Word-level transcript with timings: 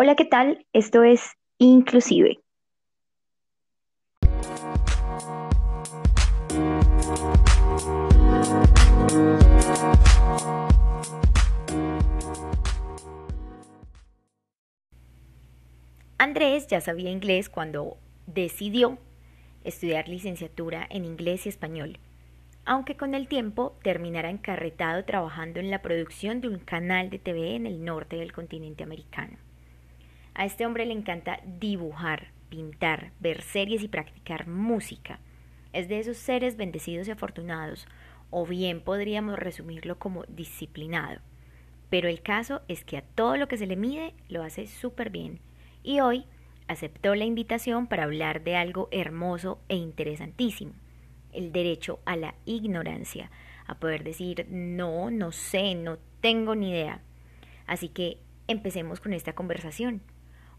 Hola, 0.00 0.14
¿qué 0.14 0.26
tal? 0.26 0.64
Esto 0.72 1.02
es 1.02 1.32
Inclusive. 1.58 2.38
Andrés 16.16 16.68
ya 16.68 16.80
sabía 16.80 17.10
inglés 17.10 17.48
cuando 17.48 17.96
decidió 18.28 18.98
estudiar 19.64 20.08
licenciatura 20.08 20.86
en 20.90 21.06
inglés 21.06 21.46
y 21.46 21.48
español, 21.48 21.98
aunque 22.64 22.96
con 22.96 23.16
el 23.16 23.26
tiempo 23.26 23.76
terminara 23.82 24.30
encarretado 24.30 25.04
trabajando 25.04 25.58
en 25.58 25.72
la 25.72 25.82
producción 25.82 26.40
de 26.40 26.46
un 26.46 26.60
canal 26.60 27.10
de 27.10 27.18
TV 27.18 27.56
en 27.56 27.66
el 27.66 27.84
norte 27.84 28.14
del 28.14 28.32
continente 28.32 28.84
americano. 28.84 29.47
A 30.38 30.44
este 30.44 30.64
hombre 30.64 30.86
le 30.86 30.92
encanta 30.92 31.40
dibujar, 31.44 32.28
pintar, 32.48 33.10
ver 33.18 33.42
series 33.42 33.82
y 33.82 33.88
practicar 33.88 34.46
música. 34.46 35.18
Es 35.72 35.88
de 35.88 35.98
esos 35.98 36.16
seres 36.16 36.56
bendecidos 36.56 37.08
y 37.08 37.10
afortunados, 37.10 37.88
o 38.30 38.46
bien 38.46 38.80
podríamos 38.80 39.36
resumirlo 39.36 39.98
como 39.98 40.22
disciplinado. 40.28 41.18
Pero 41.90 42.08
el 42.08 42.22
caso 42.22 42.62
es 42.68 42.84
que 42.84 42.98
a 42.98 43.02
todo 43.02 43.36
lo 43.36 43.48
que 43.48 43.56
se 43.56 43.66
le 43.66 43.74
mide 43.74 44.14
lo 44.28 44.44
hace 44.44 44.68
súper 44.68 45.10
bien 45.10 45.40
y 45.82 45.98
hoy 45.98 46.24
aceptó 46.68 47.16
la 47.16 47.24
invitación 47.24 47.88
para 47.88 48.04
hablar 48.04 48.44
de 48.44 48.54
algo 48.54 48.88
hermoso 48.92 49.58
e 49.68 49.74
interesantísimo, 49.74 50.74
el 51.32 51.50
derecho 51.50 51.98
a 52.04 52.14
la 52.14 52.36
ignorancia, 52.44 53.32
a 53.66 53.80
poder 53.80 54.04
decir 54.04 54.46
no, 54.48 55.10
no 55.10 55.32
sé, 55.32 55.74
no 55.74 55.98
tengo 56.20 56.54
ni 56.54 56.70
idea. 56.70 57.00
Así 57.66 57.88
que 57.88 58.18
empecemos 58.46 59.00
con 59.00 59.12
esta 59.12 59.32
conversación. 59.32 60.00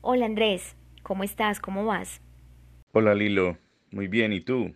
Hola 0.01 0.27
Andrés, 0.27 0.77
¿cómo 1.03 1.25
estás? 1.25 1.59
¿Cómo 1.59 1.83
vas? 1.83 2.21
Hola 2.93 3.13
Lilo, 3.13 3.57
muy 3.91 4.07
bien, 4.07 4.31
¿y 4.31 4.39
tú? 4.39 4.73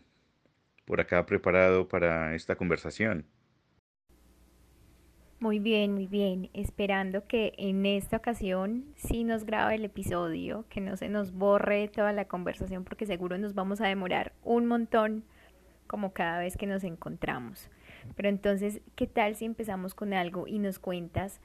Por 0.84 1.00
acá 1.00 1.26
preparado 1.26 1.88
para 1.88 2.36
esta 2.36 2.58
conversación. 2.58 3.26
Muy 5.40 5.60
bien, 5.60 5.94
muy 5.94 6.08
bien. 6.08 6.50
Esperando 6.54 7.26
que 7.26 7.54
en 7.58 7.86
esta 7.86 8.18
ocasión 8.18 8.84
sí 8.98 9.24
nos 9.24 9.46
grabe 9.46 9.76
el 9.76 9.86
episodio, 9.86 10.66
que 10.68 10.82
no 10.82 10.98
se 10.98 11.08
nos 11.08 11.32
borre 11.32 11.88
toda 11.88 12.12
la 12.12 12.26
conversación 12.26 12.84
porque 12.84 13.06
seguro 13.06 13.38
nos 13.38 13.54
vamos 13.54 13.80
a 13.80 13.88
demorar 13.88 14.34
un 14.44 14.66
montón 14.66 15.24
como 15.88 16.12
cada 16.12 16.40
vez 16.40 16.58
que 16.58 16.68
nos 16.68 16.84
encontramos. 16.84 17.70
Pero 18.18 18.28
entonces, 18.28 18.82
¿qué 18.98 19.08
tal 19.08 19.38
si 19.38 19.46
empezamos 19.46 19.96
con 19.96 20.14
algo 20.14 20.48
y 20.50 20.60
nos 20.60 20.80
cuentas 20.80 21.40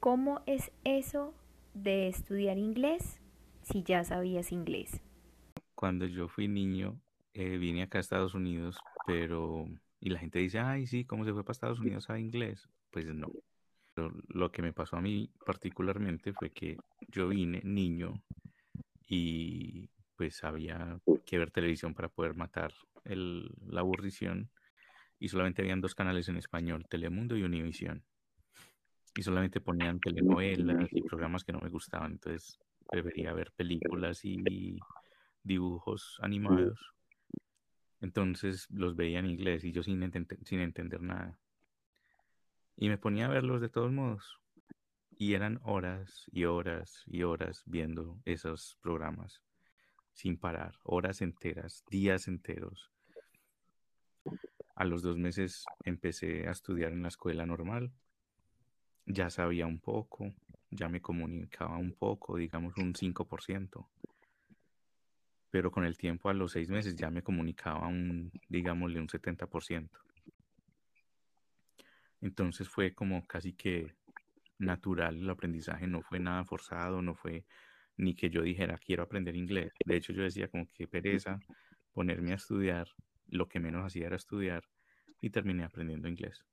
cómo 0.00 0.40
es 0.46 0.72
eso 0.82 1.34
de 1.74 2.08
estudiar 2.08 2.58
inglés 2.58 3.20
si 3.62 3.82
ya 3.82 4.04
sabías 4.04 4.52
inglés? 4.52 5.00
Cuando 5.74 6.06
yo 6.06 6.28
fui 6.28 6.48
niño, 6.48 7.00
eh, 7.34 7.56
vine 7.58 7.82
acá 7.82 7.98
a 7.98 8.00
Estados 8.00 8.34
Unidos, 8.34 8.78
pero... 9.06 9.66
Y 10.00 10.10
la 10.10 10.18
gente 10.18 10.40
dice, 10.40 10.58
ay, 10.58 10.86
sí, 10.86 11.04
¿cómo 11.04 11.24
se 11.24 11.32
fue 11.32 11.44
para 11.44 11.52
Estados 11.52 11.78
Unidos 11.78 12.10
a 12.10 12.18
inglés? 12.18 12.68
Pues 12.90 13.06
no. 13.06 13.30
lo 14.28 14.50
que 14.50 14.62
me 14.62 14.72
pasó 14.72 14.96
a 14.96 15.00
mí 15.00 15.30
particularmente 15.46 16.32
fue 16.32 16.50
que 16.50 16.76
yo 17.08 17.28
vine 17.28 17.60
niño 17.62 18.22
y 19.06 19.88
pues 20.16 20.42
había 20.44 20.98
que 21.24 21.38
ver 21.38 21.50
televisión 21.50 21.94
para 21.94 22.08
poder 22.08 22.34
matar 22.34 22.72
la 23.04 23.80
aburrición 23.80 24.50
y 25.18 25.28
solamente 25.28 25.62
habían 25.62 25.80
dos 25.80 25.94
canales 25.94 26.28
en 26.28 26.36
español, 26.36 26.86
Telemundo 26.88 27.36
y 27.36 27.44
Univisión. 27.44 28.04
Y 29.14 29.22
solamente 29.22 29.60
ponían 29.60 30.00
telenovelas 30.00 30.88
y 30.90 31.02
programas 31.02 31.44
que 31.44 31.52
no 31.52 31.60
me 31.60 31.68
gustaban, 31.68 32.12
entonces 32.12 32.58
prefería 32.90 33.32
ver 33.32 33.52
películas 33.52 34.24
y 34.24 34.42
dibujos 35.42 36.18
animados. 36.22 36.78
Entonces 38.00 38.68
los 38.70 38.96
veía 38.96 39.18
en 39.18 39.26
inglés 39.26 39.64
y 39.64 39.72
yo 39.72 39.82
sin, 39.82 40.10
sin 40.44 40.60
entender 40.60 41.02
nada. 41.02 41.38
Y 42.76 42.88
me 42.88 42.98
ponía 42.98 43.26
a 43.26 43.30
verlos 43.30 43.60
de 43.60 43.68
todos 43.68 43.92
modos. 43.92 44.38
Y 45.18 45.34
eran 45.34 45.60
horas 45.62 46.24
y 46.32 46.44
horas 46.44 47.04
y 47.06 47.22
horas 47.22 47.62
viendo 47.66 48.18
esos 48.24 48.78
programas 48.80 49.42
sin 50.14 50.36
parar, 50.36 50.74
horas 50.82 51.22
enteras, 51.22 51.84
días 51.90 52.28
enteros. 52.28 52.90
A 54.74 54.84
los 54.84 55.02
dos 55.02 55.16
meses 55.16 55.64
empecé 55.84 56.48
a 56.48 56.52
estudiar 56.52 56.92
en 56.92 57.02
la 57.02 57.08
escuela 57.08 57.46
normal. 57.46 57.92
Ya 59.12 59.28
sabía 59.28 59.66
un 59.66 59.78
poco, 59.78 60.32
ya 60.70 60.88
me 60.88 61.02
comunicaba 61.02 61.76
un 61.76 61.92
poco, 61.92 62.38
digamos 62.38 62.74
un 62.78 62.94
5%. 62.94 63.86
Pero 65.50 65.70
con 65.70 65.84
el 65.84 65.98
tiempo, 65.98 66.30
a 66.30 66.32
los 66.32 66.52
seis 66.52 66.70
meses, 66.70 66.96
ya 66.96 67.10
me 67.10 67.22
comunicaba 67.22 67.88
un, 67.88 68.32
digámosle, 68.48 69.00
un 69.00 69.08
70%. 69.08 69.90
Entonces 72.22 72.70
fue 72.70 72.94
como 72.94 73.26
casi 73.26 73.52
que 73.52 73.92
natural 74.58 75.18
el 75.18 75.28
aprendizaje, 75.28 75.86
no 75.86 76.00
fue 76.00 76.18
nada 76.18 76.44
forzado, 76.46 77.02
no 77.02 77.14
fue 77.14 77.44
ni 77.98 78.14
que 78.14 78.30
yo 78.30 78.40
dijera 78.40 78.78
quiero 78.78 79.02
aprender 79.02 79.36
inglés. 79.36 79.74
De 79.84 79.96
hecho 79.96 80.14
yo 80.14 80.22
decía 80.22 80.48
como 80.48 80.66
que 80.72 80.88
pereza 80.88 81.38
ponerme 81.92 82.32
a 82.32 82.36
estudiar, 82.36 82.88
lo 83.28 83.46
que 83.46 83.60
menos 83.60 83.84
hacía 83.84 84.06
era 84.06 84.16
estudiar 84.16 84.64
y 85.20 85.28
terminé 85.28 85.64
aprendiendo 85.64 86.08
inglés. 86.08 86.46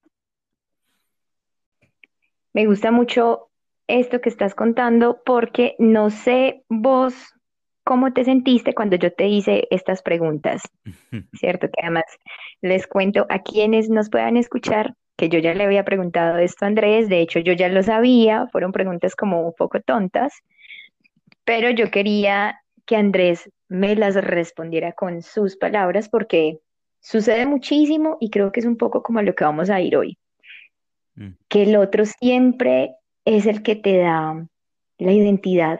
Me 2.53 2.65
gusta 2.65 2.91
mucho 2.91 3.49
esto 3.87 4.21
que 4.21 4.29
estás 4.29 4.55
contando 4.55 5.21
porque 5.25 5.75
no 5.79 6.09
sé 6.09 6.63
vos 6.69 7.13
cómo 7.83 8.13
te 8.13 8.23
sentiste 8.23 8.75
cuando 8.75 8.97
yo 8.97 9.11
te 9.11 9.27
hice 9.27 9.67
estas 9.71 10.03
preguntas, 10.03 10.61
¿cierto? 11.33 11.67
Que 11.67 11.81
además 11.81 12.03
les 12.61 12.85
cuento 12.85 13.25
a 13.29 13.39
quienes 13.39 13.89
nos 13.89 14.11
puedan 14.11 14.37
escuchar 14.37 14.93
que 15.17 15.27
yo 15.27 15.39
ya 15.39 15.55
le 15.55 15.63
había 15.63 15.83
preguntado 15.83 16.37
esto 16.37 16.65
a 16.65 16.67
Andrés, 16.67 17.09
de 17.09 17.19
hecho 17.19 17.39
yo 17.39 17.53
ya 17.53 17.67
lo 17.67 17.81
sabía, 17.81 18.47
fueron 18.51 18.71
preguntas 18.71 19.15
como 19.15 19.41
un 19.41 19.53
poco 19.53 19.81
tontas, 19.81 20.33
pero 21.43 21.71
yo 21.71 21.89
quería 21.89 22.61
que 22.85 22.95
Andrés 22.95 23.49
me 23.67 23.95
las 23.95 24.13
respondiera 24.15 24.91
con 24.93 25.23
sus 25.23 25.57
palabras 25.57 26.09
porque 26.09 26.59
sucede 26.99 27.47
muchísimo 27.47 28.17
y 28.19 28.29
creo 28.29 28.51
que 28.51 28.59
es 28.59 28.67
un 28.67 28.77
poco 28.77 29.01
como 29.01 29.19
lo 29.23 29.33
que 29.33 29.45
vamos 29.45 29.71
a 29.71 29.81
ir 29.81 29.97
hoy, 29.97 30.18
mm. 31.19 31.35
que 31.47 31.63
el 31.63 31.75
otro 31.75 32.05
siempre 32.05 32.95
es 33.25 33.45
el 33.45 33.61
que 33.61 33.75
te 33.75 33.97
da 33.97 34.47
la 34.97 35.11
identidad, 35.11 35.79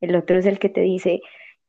el 0.00 0.14
otro 0.16 0.38
es 0.38 0.46
el 0.46 0.58
que 0.58 0.68
te 0.68 0.82
dice 0.82 1.20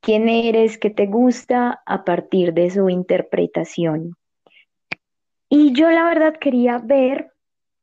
quién 0.02 0.30
eres, 0.30 0.78
qué 0.78 0.90
te 0.90 1.08
gusta 1.08 1.82
a 1.86 2.04
partir 2.04 2.54
de 2.54 2.70
su 2.70 2.90
interpretación. 2.90 4.16
Y 5.50 5.74
yo 5.74 5.90
la 5.90 6.04
verdad 6.04 6.36
quería 6.40 6.78
ver 6.78 7.32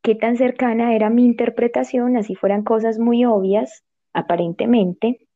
qué 0.03 0.15
tan 0.15 0.37
cercana 0.37 0.95
era 0.95 1.11
mi 1.11 1.25
interpretación, 1.25 2.17
así 2.17 2.37
fueran 2.37 2.63
cosas 2.63 2.99
muy 2.99 3.25
obvias, 3.25 3.83
aparentemente, 4.13 5.27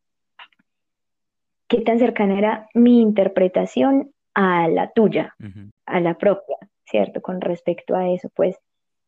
qué 1.66 1.80
tan 1.80 1.98
cercana 1.98 2.38
era 2.38 2.68
mi 2.74 3.00
interpretación 3.00 4.12
a 4.34 4.68
la 4.68 4.92
tuya, 4.92 5.34
a 5.86 6.00
la 6.00 6.16
propia, 6.18 6.56
¿cierto? 6.84 7.20
Con 7.20 7.40
respecto 7.40 7.96
a 7.96 8.08
eso, 8.10 8.28
pues 8.34 8.56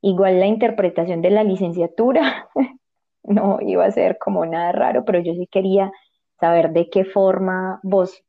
igual 0.02 0.40
la 0.40 0.46
interpretación 0.46 1.22
de 1.22 1.30
la 1.30 1.44
licenciatura 1.44 2.48
no 3.22 3.58
iba 3.62 3.84
a 3.84 3.90
ser 3.90 4.18
como 4.18 4.44
nada 4.44 4.72
raro, 4.72 5.04
pero 5.04 5.20
yo 5.20 5.32
sí 5.34 5.46
quería 5.46 5.90
saber 6.38 6.72
de 6.72 6.90
qué 6.90 7.04
forma 7.04 7.80
vos 7.82 8.22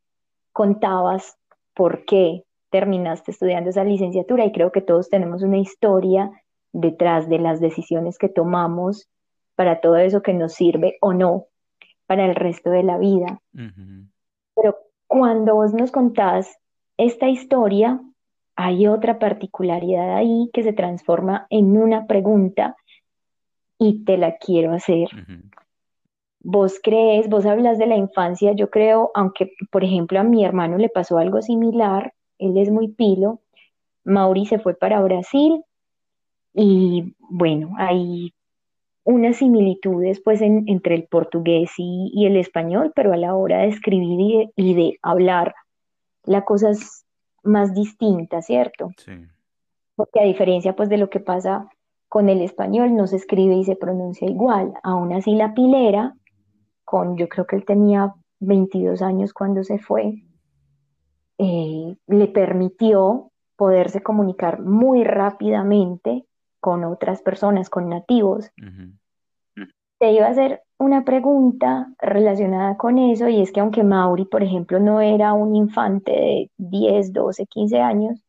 contabas 0.52 1.36
por 1.74 2.04
qué 2.04 2.44
terminaste 2.70 3.32
estudiando 3.32 3.70
esa 3.70 3.84
licenciatura 3.84 4.44
y 4.44 4.52
creo 4.52 4.72
que 4.72 4.80
todos 4.80 5.10
tenemos 5.10 5.42
una 5.42 5.58
historia 5.58 6.30
detrás 6.72 7.28
de 7.28 7.38
las 7.38 7.60
decisiones 7.60 8.18
que 8.18 8.28
tomamos 8.28 9.08
para 9.56 9.80
todo 9.80 9.96
eso 9.96 10.22
que 10.22 10.32
nos 10.32 10.54
sirve 10.54 10.96
o 11.00 11.12
no 11.12 11.46
para 12.06 12.24
el 12.24 12.34
resto 12.34 12.70
de 12.70 12.82
la 12.82 12.98
vida. 12.98 13.40
Pero 14.54 14.76
cuando 15.06 15.54
vos 15.54 15.72
nos 15.72 15.90
contás 15.90 16.56
esta 16.96 17.28
historia, 17.28 18.00
hay 18.56 18.86
otra 18.86 19.18
particularidad 19.18 20.16
ahí 20.16 20.50
que 20.52 20.62
se 20.62 20.72
transforma 20.72 21.46
en 21.50 21.76
una 21.76 22.06
pregunta 22.06 22.76
y 23.78 24.04
te 24.04 24.16
la 24.16 24.36
quiero 24.36 24.72
hacer. 24.72 25.08
Vos 26.40 26.78
crees, 26.82 27.28
vos 27.28 27.46
hablas 27.46 27.78
de 27.78 27.86
la 27.86 27.96
infancia, 27.96 28.52
yo 28.52 28.70
creo, 28.70 29.10
aunque 29.14 29.52
por 29.70 29.82
ejemplo 29.82 30.20
a 30.20 30.24
mi 30.24 30.44
hermano 30.44 30.78
le 30.78 30.88
pasó 30.88 31.18
algo 31.18 31.42
similar, 31.42 32.12
él 32.38 32.56
es 32.58 32.70
muy 32.70 32.88
pilo. 32.88 33.40
Mauri 34.04 34.46
se 34.46 34.58
fue 34.58 34.74
para 34.74 35.00
Brasil 35.00 35.64
y 36.52 37.14
bueno, 37.18 37.74
hay 37.78 38.32
unas 39.04 39.36
similitudes 39.36 40.20
pues 40.20 40.40
entre 40.40 40.94
el 40.94 41.04
portugués 41.04 41.72
y, 41.76 42.26
el 42.26 42.36
español, 42.36 42.92
pero 42.94 43.12
a 43.12 43.16
la 43.16 43.34
hora 43.34 43.58
de 43.58 43.68
escribir 43.68 44.50
y 44.56 44.74
de, 44.74 44.98
hablar, 45.02 45.54
la 46.24 46.42
cosa 46.44 46.70
es 46.70 47.03
más 47.44 47.74
distinta, 47.74 48.42
¿cierto? 48.42 48.90
Sí. 48.98 49.12
Porque 49.96 50.20
a 50.20 50.24
diferencia 50.24 50.74
pues 50.74 50.88
de 50.88 50.98
lo 50.98 51.10
que 51.10 51.20
pasa 51.20 51.68
con 52.08 52.28
el 52.28 52.42
español, 52.42 52.94
no 52.94 53.06
se 53.06 53.16
escribe 53.16 53.54
y 53.54 53.64
se 53.64 53.76
pronuncia 53.76 54.28
igual. 54.28 54.74
Aún 54.82 55.12
así 55.12 55.34
la 55.34 55.54
pilera 55.54 56.14
con, 56.84 57.16
yo 57.16 57.28
creo 57.28 57.46
que 57.46 57.56
él 57.56 57.64
tenía 57.64 58.14
22 58.40 59.02
años 59.02 59.32
cuando 59.32 59.64
se 59.64 59.78
fue, 59.78 60.22
eh, 61.38 61.96
le 62.06 62.26
permitió 62.28 63.32
poderse 63.56 64.02
comunicar 64.02 64.60
muy 64.60 65.02
rápidamente 65.04 66.24
con 66.60 66.84
otras 66.84 67.22
personas, 67.22 67.68
con 67.68 67.88
nativos. 67.88 68.50
Te 70.04 70.12
iba 70.12 70.26
a 70.26 70.32
hacer 70.32 70.60
una 70.76 71.02
pregunta 71.02 71.88
relacionada 71.98 72.76
con 72.76 72.98
eso 72.98 73.26
y 73.30 73.40
es 73.40 73.52
que 73.52 73.60
aunque 73.60 73.82
Mauri, 73.82 74.26
por 74.26 74.42
ejemplo, 74.42 74.78
no 74.78 75.00
era 75.00 75.32
un 75.32 75.56
infante 75.56 76.12
de 76.12 76.50
10, 76.58 77.14
12, 77.14 77.46
15 77.46 77.80
años, 77.80 78.22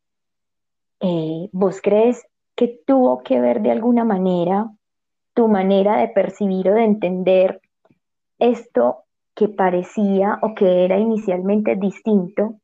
eh, 1.01 1.49
¿vos 1.51 1.81
crees 1.81 2.25
que 2.55 2.79
tuvo 2.87 3.23
que 3.23 3.41
ver 3.41 3.61
de 3.61 3.71
alguna 3.71 4.05
manera 4.05 4.71
tu 5.33 5.49
manera 5.49 5.97
de 5.97 6.07
percibir 6.07 6.69
o 6.69 6.75
de 6.75 6.85
entender 6.85 7.59
esto 8.39 9.03
que 9.35 9.49
parecía 9.49 10.39
o 10.43 10.55
que 10.55 10.85
era 10.85 10.97
inicialmente 10.97 11.75
distinto 11.75 12.55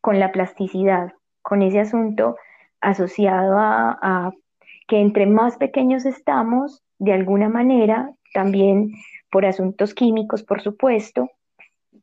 con 0.00 0.20
la 0.20 0.30
plasticidad, 0.30 1.10
con 1.42 1.62
ese 1.62 1.80
asunto 1.80 2.36
asociado 2.80 3.56
a, 3.58 4.30
que 4.86 5.00
entre 5.00 5.26
más 5.26 5.56
pequeños 5.56 6.06
estamos, 6.06 6.84
de 7.00 7.14
alguna 7.14 7.48
manera, 7.48 8.14
también 8.32 8.92
por 9.30 9.46
asuntos 9.46 9.94
químicos, 9.94 10.42
por 10.42 10.60
supuesto, 10.60 11.30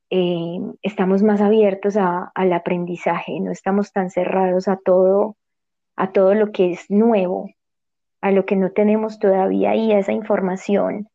eh, 0.09 0.59
estamos 0.81 1.21
más 1.21 1.41
abiertos 1.41 1.97
al 1.97 2.53
aprendizaje, 2.53 3.39
no 3.39 3.51
estamos 3.51 3.91
tan 3.91 4.09
cerrados 4.09 4.67
a 4.67 4.77
todo, 4.77 5.35
a 5.95 6.11
todo 6.11 6.33
lo 6.33 6.51
que 6.51 6.71
es 6.71 6.89
nuevo, 6.89 7.49
a 8.21 8.31
lo 8.31 8.45
que 8.45 8.55
no 8.55 8.71
tenemos 8.71 9.19
todavía 9.19 9.75
y 9.75 9.91
a 9.91 9.99
esa 9.99 10.13
información 10.13 11.09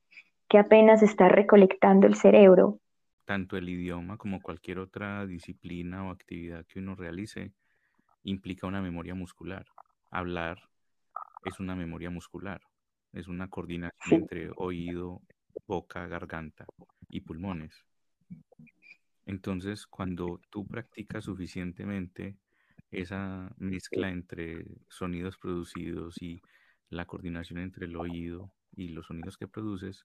que 0.48 0.58
apenas 0.58 1.02
está 1.02 1.28
recolectando 1.28 2.06
el 2.06 2.14
cerebro. 2.14 2.78
Tanto 3.24 3.56
el 3.56 3.68
idioma 3.68 4.18
como 4.18 4.42
cualquier 4.42 4.78
otra 4.78 5.24
disciplina 5.26 6.06
o 6.06 6.10
actividad 6.10 6.66
que 6.66 6.80
uno 6.80 6.94
realice 6.94 7.52
implica 8.24 8.66
una 8.66 8.82
memoria 8.82 9.14
muscular. 9.14 9.64
Hablar 10.10 10.58
es 11.46 11.58
una 11.58 11.74
memoria 11.74 12.10
muscular, 12.10 12.60
es 13.12 13.28
una 13.28 13.48
coordinación 13.48 14.22
entre 14.22 14.50
oído, 14.56 15.20
boca, 15.66 16.06
garganta 16.06 16.66
y 17.08 17.20
pulmones. 17.20 17.84
Entonces, 19.26 19.86
cuando 19.86 20.40
tú 20.50 20.66
practicas 20.66 21.24
suficientemente 21.24 22.36
esa 22.90 23.52
mezcla 23.58 24.10
entre 24.10 24.64
sonidos 24.88 25.38
producidos 25.38 26.20
y 26.20 26.40
la 26.90 27.06
coordinación 27.06 27.60
entre 27.60 27.86
el 27.86 27.96
oído 27.96 28.52
y 28.76 28.88
los 28.88 29.06
sonidos 29.06 29.36
que 29.36 29.48
produces, 29.48 30.04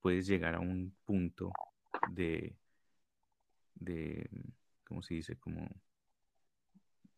puedes 0.00 0.26
llegar 0.26 0.54
a 0.54 0.60
un 0.60 0.94
punto 1.04 1.52
de, 2.10 2.54
de 3.74 4.28
¿cómo 4.84 5.02
se 5.02 5.14
dice? 5.14 5.36
Como 5.36 5.68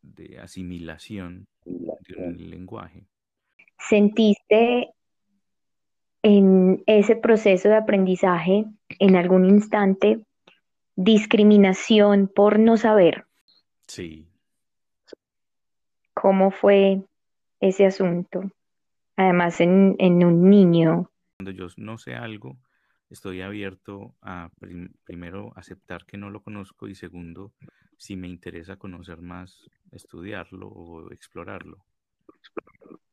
de 0.02 0.38
asimilación 0.38 1.46
de 1.64 2.16
un 2.16 2.50
lenguaje. 2.50 3.06
¿Sentiste 3.78 4.95
en 6.26 6.82
ese 6.86 7.14
proceso 7.14 7.68
de 7.68 7.76
aprendizaje 7.76 8.64
en 8.98 9.14
algún 9.14 9.44
instante 9.44 10.26
discriminación 10.96 12.26
por 12.26 12.58
no 12.58 12.76
saber? 12.76 13.26
Sí. 13.86 14.26
¿Cómo 16.14 16.50
fue 16.50 17.02
ese 17.60 17.86
asunto? 17.86 18.50
además 19.16 19.60
en, 19.60 19.96
un 19.98 20.50
niño. 20.50 21.10
Cuando 21.38 21.52
yo 21.52 21.68
no 21.78 21.96
sé 21.96 22.14
algo, 22.14 22.58
estoy 23.08 23.40
abierto 23.40 24.14
a 24.20 24.50
primero 25.04 25.52
aceptar 25.56 26.04
que 26.04 26.18
no 26.18 26.28
lo 26.28 26.42
conozco 26.42 26.86
y 26.86 26.94
segundo, 26.94 27.54
si 27.96 28.16
me 28.16 28.28
interesa 28.28 28.76
conocer 28.76 29.22
más, 29.22 29.70
estudiarlo 29.90 30.68
o 30.68 31.10
explorarlo. 31.12 31.78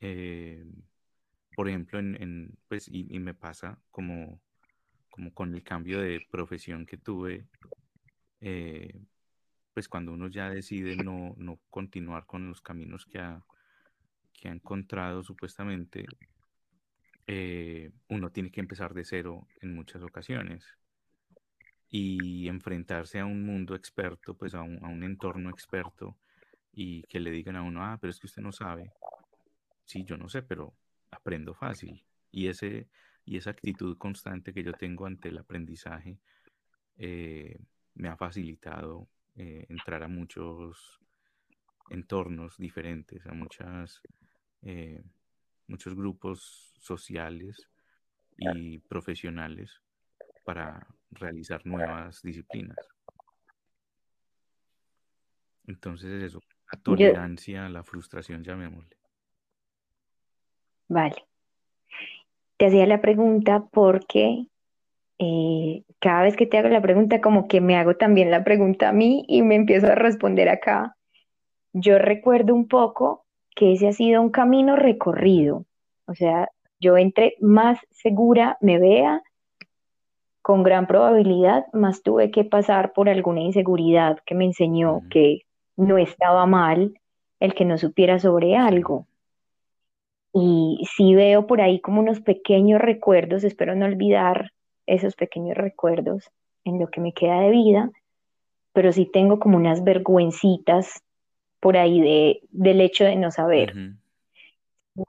Eh, 0.01 0.65
por 1.55 1.67
ejemplo, 1.69 1.99
en, 1.99 2.57
pues, 2.67 2.87
y, 2.87 3.19
me 3.19 3.33
pasa 3.33 3.79
como, 3.91 4.41
como 5.09 5.33
con 5.33 5.53
el 5.53 5.63
cambio 5.63 6.01
de 6.01 6.25
profesión 6.31 6.85
que 6.85 6.97
tuve, 6.97 7.47
eh, 8.41 8.99
pues 9.73 9.87
cuando 9.87 10.13
uno 10.13 10.27
ya 10.27 10.49
decide 10.49 10.95
no, 10.95 11.33
no 11.37 11.59
continuar 11.69 12.25
con 12.25 12.47
los 12.47 12.61
caminos 12.61 13.05
que 13.05 13.19
ha, 13.19 13.43
que 14.33 14.47
ha 14.49 14.51
encontrado 14.51 15.23
supuestamente, 15.23 16.05
eh, 17.27 17.91
uno 18.09 18.31
tiene 18.31 18.51
que 18.51 18.59
empezar 18.59 18.93
de 18.93 19.05
cero 19.05 19.47
en 19.61 19.73
muchas 19.73 20.03
ocasiones 20.03 20.65
y 21.89 22.47
enfrentarse 22.47 23.19
a 23.19 23.25
un 23.25 23.45
mundo 23.45 23.75
experto, 23.75 24.35
pues 24.35 24.55
a 24.55 24.61
un, 24.61 24.83
a 24.83 24.89
un, 24.89 25.03
entorno 25.03 25.49
experto 25.49 26.17
y 26.73 27.03
que 27.03 27.19
le 27.19 27.29
digan 27.29 27.55
a 27.55 27.61
uno, 27.61 27.85
ah, 27.85 27.97
pero 28.01 28.09
es 28.11 28.19
que 28.19 28.27
usted 28.27 28.41
no 28.41 28.51
sabe. 28.51 28.91
Sí, 29.85 30.03
yo 30.03 30.17
no 30.17 30.27
sé, 30.27 30.41
pero 30.41 30.73
aprendo 31.13 31.53
fácil. 31.53 32.03
Y, 32.31 32.47
ese, 32.47 32.87
y 33.25 33.37
esa 33.37 33.51
actitud 33.51 33.97
constante 33.97 34.53
que 34.53 34.63
yo 34.63 34.73
tengo 34.73 35.05
ante 35.05 35.29
el 35.29 35.37
aprendizaje 35.37 36.17
eh, 36.97 37.59
me 37.95 38.09
ha 38.09 38.17
facilitado 38.17 39.07
eh, 39.35 39.65
entrar 39.69 40.03
a 40.03 40.07
muchos 40.07 40.99
entornos 41.89 42.57
diferentes, 42.57 43.25
a 43.25 43.33
muchas 43.33 44.01
eh, 44.61 45.03
muchos 45.67 45.95
grupos 45.95 46.73
sociales 46.79 47.67
y 48.37 48.79
profesionales 48.79 49.81
para 50.43 50.85
realizar 51.11 51.65
nuevas 51.65 52.21
disciplinas. 52.21 52.77
Entonces 55.65 56.23
eso, 56.23 56.41
la 56.71 56.79
tolerancia, 56.79 57.69
la 57.69 57.83
frustración, 57.83 58.43
llamémosle. 58.43 59.02
Vale. 60.87 61.15
Te 62.57 62.67
hacía 62.67 62.85
la 62.85 63.01
pregunta 63.01 63.65
porque 63.71 64.47
eh, 65.19 65.83
cada 65.99 66.23
vez 66.23 66.35
que 66.35 66.45
te 66.45 66.57
hago 66.57 66.69
la 66.69 66.81
pregunta, 66.81 67.21
como 67.21 67.47
que 67.47 67.61
me 67.61 67.75
hago 67.75 67.95
también 67.95 68.31
la 68.31 68.43
pregunta 68.43 68.89
a 68.89 68.93
mí 68.93 69.25
y 69.27 69.41
me 69.41 69.55
empiezo 69.55 69.87
a 69.87 69.95
responder 69.95 70.49
acá. 70.49 70.95
Yo 71.73 71.97
recuerdo 71.97 72.53
un 72.53 72.67
poco 72.67 73.25
que 73.55 73.73
ese 73.73 73.87
ha 73.87 73.93
sido 73.93 74.21
un 74.21 74.29
camino 74.29 74.75
recorrido. 74.75 75.65
O 76.05 76.15
sea, 76.15 76.49
yo 76.79 76.97
entre 76.97 77.35
más 77.39 77.79
segura 77.91 78.57
me 78.61 78.79
vea, 78.79 79.21
con 80.41 80.61
gran 80.61 80.87
probabilidad, 80.87 81.65
más 81.71 82.03
tuve 82.03 82.29
que 82.29 82.43
pasar 82.43 82.91
por 82.91 83.07
alguna 83.07 83.39
inseguridad 83.39 84.19
que 84.25 84.35
me 84.35 84.43
enseñó 84.43 85.01
que 85.09 85.43
no 85.77 85.97
estaba 85.97 86.45
mal 86.45 86.99
el 87.39 87.53
que 87.53 87.63
no 87.63 87.77
supiera 87.77 88.19
sobre 88.19 88.57
algo. 88.57 89.07
Y 90.33 90.87
sí 90.95 91.13
veo 91.13 91.45
por 91.45 91.61
ahí 91.61 91.79
como 91.79 92.01
unos 92.01 92.19
pequeños 92.19 92.81
recuerdos, 92.81 93.43
espero 93.43 93.75
no 93.75 93.85
olvidar 93.85 94.51
esos 94.87 95.15
pequeños 95.15 95.55
recuerdos 95.55 96.31
en 96.65 96.79
lo 96.79 96.87
que 96.87 97.01
me 97.01 97.13
queda 97.13 97.39
de 97.41 97.51
vida, 97.51 97.91
pero 98.73 98.91
sí 98.91 99.05
tengo 99.05 99.39
como 99.39 99.57
unas 99.57 99.83
vergüencitas 99.83 101.03
por 101.59 101.77
ahí 101.77 102.01
de, 102.01 102.41
del 102.49 102.81
hecho 102.81 103.05
de 103.05 103.15
no 103.15 103.31
saber. 103.31 103.73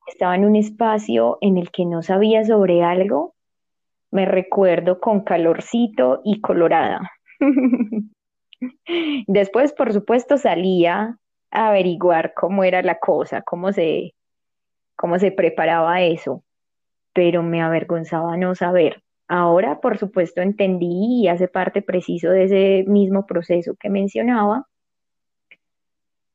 Estaba 0.06 0.36
en 0.36 0.44
un 0.44 0.56
espacio 0.56 1.38
en 1.40 1.58
el 1.58 1.70
que 1.70 1.84
no 1.84 2.02
sabía 2.02 2.44
sobre 2.44 2.82
algo, 2.82 3.34
me 4.10 4.26
recuerdo 4.26 5.00
con 5.00 5.22
calorcito 5.22 6.20
y 6.24 6.40
colorada. 6.40 7.10
Después, 9.26 9.72
por 9.72 9.92
supuesto, 9.92 10.38
salía 10.38 11.18
a 11.50 11.68
averiguar 11.68 12.34
cómo 12.34 12.62
era 12.64 12.82
la 12.82 12.98
cosa, 12.98 13.42
cómo 13.42 13.72
se, 13.72 14.14
cómo 14.96 15.18
se 15.18 15.32
preparaba 15.32 16.02
eso, 16.02 16.42
pero 17.12 17.42
me 17.42 17.62
avergonzaba 17.62 18.36
no 18.36 18.54
saber. 18.54 19.02
Ahora, 19.28 19.80
por 19.80 19.98
supuesto, 19.98 20.42
entendí 20.42 21.22
y 21.22 21.28
hace 21.28 21.48
parte 21.48 21.82
preciso 21.82 22.30
de 22.30 22.44
ese 22.44 22.84
mismo 22.88 23.26
proceso 23.26 23.74
que 23.78 23.88
mencionaba, 23.88 24.66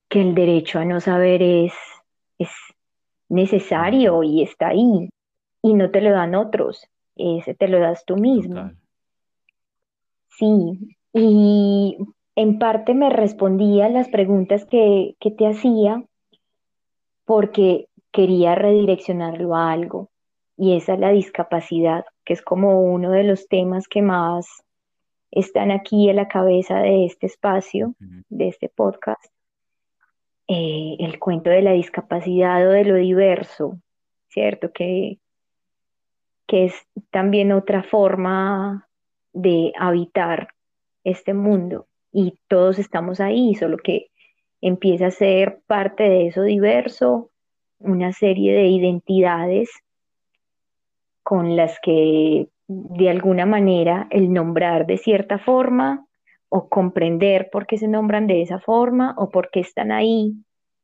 que 0.07 0.21
el 0.21 0.33
derecho 0.33 0.79
a 0.79 0.85
no 0.85 0.99
saber 0.99 1.41
es, 1.43 1.73
es 2.39 2.49
necesario 3.27 4.23
y 4.23 4.41
está 4.41 4.69
ahí 4.69 5.09
y 5.61 5.73
no 5.73 5.91
te 5.91 6.01
lo 6.01 6.11
dan 6.11 6.33
otros, 6.33 6.87
ese 7.15 7.53
te 7.53 7.67
lo 7.67 7.79
das 7.79 8.05
tú 8.05 8.17
mismo. 8.17 8.71
Sí, 10.29 10.97
y 11.13 11.97
en 12.35 12.59
parte 12.59 12.93
me 12.93 13.09
respondía 13.09 13.85
a 13.85 13.89
las 13.89 14.07
preguntas 14.07 14.65
que, 14.65 15.15
que 15.19 15.29
te 15.29 15.45
hacía 15.45 16.03
porque 17.25 17.88
quería 18.11 18.55
redireccionarlo 18.55 19.55
a 19.55 19.71
algo 19.71 20.09
y 20.57 20.75
esa 20.75 20.95
es 20.95 20.99
la 20.99 21.11
discapacidad, 21.11 22.05
que 22.25 22.33
es 22.33 22.41
como 22.41 22.81
uno 22.81 23.11
de 23.11 23.23
los 23.23 23.47
temas 23.47 23.87
que 23.87 24.01
más 24.01 24.45
están 25.31 25.71
aquí 25.71 26.09
en 26.09 26.17
la 26.17 26.27
cabeza 26.27 26.79
de 26.79 27.05
este 27.05 27.27
espacio, 27.27 27.95
de 28.27 28.49
este 28.49 28.67
podcast. 28.67 29.31
Eh, 30.49 30.97
el 30.99 31.17
cuento 31.17 31.49
de 31.49 31.61
la 31.61 31.71
discapacidad 31.71 32.67
o 32.67 32.71
de 32.71 32.83
lo 32.83 32.95
diverso, 32.95 33.79
¿cierto? 34.27 34.73
Que, 34.73 35.19
que 36.45 36.65
es 36.65 36.73
también 37.09 37.51
otra 37.51 37.83
forma 37.83 38.89
de 39.31 39.71
habitar 39.79 40.49
este 41.03 41.33
mundo 41.33 41.87
y 42.11 42.37
todos 42.47 42.79
estamos 42.79 43.19
ahí, 43.19 43.55
solo 43.55 43.77
que 43.77 44.11
empieza 44.59 45.07
a 45.07 45.11
ser 45.11 45.61
parte 45.67 46.03
de 46.03 46.27
eso 46.27 46.41
diverso, 46.41 47.31
una 47.79 48.13
serie 48.13 48.53
de 48.53 48.67
identidades 48.67 49.69
con 51.23 51.55
las 51.55 51.79
que 51.81 52.49
de 52.67 53.09
alguna 53.09 53.45
manera 53.45 54.07
el 54.11 54.31
nombrar 54.31 54.85
de 54.85 54.97
cierta 54.97 55.39
forma 55.39 56.05
o 56.49 56.69
comprender 56.69 57.49
por 57.51 57.67
qué 57.67 57.77
se 57.77 57.87
nombran 57.87 58.27
de 58.27 58.41
esa 58.41 58.59
forma 58.59 59.15
o 59.17 59.29
por 59.29 59.49
qué 59.49 59.59
están 59.59 59.91
ahí 59.91 60.33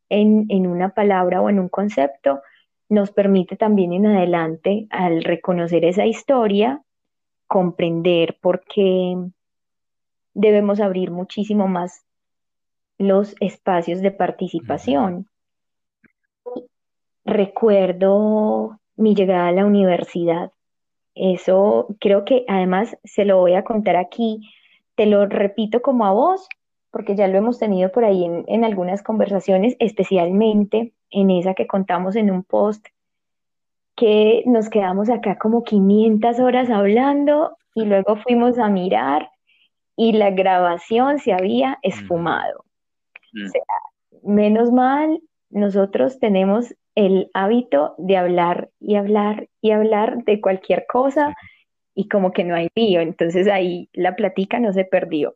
en, 0.10 0.46
en 0.50 0.68
una 0.68 0.90
palabra 0.90 1.42
o 1.42 1.50
en 1.50 1.60
un 1.60 1.70
concepto, 1.70 2.42
nos 2.90 3.12
permite 3.12 3.58
también 3.58 3.94
en 3.94 4.06
adelante, 4.06 4.88
al 4.92 5.24
reconocer 5.24 5.86
esa 5.86 6.06
historia, 6.06 6.84
comprender 7.48 8.38
por 8.42 8.64
qué 8.64 9.16
debemos 10.34 10.80
abrir 10.80 11.10
muchísimo 11.12 11.68
más 11.68 12.06
los 12.98 13.36
espacios 13.40 14.02
de 14.02 14.12
participación. 14.12 15.28
Recuerdo 17.26 18.80
mi 18.96 19.16
llegada 19.16 19.48
a 19.48 19.52
la 19.52 19.66
universidad. 19.66 20.52
Eso 21.16 21.88
creo 22.00 22.24
que 22.26 22.46
además 22.48 22.98
se 23.04 23.26
lo 23.26 23.40
voy 23.40 23.56
a 23.56 23.64
contar 23.64 23.96
aquí. 23.96 24.42
Te 24.96 25.06
lo 25.06 25.26
repito 25.26 25.82
como 25.82 26.06
a 26.06 26.12
vos, 26.12 26.48
porque 26.92 27.16
ya 27.16 27.28
lo 27.28 27.38
hemos 27.38 27.60
tenido 27.60 27.92
por 27.92 28.06
ahí 28.06 28.24
en, 28.24 28.46
en 28.48 28.64
algunas 28.64 29.04
conversaciones, 29.04 29.76
especialmente 29.80 30.94
en 31.12 31.32
esa 31.32 31.54
que 31.54 31.68
contamos 31.68 32.16
en 32.16 32.32
un 32.32 32.44
post 32.44 32.88
que 33.96 34.44
nos 34.46 34.70
quedamos 34.70 35.10
acá 35.10 35.38
como 35.38 35.64
500 35.64 36.40
horas 36.40 36.70
hablando 36.70 37.58
y 37.74 37.86
luego 37.86 38.18
fuimos 38.18 38.60
a 38.60 38.68
mirar 38.70 39.30
y 39.96 40.12
la 40.14 40.32
grabación 40.32 41.20
se 41.20 41.34
había 41.34 41.80
esfumado. 41.82 42.66
O 43.34 43.50
sea, 43.50 43.62
menos 44.24 44.72
mal, 44.72 45.22
nosotros 45.50 46.20
tenemos 46.20 46.76
el 46.96 47.30
hábito 47.34 47.96
de 47.98 48.18
hablar 48.18 48.70
y 48.80 48.96
hablar 48.96 49.48
y 49.62 49.72
hablar 49.72 50.24
de 50.24 50.42
cualquier 50.42 50.86
cosa 50.88 51.36
y 51.94 52.08
como 52.08 52.32
que 52.32 52.44
no 52.44 52.56
hay 52.56 52.70
lío, 52.76 53.02
entonces 53.02 53.48
ahí 53.48 53.90
la 53.94 54.16
platica 54.16 54.60
no 54.60 54.74
se 54.74 54.86
perdió, 54.86 55.36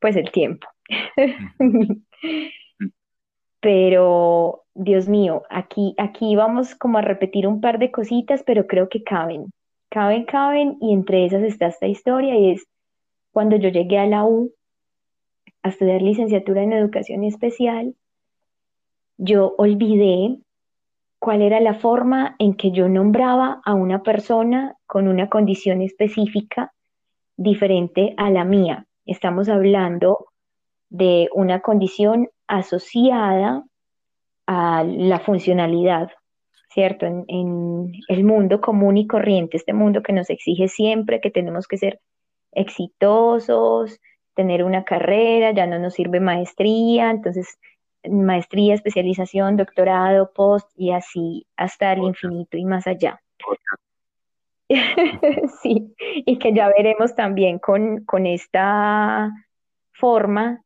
pues 0.00 0.16
el 0.16 0.30
tiempo. 0.30 0.66
Pero, 3.60 4.64
Dios 4.74 5.08
mío, 5.08 5.42
aquí, 5.50 5.94
aquí 5.98 6.36
vamos 6.36 6.74
como 6.76 6.98
a 6.98 7.02
repetir 7.02 7.46
un 7.46 7.60
par 7.60 7.78
de 7.78 7.90
cositas, 7.90 8.44
pero 8.44 8.68
creo 8.68 8.88
que 8.88 9.02
caben, 9.02 9.52
caben, 9.88 10.24
caben, 10.24 10.78
y 10.80 10.92
entre 10.92 11.26
esas 11.26 11.42
está 11.42 11.66
esta 11.66 11.88
historia, 11.88 12.36
y 12.36 12.52
es 12.52 12.66
cuando 13.32 13.56
yo 13.56 13.68
llegué 13.68 13.98
a 13.98 14.06
la 14.06 14.24
U 14.24 14.52
a 15.62 15.70
estudiar 15.70 16.02
licenciatura 16.02 16.62
en 16.62 16.72
educación 16.72 17.24
especial, 17.24 17.94
yo 19.16 19.56
olvidé 19.58 20.38
cuál 21.28 21.42
era 21.42 21.60
la 21.60 21.74
forma 21.74 22.36
en 22.38 22.54
que 22.54 22.70
yo 22.70 22.88
nombraba 22.88 23.60
a 23.66 23.74
una 23.74 24.02
persona 24.02 24.76
con 24.86 25.06
una 25.08 25.28
condición 25.28 25.82
específica 25.82 26.72
diferente 27.36 28.14
a 28.16 28.30
la 28.30 28.44
mía. 28.44 28.86
Estamos 29.04 29.50
hablando 29.50 30.28
de 30.88 31.28
una 31.34 31.60
condición 31.60 32.30
asociada 32.46 33.62
a 34.46 34.82
la 34.84 35.20
funcionalidad, 35.20 36.08
¿cierto? 36.70 37.04
En, 37.04 37.92
el 38.08 38.24
mundo 38.24 38.62
común 38.62 38.96
y 38.96 39.06
corriente, 39.06 39.58
este 39.58 39.74
mundo 39.74 40.02
que 40.02 40.14
nos 40.14 40.30
exige 40.30 40.68
siempre 40.68 41.20
que 41.20 41.30
tenemos 41.30 41.68
que 41.68 41.76
ser 41.76 42.00
exitosos, 42.52 44.00
tener 44.32 44.64
una 44.64 44.84
carrera, 44.84 45.50
ya 45.50 45.66
no 45.66 45.78
nos 45.78 45.92
sirve 45.92 46.20
maestría, 46.20 47.10
entonces 47.10 47.58
maestría, 48.04 48.74
especialización, 48.74 49.56
doctorado, 49.56 50.32
post 50.32 50.70
y 50.76 50.92
así 50.92 51.46
hasta 51.56 51.92
el 51.92 52.04
infinito 52.04 52.56
y 52.56 52.64
más 52.64 52.86
allá. 52.86 53.20
sí, 55.62 55.94
y 55.96 56.38
que 56.38 56.52
ya 56.52 56.68
veremos 56.68 57.14
también 57.14 57.58
con, 57.58 58.04
con 58.04 58.26
esta 58.26 59.30
forma 59.92 60.62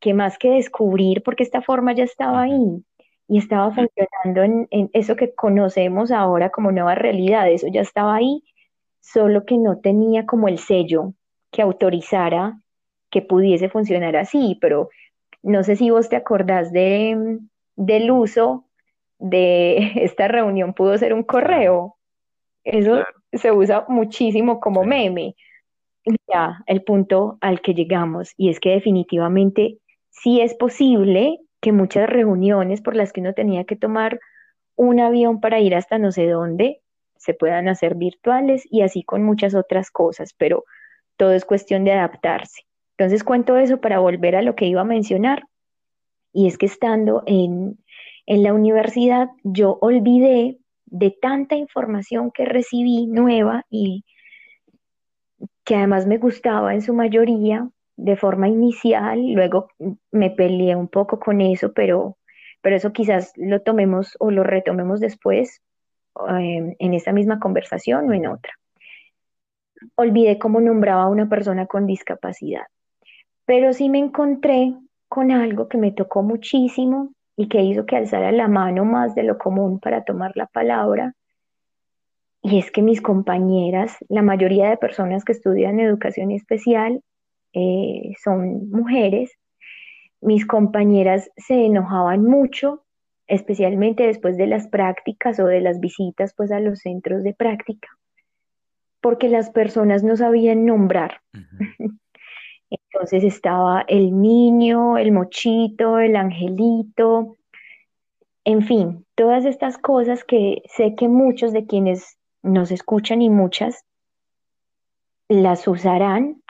que 0.00 0.14
más 0.14 0.38
que 0.38 0.50
descubrir, 0.50 1.22
porque 1.22 1.42
esta 1.42 1.60
forma 1.60 1.92
ya 1.92 2.04
estaba 2.04 2.42
ahí 2.42 2.84
y 3.28 3.38
estaba 3.38 3.70
funcionando 3.72 4.42
en, 4.42 4.68
en, 4.70 4.90
eso 4.92 5.16
que 5.16 5.34
conocemos 5.34 6.10
ahora 6.10 6.50
como 6.50 6.72
nueva 6.72 6.94
realidad, 6.94 7.50
eso 7.50 7.66
ya 7.70 7.82
estaba 7.82 8.14
ahí, 8.16 8.42
solo 9.00 9.44
que 9.44 9.58
no 9.58 9.80
tenía 9.80 10.24
como 10.24 10.48
el 10.48 10.58
sello 10.58 11.14
que 11.50 11.62
autorizara 11.62 12.58
que 13.10 13.20
pudiese 13.20 13.68
funcionar 13.68 14.16
así, 14.16 14.58
pero 14.60 14.88
no 15.42 15.64
sé 15.64 15.76
si 15.76 15.90
vos 15.90 16.08
te 16.08 16.16
acordás 16.16 16.72
de, 16.72 17.38
del 17.76 18.10
uso 18.10 18.66
de 19.18 19.92
esta 19.96 20.28
reunión, 20.28 20.74
pudo 20.74 20.96
ser 20.98 21.14
un 21.14 21.22
correo. 21.22 21.96
Eso 22.64 23.04
se 23.32 23.50
usa 23.50 23.84
muchísimo 23.88 24.60
como 24.60 24.84
meme 24.84 25.34
ya 26.28 26.62
el 26.66 26.82
punto 26.82 27.38
al 27.40 27.60
que 27.60 27.74
llegamos 27.74 28.32
y 28.36 28.50
es 28.50 28.60
que 28.60 28.70
definitivamente 28.70 29.78
sí 30.10 30.40
es 30.40 30.54
posible 30.54 31.38
que 31.60 31.72
muchas 31.72 32.08
reuniones 32.08 32.80
por 32.80 32.96
las 32.96 33.12
que 33.12 33.20
uno 33.20 33.34
tenía 33.34 33.64
que 33.64 33.76
tomar 33.76 34.18
un 34.74 35.00
avión 35.00 35.40
para 35.40 35.60
ir 35.60 35.74
hasta 35.74 35.98
no 35.98 36.10
sé 36.10 36.26
dónde 36.26 36.80
se 37.16 37.34
puedan 37.34 37.68
hacer 37.68 37.94
virtuales 37.94 38.66
y 38.68 38.82
así 38.82 39.04
con 39.04 39.22
muchas 39.22 39.54
otras 39.54 39.90
cosas, 39.90 40.34
pero 40.36 40.64
todo 41.16 41.32
es 41.32 41.44
cuestión 41.44 41.84
de 41.84 41.92
adaptarse. 41.92 42.62
Entonces 43.02 43.24
cuento 43.24 43.56
eso 43.56 43.80
para 43.80 43.98
volver 43.98 44.36
a 44.36 44.42
lo 44.42 44.54
que 44.54 44.66
iba 44.66 44.82
a 44.82 44.84
mencionar. 44.84 45.44
Y 46.32 46.46
es 46.46 46.56
que 46.56 46.66
estando 46.66 47.24
en, 47.26 47.78
en 48.26 48.42
la 48.42 48.54
universidad 48.54 49.28
yo 49.42 49.76
olvidé 49.80 50.58
de 50.86 51.10
tanta 51.10 51.56
información 51.56 52.30
que 52.30 52.44
recibí 52.44 53.06
nueva 53.06 53.66
y 53.70 54.04
que 55.64 55.74
además 55.74 56.06
me 56.06 56.18
gustaba 56.18 56.74
en 56.74 56.82
su 56.82 56.94
mayoría 56.94 57.68
de 57.96 58.16
forma 58.16 58.48
inicial, 58.48 59.32
luego 59.32 59.68
me 60.10 60.30
peleé 60.30 60.76
un 60.76 60.88
poco 60.88 61.18
con 61.18 61.40
eso, 61.40 61.72
pero, 61.72 62.18
pero 62.60 62.76
eso 62.76 62.92
quizás 62.92 63.32
lo 63.36 63.62
tomemos 63.62 64.16
o 64.20 64.30
lo 64.30 64.44
retomemos 64.44 65.00
después 65.00 65.60
em, 66.28 66.74
en 66.78 66.94
esta 66.94 67.12
misma 67.12 67.40
conversación 67.40 68.08
o 68.08 68.12
en 68.12 68.26
otra. 68.26 68.52
Olvidé 69.96 70.38
cómo 70.38 70.60
nombraba 70.60 71.02
a 71.02 71.08
una 71.08 71.28
persona 71.28 71.66
con 71.66 71.86
discapacidad, 71.86 72.66
pero 73.52 73.74
sí 73.74 73.90
me 73.90 73.98
encontré 73.98 74.74
con 75.08 75.30
algo 75.30 75.68
que 75.68 75.76
me 75.76 75.92
tocó 75.92 76.22
muchísimo 76.22 77.12
y 77.36 77.50
que 77.50 77.60
hizo 77.60 77.84
que 77.84 77.96
alzara 77.96 78.32
la 78.32 78.48
mano 78.48 78.86
más 78.86 79.14
de 79.14 79.24
lo 79.24 79.36
común 79.36 79.78
para 79.78 80.04
tomar 80.04 80.32
la 80.36 80.46
palabra, 80.46 81.12
y 82.40 82.58
es 82.58 82.70
que 82.70 82.80
mis 82.80 83.02
compañeras, 83.02 83.98
la 84.08 84.22
mayoría 84.22 84.70
de 84.70 84.78
personas 84.78 85.22
que 85.22 85.32
estudian 85.32 85.80
educación 85.80 86.30
especial 86.30 87.02
eh, 87.52 88.14
son 88.24 88.70
mujeres, 88.70 89.32
mis 90.22 90.46
compañeras 90.46 91.30
se 91.36 91.66
enojaban 91.66 92.24
mucho, 92.24 92.86
especialmente 93.26 94.06
después 94.06 94.38
de 94.38 94.46
las 94.46 94.66
prácticas 94.68 95.38
o 95.40 95.44
de 95.44 95.60
las 95.60 95.78
visitas 95.78 96.32
pues 96.34 96.50
a 96.52 96.58
los 96.58 96.78
centros 96.78 97.22
de 97.22 97.34
práctica, 97.34 97.88
porque 99.02 99.28
las 99.28 99.50
personas 99.50 100.02
no 100.02 100.16
sabían 100.16 100.64
nombrar. 100.64 101.20
Entonces 102.92 103.24
estaba 103.24 103.84
el 103.88 104.20
niño, 104.20 104.98
el 104.98 105.12
mochito, 105.12 105.98
el 105.98 106.16
angelito, 106.16 107.36
en 108.44 108.62
fin, 108.62 109.06
todas 109.14 109.44
estas 109.44 109.78
cosas 109.78 110.24
que 110.24 110.62
sé 110.66 110.94
que 110.94 111.08
muchos 111.08 111.52
de 111.52 111.66
quienes 111.66 112.18
nos 112.42 112.70
escuchan 112.70 113.22
y 113.22 113.30
muchas 113.30 113.84
las 115.28 115.66
usarán, 115.68 116.42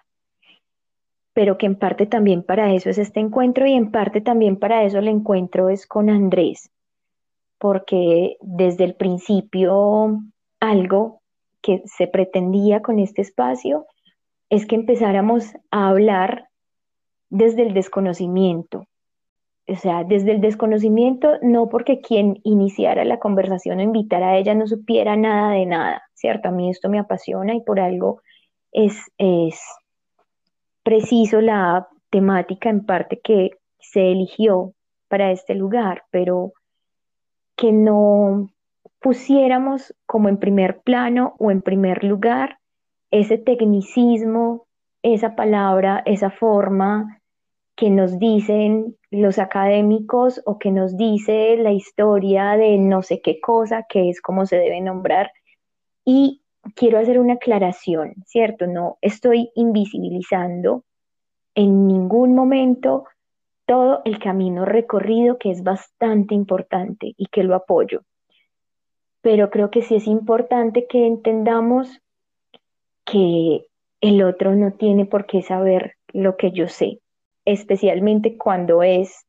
pero 1.34 1.58
que 1.58 1.66
en 1.66 1.76
parte 1.78 2.06
también 2.06 2.42
para 2.42 2.72
eso 2.72 2.90
es 2.90 2.98
este 2.98 3.20
encuentro 3.20 3.66
y 3.66 3.74
en 3.74 3.90
parte 3.90 4.20
también 4.20 4.58
para 4.58 4.84
eso 4.84 4.98
el 4.98 5.08
encuentro 5.08 5.68
es 5.68 5.86
con 5.86 6.08
Andrés, 6.08 6.70
porque 7.58 8.36
desde 8.40 8.84
el 8.84 8.94
principio 8.94 10.20
algo 10.60 11.20
que 11.60 11.82
se 11.84 12.06
pretendía 12.06 12.80
con 12.80 12.98
este 12.98 13.22
espacio 13.22 13.86
es 14.52 14.66
que 14.66 14.74
empezáramos 14.74 15.54
a 15.70 15.88
hablar 15.88 16.48
desde 17.30 17.62
el 17.62 17.72
desconocimiento, 17.72 18.84
o 19.66 19.76
sea, 19.76 20.04
desde 20.04 20.32
el 20.32 20.42
desconocimiento, 20.42 21.38
no 21.40 21.70
porque 21.70 22.02
quien 22.02 22.38
iniciara 22.44 23.06
la 23.06 23.18
conversación 23.18 23.78
o 23.78 23.82
invitara 23.82 24.28
a 24.28 24.36
ella 24.36 24.54
no 24.54 24.66
supiera 24.66 25.16
nada 25.16 25.52
de 25.52 25.64
nada, 25.64 26.02
¿cierto? 26.12 26.50
A 26.50 26.52
mí 26.52 26.68
esto 26.68 26.90
me 26.90 26.98
apasiona 26.98 27.54
y 27.54 27.62
por 27.62 27.80
algo 27.80 28.20
es, 28.72 28.94
es 29.16 29.58
preciso 30.82 31.40
la 31.40 31.88
temática 32.10 32.68
en 32.68 32.84
parte 32.84 33.20
que 33.24 33.52
se 33.78 34.12
eligió 34.12 34.74
para 35.08 35.32
este 35.32 35.54
lugar, 35.54 36.02
pero 36.10 36.52
que 37.56 37.72
no 37.72 38.50
pusiéramos 39.00 39.94
como 40.04 40.28
en 40.28 40.36
primer 40.36 40.82
plano 40.82 41.36
o 41.38 41.50
en 41.50 41.62
primer 41.62 42.04
lugar 42.04 42.58
ese 43.12 43.38
tecnicismo 43.38 44.66
esa 45.02 45.34
palabra, 45.34 46.02
esa 46.06 46.30
forma 46.30 47.20
que 47.74 47.90
nos 47.90 48.18
dicen 48.18 48.96
los 49.10 49.38
académicos 49.38 50.40
o 50.44 50.58
que 50.58 50.70
nos 50.70 50.96
dice 50.96 51.56
la 51.56 51.72
historia 51.72 52.56
de 52.56 52.78
no 52.78 53.02
sé 53.02 53.20
qué 53.20 53.40
cosa, 53.40 53.84
que 53.88 54.08
es 54.08 54.20
como 54.20 54.46
se 54.46 54.56
debe 54.56 54.80
nombrar. 54.80 55.32
Y 56.04 56.42
quiero 56.74 56.98
hacer 56.98 57.18
una 57.18 57.34
aclaración, 57.34 58.14
¿cierto? 58.26 58.66
No 58.66 58.98
estoy 59.00 59.50
invisibilizando 59.54 60.84
en 61.54 61.86
ningún 61.88 62.34
momento 62.34 63.04
todo 63.66 64.02
el 64.04 64.18
camino 64.18 64.64
recorrido 64.64 65.38
que 65.38 65.50
es 65.50 65.62
bastante 65.62 66.34
importante 66.34 67.14
y 67.16 67.26
que 67.26 67.42
lo 67.42 67.54
apoyo. 67.54 68.02
Pero 69.20 69.50
creo 69.50 69.70
que 69.70 69.82
sí 69.82 69.96
es 69.96 70.06
importante 70.06 70.86
que 70.86 71.06
entendamos 71.06 72.00
que 73.04 73.66
el 74.00 74.22
otro 74.22 74.54
no 74.54 74.72
tiene 74.72 75.06
por 75.06 75.26
qué 75.26 75.42
saber 75.42 75.94
lo 76.12 76.36
que 76.36 76.50
yo 76.52 76.68
sé, 76.68 77.00
especialmente 77.44 78.36
cuando 78.36 78.82
es 78.82 79.24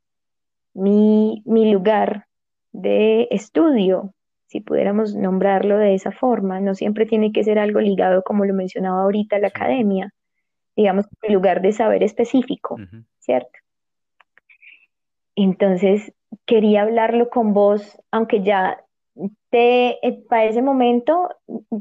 mi, 0.74 1.42
lugar 1.46 2.26
de 2.72 3.28
estudio, 3.32 4.14
si 4.48 4.62
pudiéramos 4.62 5.16
nombrarlo 5.16 5.78
de 5.78 5.94
esa 5.94 6.12
forma. 6.12 6.60
No 6.60 6.76
siempre 6.76 7.06
tiene 7.06 7.32
que 7.32 7.44
ser 7.44 7.60
algo 7.60 7.80
ligado, 7.80 8.24
como 8.24 8.46
lo 8.46 8.54
mencionaba 8.54 9.04
ahorita, 9.04 9.36
a 9.36 9.40
la 9.40 9.48
academia, 9.48 10.14
digamos, 10.76 11.06
el 11.22 11.34
lugar 11.34 11.62
de 11.62 11.72
saber 11.72 12.04
específico, 12.04 12.78
¿cierto? 13.20 13.60
Entonces, 15.36 16.14
quería 16.46 16.84
hablarlo 16.84 17.30
con 17.30 17.54
vos, 17.54 18.00
aunque 18.12 18.44
ya 18.44 18.83
eh, 19.52 20.24
para 20.28 20.46
ese 20.46 20.62
momento, 20.62 21.30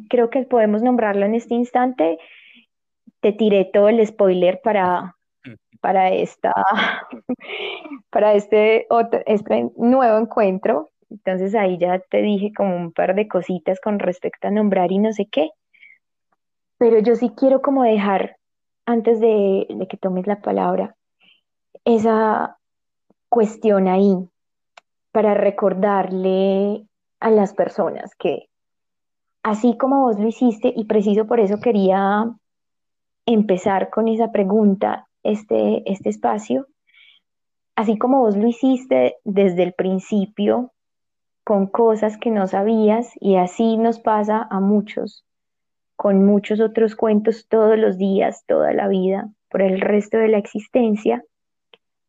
creo 0.09 0.31
que 0.31 0.43
podemos 0.43 0.83
nombrarlo 0.83 1.25
en 1.25 1.35
este 1.35 1.55
instante, 1.55 2.19
te 3.21 3.33
tiré 3.33 3.65
todo 3.65 3.89
el 3.89 4.05
spoiler 4.07 4.61
para, 4.63 5.17
para, 5.81 6.11
esta, 6.11 6.53
para 8.11 8.35
este, 8.35 8.87
otro, 8.91 9.21
este 9.27 9.71
nuevo 9.77 10.19
encuentro. 10.19 10.91
Entonces 11.09 11.55
ahí 11.55 11.79
ya 11.79 11.99
te 11.99 12.23
dije 12.23 12.53
como 12.57 12.75
un 12.75 12.93
par 12.93 13.15
de 13.15 13.29
cositas 13.29 13.81
con 13.81 13.99
respecto 13.99 14.49
a 14.49 14.51
nombrar 14.51 14.93
y 14.93 14.99
no 14.99 15.13
sé 15.13 15.27
qué. 15.31 15.51
Pero 16.79 16.99
yo 16.99 17.15
sí 17.15 17.31
quiero 17.37 17.63
como 17.63 17.85
dejar, 17.85 18.37
antes 18.87 19.21
de, 19.21 19.67
de 19.69 19.87
que 19.87 19.97
tomes 19.97 20.27
la 20.27 20.41
palabra, 20.41 20.97
esa 21.85 22.59
cuestión 23.29 23.89
ahí 23.89 24.17
para 25.13 25.35
recordarle 25.35 26.87
a 27.23 27.31
las 27.31 27.55
personas 27.55 28.15
que 28.17 28.49
así 29.45 29.77
como 29.77 30.03
vos 30.03 30.19
lo 30.19 30.27
hiciste, 30.27 30.73
y 30.75 30.85
preciso 30.85 31.27
por 31.27 31.41
eso 31.41 31.61
quería 31.61 32.29
empezar 33.27 33.91
con 33.91 34.09
esa 34.09 34.33
pregunta, 34.33 35.09
este, 35.23 35.83
este 35.91 36.11
espacio, 36.11 36.67
así 37.77 37.97
como 37.97 38.19
vos 38.19 38.37
lo 38.37 38.49
hiciste 38.49 39.17
desde 39.25 39.63
el 39.63 39.73
principio, 39.73 40.73
con 41.45 41.67
cosas 41.67 42.19
que 42.19 42.31
no 42.31 42.47
sabías, 42.47 43.13
y 43.21 43.37
así 43.37 43.77
nos 43.77 44.01
pasa 44.01 44.47
a 44.51 44.61
muchos, 44.61 45.25
con 45.97 46.25
muchos 46.25 46.61
otros 46.61 46.97
cuentos 46.97 47.47
todos 47.49 47.79
los 47.79 47.99
días, 47.99 48.45
toda 48.47 48.73
la 48.73 48.89
vida, 48.89 49.31
por 49.49 49.63
el 49.63 49.81
resto 49.81 50.19
de 50.19 50.29
la 50.29 50.39
existencia, 50.39 51.25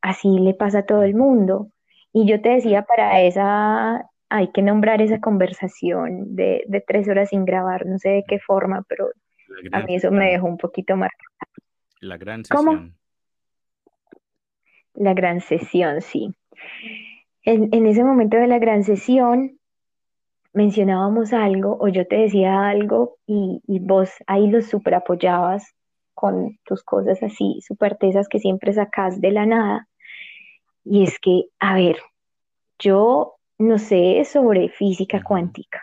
así 0.02 0.40
le 0.40 0.54
pasa 0.54 0.80
a 0.80 0.86
todo 0.86 1.04
el 1.04 1.16
mundo. 1.16 1.70
Y 2.12 2.26
yo 2.28 2.42
te 2.42 2.50
decía, 2.50 2.84
para 2.84 3.22
esa, 3.22 4.08
hay 4.36 4.52
que 4.52 4.64
nombrar 4.64 5.00
esa 5.00 5.20
conversación 5.20 6.36
de, 6.36 6.84
tres 6.88 7.08
horas 7.08 7.30
sin 7.30 7.46
grabar, 7.46 7.86
no 7.86 8.00
sé 8.00 8.10
de 8.10 8.24
qué 8.28 8.40
forma, 8.40 8.84
pero 8.90 9.10
a 9.72 9.82
mí 9.82 9.94
eso 9.94 10.10
me 10.10 10.32
dejó 10.32 10.48
un 10.48 10.58
poquito 10.58 10.98
marcado. 10.98 11.30
La 12.00 12.18
gran 12.18 12.44
sesión. 12.44 12.66
¿Cómo? 12.66 12.90
La 14.96 15.14
gran 15.14 15.40
sesión, 15.40 16.02
sí. 16.02 16.34
En, 17.44 17.86
ese 17.86 18.04
momento 18.04 18.38
de 18.38 18.48
la 18.48 18.58
gran 18.58 18.84
sesión 18.84 19.60
mencionábamos 20.52 21.32
algo 21.32 21.78
o 21.80 21.88
yo 21.88 22.08
te 22.08 22.16
decía 22.16 22.68
algo 22.68 23.18
y, 23.28 23.62
vos 23.68 24.10
ahí 24.26 24.50
lo 24.50 24.64
super 24.64 24.96
apoyabas 24.96 25.76
con 26.16 26.58
tus 26.66 26.84
cosas 26.84 27.22
así 27.22 27.60
súper 27.62 27.98
tesas 27.98 28.28
que 28.28 28.40
siempre 28.40 28.74
sacas 28.74 29.22
de 29.22 29.30
la 29.30 29.46
nada. 29.46 29.88
Y 30.84 31.04
es 31.04 31.20
que, 31.20 31.44
a 31.60 31.76
ver, 31.76 31.98
yo 32.80 33.36
no 33.58 33.78
sé 33.78 34.26
sobre 34.26 34.70
física 34.70 35.24
cuántica. 35.24 35.82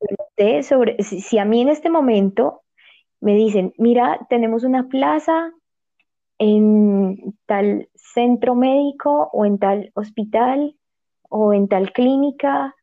No 0.00 0.26
sé 0.36 0.62
sobre, 0.62 1.02
si 1.02 1.38
a 1.38 1.44
mí 1.44 1.60
en 1.60 1.68
este 1.68 1.90
momento 1.90 2.62
me 3.20 3.34
dicen, 3.34 3.74
mira, 3.76 4.26
tenemos 4.28 4.64
una 4.64 4.88
plaza 4.88 5.52
en 6.38 7.34
tal 7.46 7.88
centro 7.94 8.54
médico 8.54 9.28
o 9.32 9.44
en 9.44 9.58
tal 9.58 9.92
hospital 9.94 10.74
o 11.28 11.52
en 11.52 11.68
tal 11.68 11.92
clínica 11.92 12.74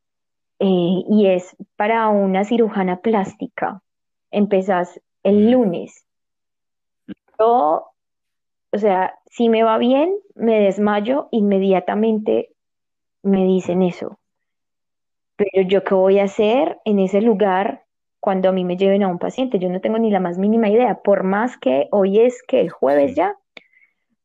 eh, 0.59 1.03
y 1.09 1.27
es 1.27 1.55
para 1.75 2.07
una 2.09 2.43
cirujana 2.43 3.01
plástica. 3.01 3.81
Empezás 4.29 5.01
el 5.23 5.51
lunes. 5.51 6.05
Yo, 7.39 7.91
o 8.71 8.77
sea, 8.77 9.15
si 9.25 9.49
me 9.49 9.63
va 9.63 9.77
bien, 9.77 10.15
me 10.35 10.59
desmayo, 10.59 11.27
inmediatamente 11.31 12.51
me 13.27 13.45
dicen 13.45 13.83
eso. 13.83 14.19
Pero 15.35 15.67
yo 15.67 15.83
qué 15.83 15.93
voy 15.93 16.19
a 16.19 16.23
hacer 16.23 16.79
en 16.85 16.99
ese 16.99 17.21
lugar 17.21 17.83
cuando 18.19 18.49
a 18.49 18.51
mí 18.51 18.63
me 18.63 18.77
lleven 18.77 19.03
a 19.03 19.07
un 19.07 19.19
paciente, 19.19 19.59
yo 19.59 19.69
no 19.69 19.79
tengo 19.79 19.99
ni 19.99 20.09
la 20.09 20.19
más 20.19 20.37
mínima 20.37 20.69
idea, 20.69 21.01
por 21.03 21.23
más 21.23 21.57
que 21.57 21.87
hoy 21.91 22.19
es 22.19 22.41
que 22.47 22.59
el 22.59 22.69
jueves 22.69 23.15
ya, 23.15 23.35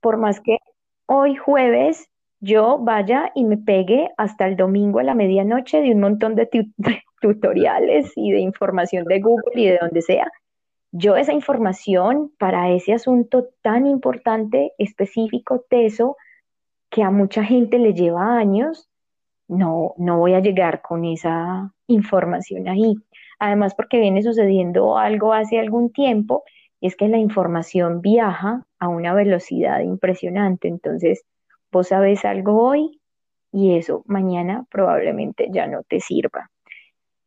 por 0.01 0.17
más 0.17 0.41
que 0.41 0.59
hoy 1.07 1.37
jueves 1.37 2.09
yo 2.41 2.79
vaya 2.79 3.31
y 3.35 3.45
me 3.45 3.59
pegue 3.59 4.11
hasta 4.17 4.49
el 4.49 4.57
domingo 4.57 4.99
a 4.99 5.05
la 5.05 5.15
medianoche 5.15 5.81
de 5.81 5.93
un 5.93 6.01
montón 6.01 6.35
de, 6.37 6.49
tutoriales 7.21 8.13
y 8.17 8.33
de 8.33 8.41
información 8.41 9.05
de 9.05 9.21
Google 9.21 9.53
y 9.55 9.67
de 9.67 9.79
donde 9.81 10.03
sea, 10.03 10.31
yo 10.91 11.17
esa 11.17 11.33
información 11.33 12.33
para 12.39 12.71
ese 12.71 12.93
asunto 12.93 13.49
tan 13.63 13.87
importante, 13.87 14.73
específico, 14.79 15.65
teso, 15.69 16.17
que 16.91 17.03
a 17.03 17.11
mucha 17.11 17.45
gente 17.45 17.79
le 17.79 17.95
lleva 17.95 18.37
años, 18.37 18.91
no, 19.53 19.95
no 19.99 20.19
voy 20.19 20.35
a 20.35 20.41
llegar 20.41 20.81
con 20.83 21.05
esa 21.05 21.73
información 21.87 22.69
ahí. 22.69 22.95
Además, 23.39 23.75
porque 23.75 24.01
viene 24.01 24.23
sucediendo 24.23 24.97
algo 24.97 25.33
hace 25.33 25.59
algún 25.59 25.93
tiempo 25.93 26.45
y 26.81 26.87
es 26.87 26.97
que 26.97 27.09
la 27.09 27.19
información 27.19 28.01
viaja 28.01 28.65
a 28.79 28.89
una 28.89 29.15
velocidad 29.15 29.81
impresionante. 29.81 30.69
Entonces, 30.69 31.25
vos 31.71 31.89
sabes 31.89 32.25
algo 32.25 32.63
hoy 32.63 33.01
y 33.53 33.77
eso 33.77 34.03
mañana 34.07 34.67
probablemente 34.71 35.49
ya 35.53 35.67
no 35.67 35.83
te 35.83 36.01
sirva. 36.01 36.51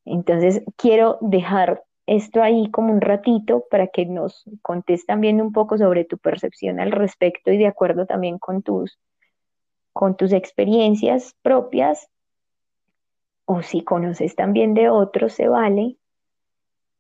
Entonces, 0.04 0.64
quiero 0.78 1.18
dejar 1.22 1.84
esto 2.08 2.42
ahí 2.42 2.70
como 2.72 2.92
un 2.92 3.02
ratito 3.02 3.66
para 3.70 3.88
que 3.88 4.06
nos 4.06 4.46
contes 4.62 5.06
también 5.06 5.42
un 5.42 5.52
poco 5.52 5.78
sobre 5.78 6.06
tu 6.06 6.18
percepción 6.18 6.80
al 6.80 6.92
respecto 6.92 7.52
y 7.52 7.58
de 7.58 7.68
acuerdo 7.68 8.06
también 8.06 8.40
con 8.40 8.62
tus, 8.62 8.98
con 9.94 10.16
tus 10.18 10.34
experiencias 10.34 11.36
propias 11.42 12.08
o 13.46 13.62
si 13.62 13.84
conoces 13.84 14.36
también 14.36 14.74
de 14.74 14.90
otros, 14.90 15.34
se 15.34 15.48
vale. 15.48 15.98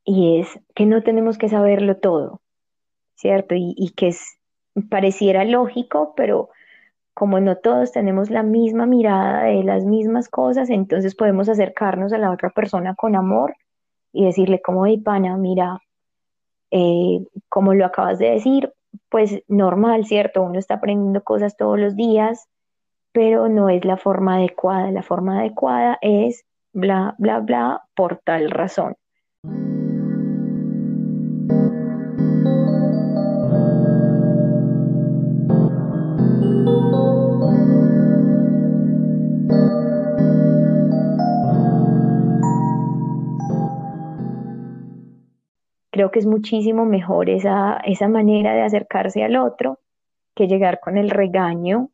Y 0.03 0.39
es 0.39 0.59
que 0.75 0.85
no 0.85 1.03
tenemos 1.03 1.37
que 1.37 1.49
saberlo 1.49 1.97
todo. 1.97 2.41
¿cierto? 3.15 3.55
Y, 3.57 3.91
que 3.95 4.09
es, 4.09 4.37
pareciera 4.89 5.43
lógico, 5.45 6.13
pero 6.15 6.49
como 7.13 7.39
no 7.39 7.57
todos 7.57 7.91
tenemos 7.91 8.29
la 8.29 8.43
misma 8.43 8.85
mirada 8.85 9.45
de 9.45 9.63
las 9.63 9.85
mismas 9.85 10.29
cosas, 10.29 10.69
entonces 10.69 11.15
podemos 11.15 11.49
acercarnos 11.49 12.13
a 12.13 12.17
la 12.17 12.31
otra 12.31 12.49
persona 12.49 12.93
con 12.95 13.15
amor 13.15 13.55
y 14.11 14.25
decirle 14.25 14.61
como, 14.61 14.85
hey, 14.85 14.97
pana, 14.97 15.37
mira, 15.37 15.79
eh, 16.71 17.25
como 17.49 17.73
lo 17.73 17.85
acabas 17.85 18.19
de 18.19 18.31
decir, 18.31 18.73
pues 19.09 19.43
normal, 19.47 20.05
¿cierto? 20.05 20.41
Uno 20.41 20.59
está 20.59 20.75
aprendiendo 20.75 21.23
cosas 21.23 21.55
todos 21.57 21.79
los 21.79 21.95
días, 21.95 22.49
pero 23.15 23.47
no 23.47 23.69
es 23.69 23.85
la 23.85 23.95
forma 23.95 24.35
adecuada. 24.35 24.91
La 24.91 25.01
forma 25.01 25.39
adecuada 25.39 25.97
es 26.01 26.43
bla, 26.73 27.15
bla, 27.17 27.39
bla, 27.39 27.81
por 27.95 28.17
tal 28.17 28.51
razón. 28.51 28.95
Creo 45.89 46.11
que 46.11 46.19
es 46.19 46.25
muchísimo 46.25 46.83
mejor 46.83 47.29
esa, 47.29 47.77
esa 47.85 48.09
manera 48.09 48.53
de 48.53 48.63
acercarse 48.63 49.23
al 49.23 49.37
otro 49.37 49.79
que 50.35 50.49
llegar 50.49 50.81
con 50.81 50.97
el 50.97 51.09
regaño 51.09 51.91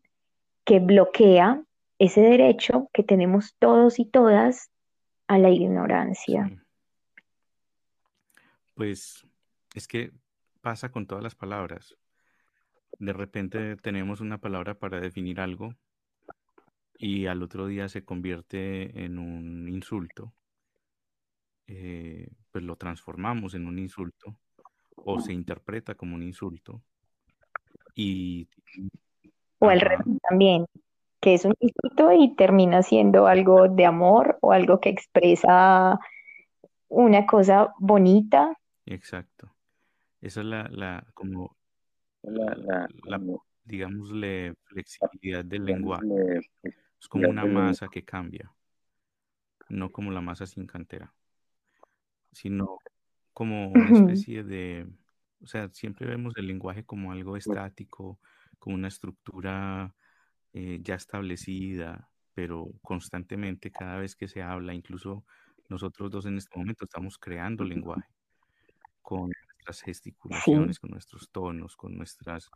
que 0.66 0.80
bloquea 0.80 1.64
ese 2.00 2.22
derecho 2.22 2.90
que 2.94 3.04
tenemos 3.04 3.56
todos 3.60 4.00
y 4.00 4.06
todas 4.06 4.72
a 5.28 5.38
la 5.38 5.50
ignorancia. 5.50 6.64
Pues 8.76 9.26
es 9.76 9.88
que 9.88 10.12
pasa 10.62 10.92
con 10.92 11.08
todas 11.08 11.24
las 11.24 11.36
palabras. 11.36 11.96
De 13.00 13.14
repente 13.14 13.76
tenemos 13.78 14.22
una 14.22 14.40
palabra 14.40 14.76
para 14.76 15.00
definir 15.00 15.40
algo 15.40 15.76
y 16.98 17.26
al 17.26 17.42
otro 17.42 17.68
día 17.68 17.90
se 17.90 18.04
convierte 18.04 19.04
en 19.04 19.18
un 19.18 19.68
insulto. 19.68 20.34
Eh, 21.68 22.28
pues 22.52 22.64
lo 22.64 22.76
transformamos 22.76 23.54
en 23.54 23.66
un 23.66 23.80
insulto 23.80 24.38
o 24.96 25.20
se 25.20 25.34
interpreta 25.34 25.96
como 25.96 26.16
un 26.16 26.24
insulto. 26.24 26.84
Y, 27.96 28.48
o 29.62 29.70
al 29.70 29.80
revés 29.80 30.06
también, 30.28 30.66
que 31.22 31.36
es 31.36 31.46
un 31.46 31.54
insulto 31.60 32.12
y 32.12 32.36
termina 32.36 32.82
siendo 32.82 33.28
algo 33.28 33.70
de 33.70 33.86
amor 33.86 34.38
o 34.42 34.52
algo 34.52 34.80
que 34.80 34.90
expresa 34.90 36.00
una 36.90 37.26
cosa 37.28 37.74
bonita. 37.78 38.58
Exacto. 38.86 39.54
Esa 40.20 40.42
es 40.42 40.48
la, 40.48 40.68
la 40.70 41.06
como 41.14 41.56
la, 42.24 42.88
digámosle, 43.64 44.56
flexibilidad 44.66 45.46
del 45.46 45.66
lenguaje. 45.66 46.06
Es 47.00 47.08
como 47.08 47.30
una 47.30 47.46
masa 47.46 47.88
que 47.88 48.04
cambia, 48.04 48.52
no 49.70 49.92
como 49.92 50.12
la 50.12 50.22
masa 50.22 50.46
sin 50.48 50.66
cantera, 50.66 51.14
sino 52.32 52.80
como 53.34 53.70
una 53.70 53.92
especie 53.92 54.44
de, 54.44 54.88
o 55.42 55.48
sea, 55.48 55.70
siempre 55.70 56.08
vemos 56.08 56.34
el 56.38 56.48
lenguaje 56.48 56.84
como 56.84 57.12
algo 57.12 57.38
estático, 57.38 58.20
como 58.62 58.76
una 58.76 58.90
estructura 58.90 59.96
eh, 60.54 60.80
ya 60.84 60.96
establecida, 60.96 62.08
pero 62.36 62.72
constantemente 62.84 63.72
cada 63.72 63.98
vez 63.98 64.16
que 64.16 64.28
se 64.28 64.44
habla, 64.44 64.76
incluso 64.76 65.26
nosotros 65.68 66.12
dos 66.12 66.28
en 66.28 66.38
este 66.38 66.58
momento 66.58 66.86
estamos 66.86 67.18
creando 67.18 67.64
lenguaje 67.64 68.08
con 69.02 69.32
nuestras 69.56 69.82
gesticulaciones, 69.82 70.80
con 70.80 70.92
nuestros 70.92 71.32
tonos, 71.32 71.76
con 71.76 71.98
nuestras 71.98 72.52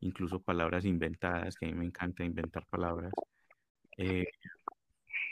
incluso 0.00 0.40
palabras 0.40 0.86
inventadas, 0.86 1.56
que 1.56 1.66
a 1.66 1.68
mí 1.68 1.74
me 1.74 1.84
encanta 1.84 2.24
inventar 2.24 2.64
palabras. 2.66 3.12
Eh, 3.98 4.24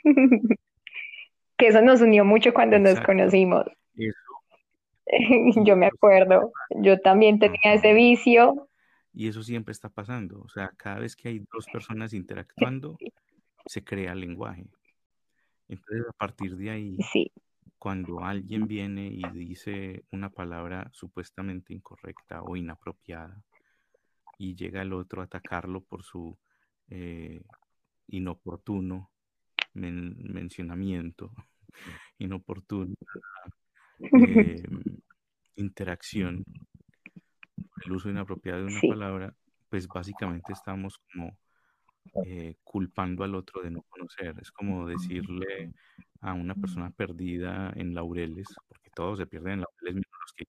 que 1.56 1.66
eso 1.66 1.80
nos 1.80 2.02
unió 2.02 2.26
mucho 2.26 2.52
cuando 2.52 2.78
nos 2.78 3.00
conocimos. 3.00 3.64
yo 5.64 5.74
me 5.74 5.86
acuerdo, 5.86 6.52
yo 6.76 7.00
también 7.00 7.38
tenía 7.38 7.72
ese 7.72 7.94
vicio. 7.94 8.67
Y 9.18 9.26
eso 9.26 9.42
siempre 9.42 9.72
está 9.72 9.88
pasando, 9.88 10.40
o 10.42 10.48
sea, 10.48 10.70
cada 10.76 11.00
vez 11.00 11.16
que 11.16 11.28
hay 11.28 11.44
dos 11.52 11.66
personas 11.72 12.12
interactuando, 12.12 12.96
se 13.66 13.82
crea 13.82 14.14
lenguaje. 14.14 14.64
Entonces, 15.66 16.06
a 16.08 16.12
partir 16.12 16.56
de 16.56 16.70
ahí, 16.70 16.96
cuando 17.80 18.20
alguien 18.22 18.68
viene 18.68 19.08
y 19.08 19.22
dice 19.32 20.04
una 20.12 20.30
palabra 20.30 20.88
supuestamente 20.92 21.74
incorrecta 21.74 22.44
o 22.44 22.54
inapropiada, 22.54 23.42
y 24.38 24.54
llega 24.54 24.82
el 24.82 24.92
otro 24.92 25.20
a 25.20 25.24
atacarlo 25.24 25.80
por 25.80 26.04
su 26.04 26.38
eh, 26.88 27.42
inoportuno 28.06 29.10
mencionamiento, 29.74 31.32
inoportuno 32.20 32.94
eh, 33.98 34.62
interacción, 35.56 36.44
el 37.88 37.94
uso 37.94 38.10
inapropiado 38.10 38.66
de 38.66 38.66
una 38.66 38.80
palabra, 38.80 39.34
pues 39.68 39.86
básicamente 39.88 40.52
estamos 40.52 41.00
como 41.10 41.36
eh, 42.24 42.56
culpando 42.62 43.24
al 43.24 43.34
otro 43.34 43.62
de 43.62 43.70
no 43.70 43.82
conocer. 43.88 44.34
Es 44.40 44.50
como 44.50 44.86
decirle 44.86 45.72
a 46.20 46.34
una 46.34 46.54
persona 46.54 46.90
perdida 46.90 47.72
en 47.76 47.94
laureles, 47.94 48.48
porque 48.68 48.90
todos 48.94 49.18
se 49.18 49.26
pierden 49.26 49.54
en 49.54 49.60
laureles, 49.60 49.94
menos 49.94 50.10
los 50.20 50.32
que 50.34 50.44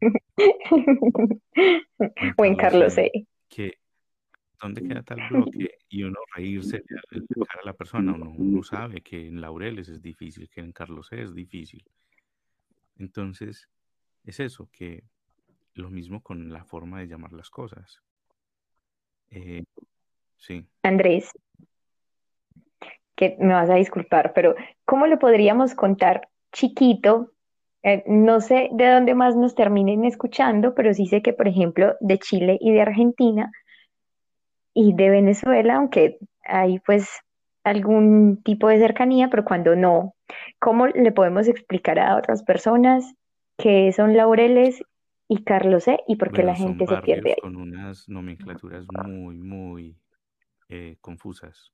o 2.36 2.44
en 2.44 2.56
Carlos 2.56 2.98
E. 2.98 3.10
Que, 3.48 3.78
¿Dónde 4.60 4.82
queda 4.82 5.02
tal 5.02 5.18
bloque? 5.30 5.78
Y 5.88 6.02
uno 6.02 6.18
reírse 6.34 6.82
de 7.10 7.22
a 7.48 7.64
la 7.64 7.72
persona. 7.72 8.12
Uno, 8.12 8.34
uno 8.36 8.62
sabe 8.62 9.00
que 9.00 9.26
en 9.26 9.40
laureles 9.40 9.88
es 9.88 10.02
difícil, 10.02 10.50
que 10.50 10.60
en 10.60 10.72
Carlos 10.72 11.10
E 11.12 11.22
es 11.22 11.34
difícil. 11.34 11.82
Entonces, 12.98 13.70
es 14.24 14.40
eso, 14.40 14.68
que 14.70 15.04
lo 15.78 15.90
mismo 15.90 16.22
con 16.22 16.52
la 16.52 16.64
forma 16.64 17.00
de 17.00 17.08
llamar 17.08 17.32
las 17.32 17.50
cosas. 17.50 18.00
Eh, 19.30 19.64
sí. 20.36 20.66
Andrés, 20.82 21.30
que 23.14 23.36
me 23.40 23.54
vas 23.54 23.68
a 23.70 23.74
disculpar, 23.74 24.32
pero 24.34 24.54
¿cómo 24.84 25.06
lo 25.06 25.18
podríamos 25.18 25.74
contar 25.74 26.28
chiquito? 26.52 27.32
Eh, 27.82 28.04
no 28.06 28.40
sé 28.40 28.68
de 28.72 28.88
dónde 28.88 29.14
más 29.14 29.36
nos 29.36 29.54
terminen 29.54 30.04
escuchando, 30.04 30.74
pero 30.74 30.94
sí 30.94 31.06
sé 31.06 31.22
que, 31.22 31.32
por 31.32 31.48
ejemplo, 31.48 31.94
de 32.00 32.18
Chile 32.18 32.58
y 32.60 32.72
de 32.72 32.82
Argentina 32.82 33.50
y 34.74 34.94
de 34.94 35.10
Venezuela, 35.10 35.76
aunque 35.76 36.18
hay 36.44 36.78
pues 36.80 37.08
algún 37.64 38.42
tipo 38.42 38.68
de 38.68 38.78
cercanía, 38.78 39.28
pero 39.30 39.44
cuando 39.44 39.76
no, 39.76 40.14
¿cómo 40.58 40.86
le 40.86 41.12
podemos 41.12 41.48
explicar 41.48 41.98
a 41.98 42.16
otras 42.16 42.42
personas 42.42 43.14
qué 43.56 43.92
son 43.92 44.16
laureles 44.16 44.82
y 45.28 45.44
Carlos 45.44 45.86
E 45.88 45.98
y 46.08 46.16
por 46.16 46.32
qué 46.32 46.42
la 46.42 46.54
gente 46.54 46.86
se 46.86 46.96
pierde 47.02 47.36
Con 47.40 47.56
unas 47.56 48.08
nomenclaturas 48.08 48.86
muy, 49.06 49.36
muy 49.36 49.96
eh, 50.70 50.96
confusas, 51.00 51.72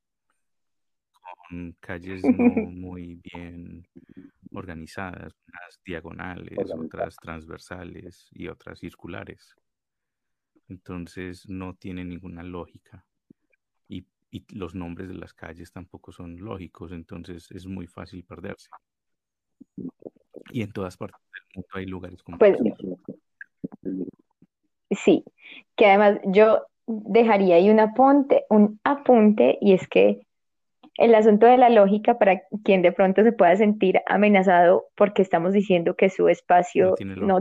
con 1.48 1.72
calles 1.80 2.22
no 2.24 2.30
muy 2.70 3.20
bien 3.22 3.86
organizadas, 4.52 5.34
unas 5.48 5.80
diagonales, 5.84 6.58
otras 6.72 7.16
transversales 7.16 8.28
y 8.32 8.48
otras 8.48 8.80
circulares. 8.80 9.54
Entonces 10.68 11.48
no 11.48 11.74
tiene 11.74 12.04
ninguna 12.04 12.42
lógica. 12.42 13.04
Y 14.34 14.44
los 14.52 14.74
nombres 14.74 15.08
de 15.08 15.14
las 15.14 15.32
calles 15.32 15.70
tampoco 15.70 16.10
son 16.10 16.36
lógicos, 16.38 16.90
entonces 16.90 17.48
es 17.52 17.66
muy 17.66 17.86
fácil 17.86 18.24
perderse. 18.24 18.68
Y 20.50 20.62
en 20.62 20.72
todas 20.72 20.96
partes 20.96 21.20
del 21.32 21.42
mundo 21.54 21.68
hay 21.74 21.86
lugares 21.86 22.20
como 22.20 22.38
pues, 22.38 22.58
Sí, 24.94 25.24
que 25.76 25.86
además 25.86 26.20
yo 26.24 26.66
dejaría 26.86 27.56
ahí 27.56 27.70
un 27.70 27.80
apunte, 27.80 28.44
un 28.50 28.80
apunte, 28.84 29.58
y 29.60 29.72
es 29.74 29.88
que 29.88 30.26
el 30.96 31.14
asunto 31.14 31.46
de 31.46 31.56
la 31.56 31.70
lógica 31.70 32.18
para 32.18 32.42
quien 32.62 32.82
de 32.82 32.92
pronto 32.92 33.22
se 33.24 33.32
pueda 33.32 33.56
sentir 33.56 34.00
amenazado 34.06 34.86
porque 34.94 35.22
estamos 35.22 35.52
diciendo 35.52 35.96
que 35.96 36.08
su 36.08 36.28
espacio 36.28 36.94
no 37.16 37.40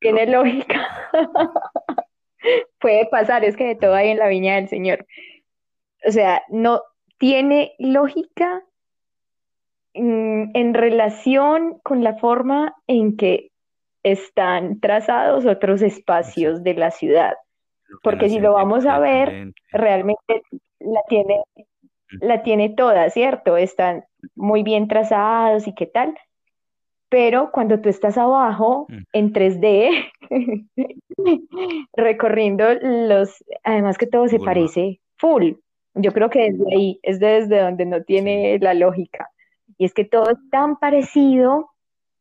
tiene 0.00 0.26
lógica. 0.26 0.86
puede 2.80 3.06
pasar, 3.06 3.44
es 3.44 3.56
que 3.56 3.66
de 3.66 3.74
todo 3.76 3.94
hay 3.94 4.10
en 4.10 4.18
la 4.18 4.28
viña 4.28 4.56
del 4.56 4.68
Señor. 4.68 5.06
O 6.06 6.10
sea, 6.10 6.42
no 6.48 6.82
tiene 7.18 7.74
lógica 7.78 8.64
mm, 9.94 10.50
en 10.54 10.74
relación 10.74 11.78
con 11.82 12.02
la 12.02 12.14
forma 12.16 12.74
en 12.86 13.16
que 13.16 13.50
están 14.12 14.80
trazados 14.80 15.46
otros 15.46 15.82
espacios 15.82 16.62
de 16.62 16.74
la 16.74 16.90
ciudad. 16.90 17.34
Porque 18.02 18.28
si 18.28 18.38
lo 18.38 18.52
vamos 18.52 18.84
a 18.84 18.98
ver, 18.98 19.52
realmente 19.72 20.42
la 20.78 21.00
tiene, 21.08 21.42
la 22.20 22.42
tiene 22.42 22.68
toda, 22.70 23.08
¿cierto? 23.10 23.56
Están 23.56 24.04
muy 24.34 24.62
bien 24.62 24.88
trazados 24.88 25.66
y 25.66 25.74
qué 25.74 25.86
tal 25.86 26.14
pero 27.08 27.50
cuando 27.52 27.80
tú 27.80 27.88
estás 27.88 28.18
abajo 28.18 28.86
en 29.12 29.32
3D, 29.32 30.10
recorriendo 31.96 32.64
los, 32.82 33.42
además 33.64 33.96
que 33.96 34.06
todo 34.06 34.28
se 34.28 34.38
parece 34.38 35.00
full. 35.16 35.52
Yo 35.94 36.12
creo 36.12 36.28
que 36.28 36.50
desde 36.50 36.64
ahí 36.74 37.00
es 37.02 37.18
desde 37.18 37.60
donde 37.60 37.86
no 37.86 38.02
tiene 38.02 38.58
la 38.60 38.74
lógica. 38.74 39.30
Y 39.78 39.86
es 39.86 39.94
que 39.94 40.04
todo 40.04 40.30
es 40.30 40.38
tan 40.50 40.78
parecido 40.78 41.70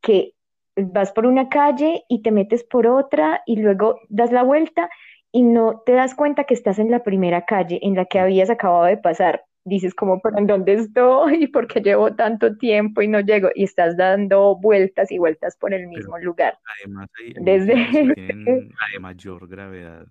que 0.02 0.34
vas 0.78 1.12
por 1.12 1.26
una 1.26 1.50
calle 1.50 2.04
y 2.08 2.22
te 2.22 2.32
metes 2.32 2.63
por 2.63 2.88
otra 2.88 3.42
y 3.46 3.58
luego 3.58 4.00
das 4.10 4.32
la 4.32 4.44
vuelta 4.44 4.90
y 5.32 5.44
no 5.44 5.82
te 5.86 5.94
das 5.94 6.16
cuenta 6.16 6.46
que 6.46 6.54
estás 6.54 6.80
en 6.80 6.92
la 6.92 7.04
primera 7.04 7.46
calle 7.46 7.80
en 7.82 7.96
la 7.96 8.06
que 8.06 8.20
habías 8.20 8.50
acabado 8.50 8.86
de 8.86 8.98
pasar 8.98 9.44
dices 9.68 9.94
como, 9.94 10.22
pero 10.22 10.38
¿en 10.38 10.48
dónde 10.48 10.74
estoy? 10.74 11.48
¿Por 11.52 11.68
qué 11.68 11.82
llevo 11.82 12.16
tanto 12.16 12.58
tiempo 12.58 13.02
y 13.02 13.08
no 13.08 13.20
llego? 13.20 13.50
Y 13.54 13.66
estás 13.66 13.98
dando 13.98 14.56
vueltas 14.56 15.12
y 15.12 15.18
vueltas 15.18 15.58
por 15.58 15.74
el 15.74 15.88
mismo 15.88 16.18
lugar. 16.20 16.58
Además, 16.80 17.10
hay, 17.20 17.34
Desde... 17.40 17.74
tienen 18.16 18.74
mayor 19.00 19.48
gravedad. 19.48 20.08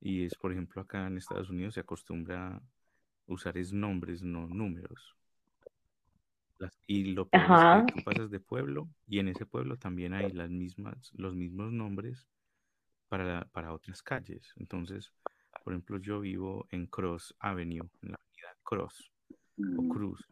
Y 0.00 0.24
es, 0.24 0.34
por 0.34 0.52
ejemplo, 0.52 0.82
acá 0.82 1.06
en 1.06 1.18
Estados 1.18 1.50
Unidos 1.50 1.74
se 1.74 1.80
acostumbra 1.80 2.56
a 2.56 2.62
usar 3.26 3.56
es 3.58 3.72
nombres, 3.72 4.22
no 4.22 4.46
números. 4.48 5.14
Y 6.86 7.12
lo 7.12 7.28
peor 7.28 7.44
es 7.44 7.86
que 7.86 7.92
tú 7.92 8.04
pasas 8.04 8.30
de 8.30 8.40
pueblo 8.40 8.88
y 9.06 9.18
en 9.18 9.28
ese 9.28 9.46
pueblo 9.46 9.76
también 9.76 10.14
hay 10.14 10.30
las 10.32 10.50
mismas, 10.50 11.12
los 11.14 11.34
mismos 11.34 11.72
nombres 11.72 12.26
para, 13.08 13.44
para 13.52 13.72
otras 13.72 14.02
calles. 14.02 14.52
Entonces, 14.56 15.12
por 15.64 15.72
ejemplo, 15.72 15.98
yo 15.98 16.20
vivo 16.20 16.66
en 16.70 16.86
Cross 16.86 17.34
Avenue, 17.38 17.88
en 18.02 18.12
la 18.12 18.18
Cross 18.62 19.10
o 19.32 19.82
mm. 19.82 19.88
Cruz. 19.88 20.28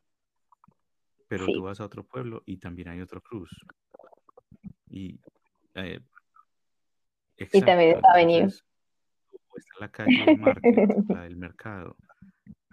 Pero 1.29 1.47
tú 1.47 1.63
vas 1.63 1.81
a 1.81 1.85
otro 1.85 2.05
pueblo 2.05 2.43
y 2.47 2.59
también 2.59 2.89
hay 2.89 3.01
otro 3.01 3.21
Cruz. 3.21 3.51
Y 4.89 5.19
Eh, 5.75 6.01
y 7.39 7.61
también 7.61 7.97
está 7.97 8.13
tú 8.15 9.57
está 9.57 9.75
la 9.79 9.89
calle 9.91 10.37
Market, 10.39 11.09
la 11.09 11.23
del 11.23 11.37
mercado, 11.37 11.97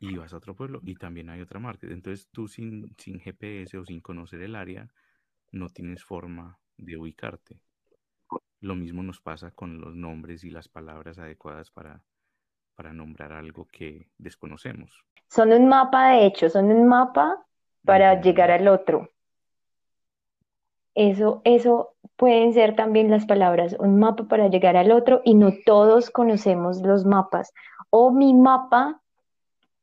y 0.09 0.17
vas 0.17 0.33
a 0.33 0.37
otro 0.37 0.53
pueblo 0.53 0.81
y 0.83 0.95
también 0.95 1.29
hay 1.29 1.39
otra 1.39 1.59
Market. 1.59 1.91
Entonces 1.91 2.27
tú 2.31 2.49
sin, 2.49 2.93
sin 2.97 3.19
GPS 3.19 3.77
o 3.77 3.85
sin 3.85 4.01
conocer 4.01 4.41
el 4.41 4.55
área, 4.55 4.89
no 5.51 5.69
tienes 5.69 6.03
forma 6.03 6.59
de 6.77 6.97
ubicarte. 6.97 7.61
Lo 8.59 8.75
mismo 8.75 9.01
nos 9.01 9.21
pasa 9.21 9.51
con 9.51 9.79
los 9.79 9.95
nombres 9.95 10.43
y 10.43 10.49
las 10.49 10.67
palabras 10.67 11.19
adecuadas 11.19 11.71
para, 11.71 12.03
para 12.75 12.91
nombrar 12.91 13.31
algo 13.31 13.65
que 13.71 14.09
desconocemos. 14.17 15.05
Son 15.29 15.53
un 15.53 15.69
mapa, 15.69 16.11
de 16.11 16.25
hecho, 16.25 16.49
son 16.49 16.65
un 16.65 16.85
mapa 16.85 17.45
para 17.85 18.19
llegar 18.19 18.51
al 18.51 18.67
otro. 18.67 19.09
Eso, 20.95 21.41
eso 21.45 21.95
pueden 22.17 22.53
ser 22.53 22.75
también 22.75 23.09
las 23.09 23.25
palabras, 23.25 23.75
un 23.79 23.99
mapa 23.99 24.27
para 24.27 24.49
llegar 24.49 24.75
al 24.75 24.91
otro 24.91 25.21
y 25.23 25.35
no 25.35 25.53
todos 25.65 26.11
conocemos 26.11 26.81
los 26.81 27.05
mapas. 27.05 27.53
O 27.89 28.11
mi 28.11 28.33
mapa 28.33 29.02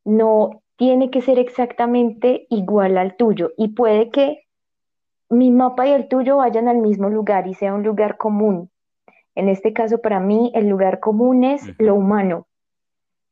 no 0.05 0.63
tiene 0.77 1.11
que 1.11 1.21
ser 1.21 1.39
exactamente 1.39 2.47
igual 2.49 2.97
al 2.97 3.17
tuyo 3.17 3.53
y 3.57 3.69
puede 3.69 4.11
que 4.11 4.45
mi 5.29 5.51
mapa 5.51 5.87
y 5.87 5.93
el 5.93 6.09
tuyo 6.09 6.39
vayan 6.39 6.69
al 6.69 6.79
mismo 6.79 7.09
lugar 7.09 7.47
y 7.47 7.55
sea 7.55 7.75
un 7.75 7.85
lugar 7.85 8.17
común. 8.17 8.71
En 9.35 9.49
este 9.49 9.73
caso, 9.73 9.99
para 9.99 10.19
mí, 10.19 10.51
el 10.55 10.69
lugar 10.69 10.99
común 10.99 11.45
es 11.45 11.63
lo 11.79 11.95
humano, 11.95 12.47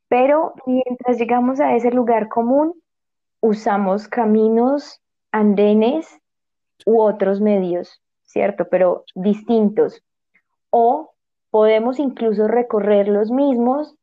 pero 0.08 0.54
mientras 0.66 1.18
llegamos 1.18 1.60
a 1.60 1.74
ese 1.74 1.90
lugar 1.90 2.28
común, 2.28 2.74
usamos 3.40 4.08
caminos, 4.08 5.00
andenes 5.32 6.20
u 6.86 7.00
otros 7.00 7.40
medios, 7.40 8.00
¿cierto? 8.24 8.68
Pero 8.70 9.04
distintos. 9.14 10.02
O 10.70 11.12
podemos 11.50 11.98
incluso 11.98 12.48
recorrer 12.48 13.08
los 13.08 13.30
mismos, 13.30 13.94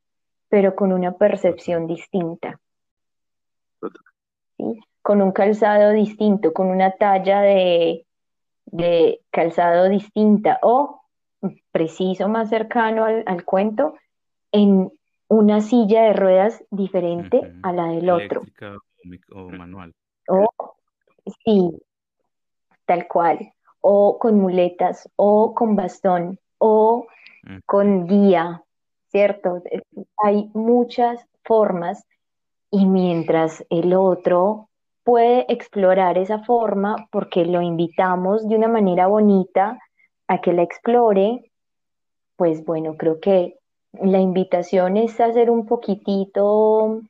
pero 0.56 0.74
con 0.74 0.90
una 0.90 1.12
percepción 1.12 1.86
distinta, 1.86 2.58
¿sí? 4.56 4.80
Con 5.02 5.20
un 5.20 5.30
calzado 5.32 5.90
distinto, 5.90 6.54
con 6.54 6.68
una 6.68 6.92
talla 6.92 7.42
de, 7.42 8.06
de 8.64 9.20
calzado 9.30 9.90
distinta 9.90 10.58
o, 10.62 11.02
preciso, 11.72 12.30
más 12.30 12.48
cercano 12.48 13.04
al, 13.04 13.22
al 13.26 13.44
cuento, 13.44 13.96
en 14.50 14.90
una 15.28 15.60
silla 15.60 16.04
de 16.04 16.14
ruedas 16.14 16.64
diferente 16.70 17.52
a 17.62 17.74
la 17.74 17.88
del 17.88 18.08
otro. 18.08 18.40
O, 19.34 19.50
manual. 19.50 19.92
O 20.26 20.48
sí, 21.44 21.70
tal 22.86 23.06
cual, 23.08 23.52
o 23.82 24.18
con 24.18 24.40
muletas, 24.40 25.06
o 25.16 25.52
con 25.52 25.76
bastón, 25.76 26.38
o 26.56 27.06
con 27.66 28.06
guía, 28.06 28.62
¿cierto? 29.16 29.62
Hay 30.18 30.50
muchas 30.52 31.26
formas 31.42 32.04
y 32.70 32.84
mientras 32.84 33.64
el 33.70 33.94
otro 33.94 34.68
puede 35.04 35.50
explorar 35.50 36.18
esa 36.18 36.40
forma 36.40 37.08
porque 37.10 37.46
lo 37.46 37.62
invitamos 37.62 38.46
de 38.46 38.56
una 38.56 38.68
manera 38.68 39.06
bonita 39.06 39.78
a 40.28 40.42
que 40.42 40.52
la 40.52 40.64
explore, 40.64 41.50
pues 42.36 42.62
bueno, 42.66 42.98
creo 42.98 43.18
que 43.18 43.56
la 44.02 44.18
invitación 44.18 44.98
es 44.98 45.18
a 45.18 45.32
ser 45.32 45.48
un 45.48 45.64
poquitito 45.64 47.00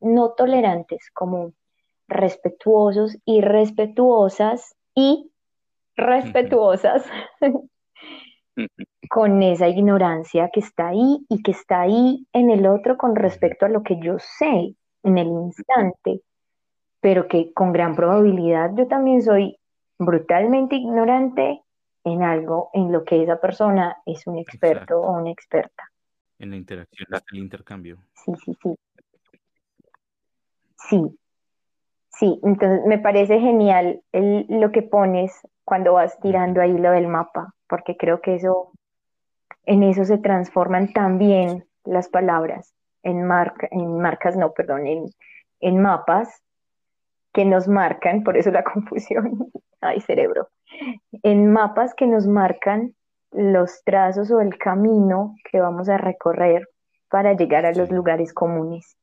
no 0.00 0.30
tolerantes, 0.32 1.10
como 1.14 1.52
respetuosos 2.08 3.16
y 3.24 3.40
respetuosas 3.40 4.74
y 4.94 5.30
respetuosas 5.96 7.06
con 9.12 9.42
esa 9.42 9.68
ignorancia 9.68 10.48
que 10.50 10.60
está 10.60 10.88
ahí 10.88 11.26
y 11.28 11.42
que 11.42 11.50
está 11.50 11.82
ahí 11.82 12.26
en 12.32 12.48
el 12.48 12.66
otro 12.66 12.96
con 12.96 13.14
respecto 13.14 13.66
a 13.66 13.68
lo 13.68 13.82
que 13.82 14.00
yo 14.00 14.16
sé 14.18 14.74
en 15.02 15.18
el 15.18 15.26
instante, 15.26 16.22
pero 16.98 17.28
que 17.28 17.52
con 17.52 17.74
gran 17.74 17.94
probabilidad 17.94 18.70
yo 18.74 18.88
también 18.88 19.20
soy 19.20 19.58
brutalmente 19.98 20.76
ignorante 20.76 21.60
en 22.04 22.22
algo 22.22 22.70
en 22.72 22.90
lo 22.90 23.04
que 23.04 23.22
esa 23.22 23.38
persona 23.38 23.98
es 24.06 24.26
un 24.26 24.38
experto 24.38 24.94
Exacto. 24.94 25.00
o 25.02 25.20
una 25.20 25.30
experta. 25.30 25.90
En 26.38 26.48
la 26.48 26.56
interacción 26.56 27.06
el 27.32 27.38
intercambio. 27.38 27.98
Sí, 28.14 28.32
sí, 28.42 28.56
sí, 28.62 28.74
sí, 30.88 31.18
sí. 32.08 32.40
Entonces 32.42 32.86
me 32.86 32.98
parece 32.98 33.38
genial 33.40 34.00
el- 34.12 34.46
lo 34.48 34.72
que 34.72 34.80
pones 34.80 35.38
cuando 35.64 35.92
vas 35.92 36.18
tirando 36.20 36.62
ahí 36.62 36.78
lo 36.78 36.92
del 36.92 37.08
mapa, 37.08 37.52
porque 37.68 37.98
creo 37.98 38.22
que 38.22 38.36
eso 38.36 38.72
En 39.64 39.82
eso 39.82 40.04
se 40.04 40.18
transforman 40.18 40.92
también 40.92 41.64
las 41.84 42.08
palabras 42.08 42.74
en, 43.02 43.24
marca, 43.24 43.68
en 43.70 43.98
marcas, 44.00 44.36
no, 44.36 44.52
perdón, 44.52 44.86
en, 44.86 45.06
en 45.60 45.80
mapas 45.80 46.42
que 47.32 47.44
nos 47.44 47.68
marcan, 47.68 48.22
por 48.22 48.36
eso 48.36 48.50
la 48.50 48.64
confusión, 48.72 49.50
ay 49.80 50.00
cerebro, 50.00 50.48
en 51.22 51.52
mapas 51.52 51.94
que 51.94 52.06
nos 52.06 52.26
marcan 52.26 52.94
los 53.30 53.82
trazos 53.84 54.30
o 54.30 54.40
el 54.40 54.58
camino 54.58 55.36
que 55.50 55.60
vamos 55.60 55.88
a 55.88 55.96
recorrer 55.96 56.68
para 57.08 57.32
llegar 57.34 57.66
a 57.66 57.72
los 57.72 57.90
lugares 57.90 58.32
comunes. 58.32 58.96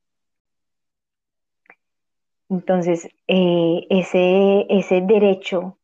Entonces, 2.50 3.08
eh, 3.28 3.86
ese, 3.90 4.66
ese 4.70 5.02
derecho 5.02 5.78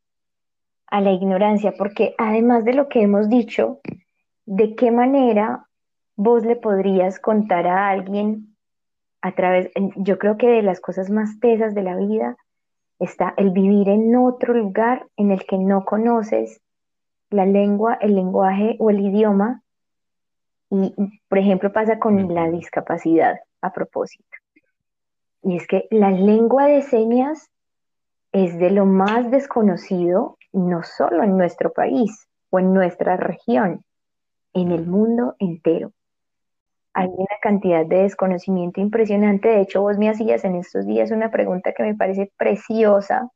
a 0.87 1.01
la 1.01 1.11
ignorancia, 1.11 1.73
porque 1.77 2.15
además 2.17 2.65
de 2.65 2.73
lo 2.73 2.89
que 2.89 3.01
hemos 3.01 3.29
dicho, 3.29 3.79
¿de 4.45 4.75
qué 4.75 4.91
manera 4.91 5.67
vos 6.15 6.45
le 6.45 6.55
podrías 6.55 7.19
contar 7.19 7.67
a 7.67 7.89
alguien 7.89 8.55
a 9.21 9.33
través, 9.33 9.71
yo 9.95 10.19
creo 10.19 10.37
que 10.37 10.47
de 10.47 10.61
las 10.61 10.79
cosas 10.79 11.09
más 11.09 11.39
tesas 11.39 11.73
de 11.73 11.81
la 11.81 11.95
vida 11.95 12.37
está 12.99 13.33
el 13.37 13.49
vivir 13.49 13.89
en 13.89 14.15
otro 14.15 14.53
lugar 14.53 15.07
en 15.17 15.31
el 15.31 15.45
que 15.45 15.57
no 15.57 15.83
conoces 15.83 16.61
la 17.31 17.45
lengua, 17.45 17.95
el 17.95 18.15
lenguaje 18.15 18.75
o 18.79 18.91
el 18.91 18.99
idioma. 18.99 19.63
Y, 20.69 20.93
por 21.27 21.39
ejemplo, 21.39 21.73
pasa 21.73 21.97
con 21.97 22.33
la 22.33 22.49
discapacidad 22.49 23.39
a 23.61 23.73
propósito. 23.73 24.37
Y 25.41 25.57
es 25.57 25.67
que 25.67 25.87
la 25.89 26.11
lengua 26.11 26.67
de 26.67 26.83
señas 26.83 27.49
es 28.31 28.57
de 28.59 28.69
lo 28.69 28.85
más 28.85 29.31
desconocido, 29.31 30.37
no 30.53 30.83
solo 30.83 31.23
en 31.23 31.37
nuestro 31.37 31.71
país 31.71 32.27
o 32.51 32.59
en 32.59 32.73
nuestra 32.73 33.17
región, 33.17 33.83
en 34.55 34.71
el 34.71 34.87
mundo 34.87 35.35
entero. 35.37 35.91
Hay 36.93 37.09
una 37.09 37.37
cantidad 37.41 37.85
de 37.85 38.03
desconocimiento 38.03 38.79
impresionante. 38.79 39.49
De 39.49 39.61
hecho, 39.61 39.81
vos 39.81 39.97
me 39.97 40.09
hacías 40.09 40.45
en 40.45 40.55
estos 40.55 40.87
días 40.87 41.11
una 41.11 41.29
pregunta 41.29 41.73
que 41.73 41.83
me 41.83 41.93
parece 41.93 42.31
preciosa. 42.37 43.29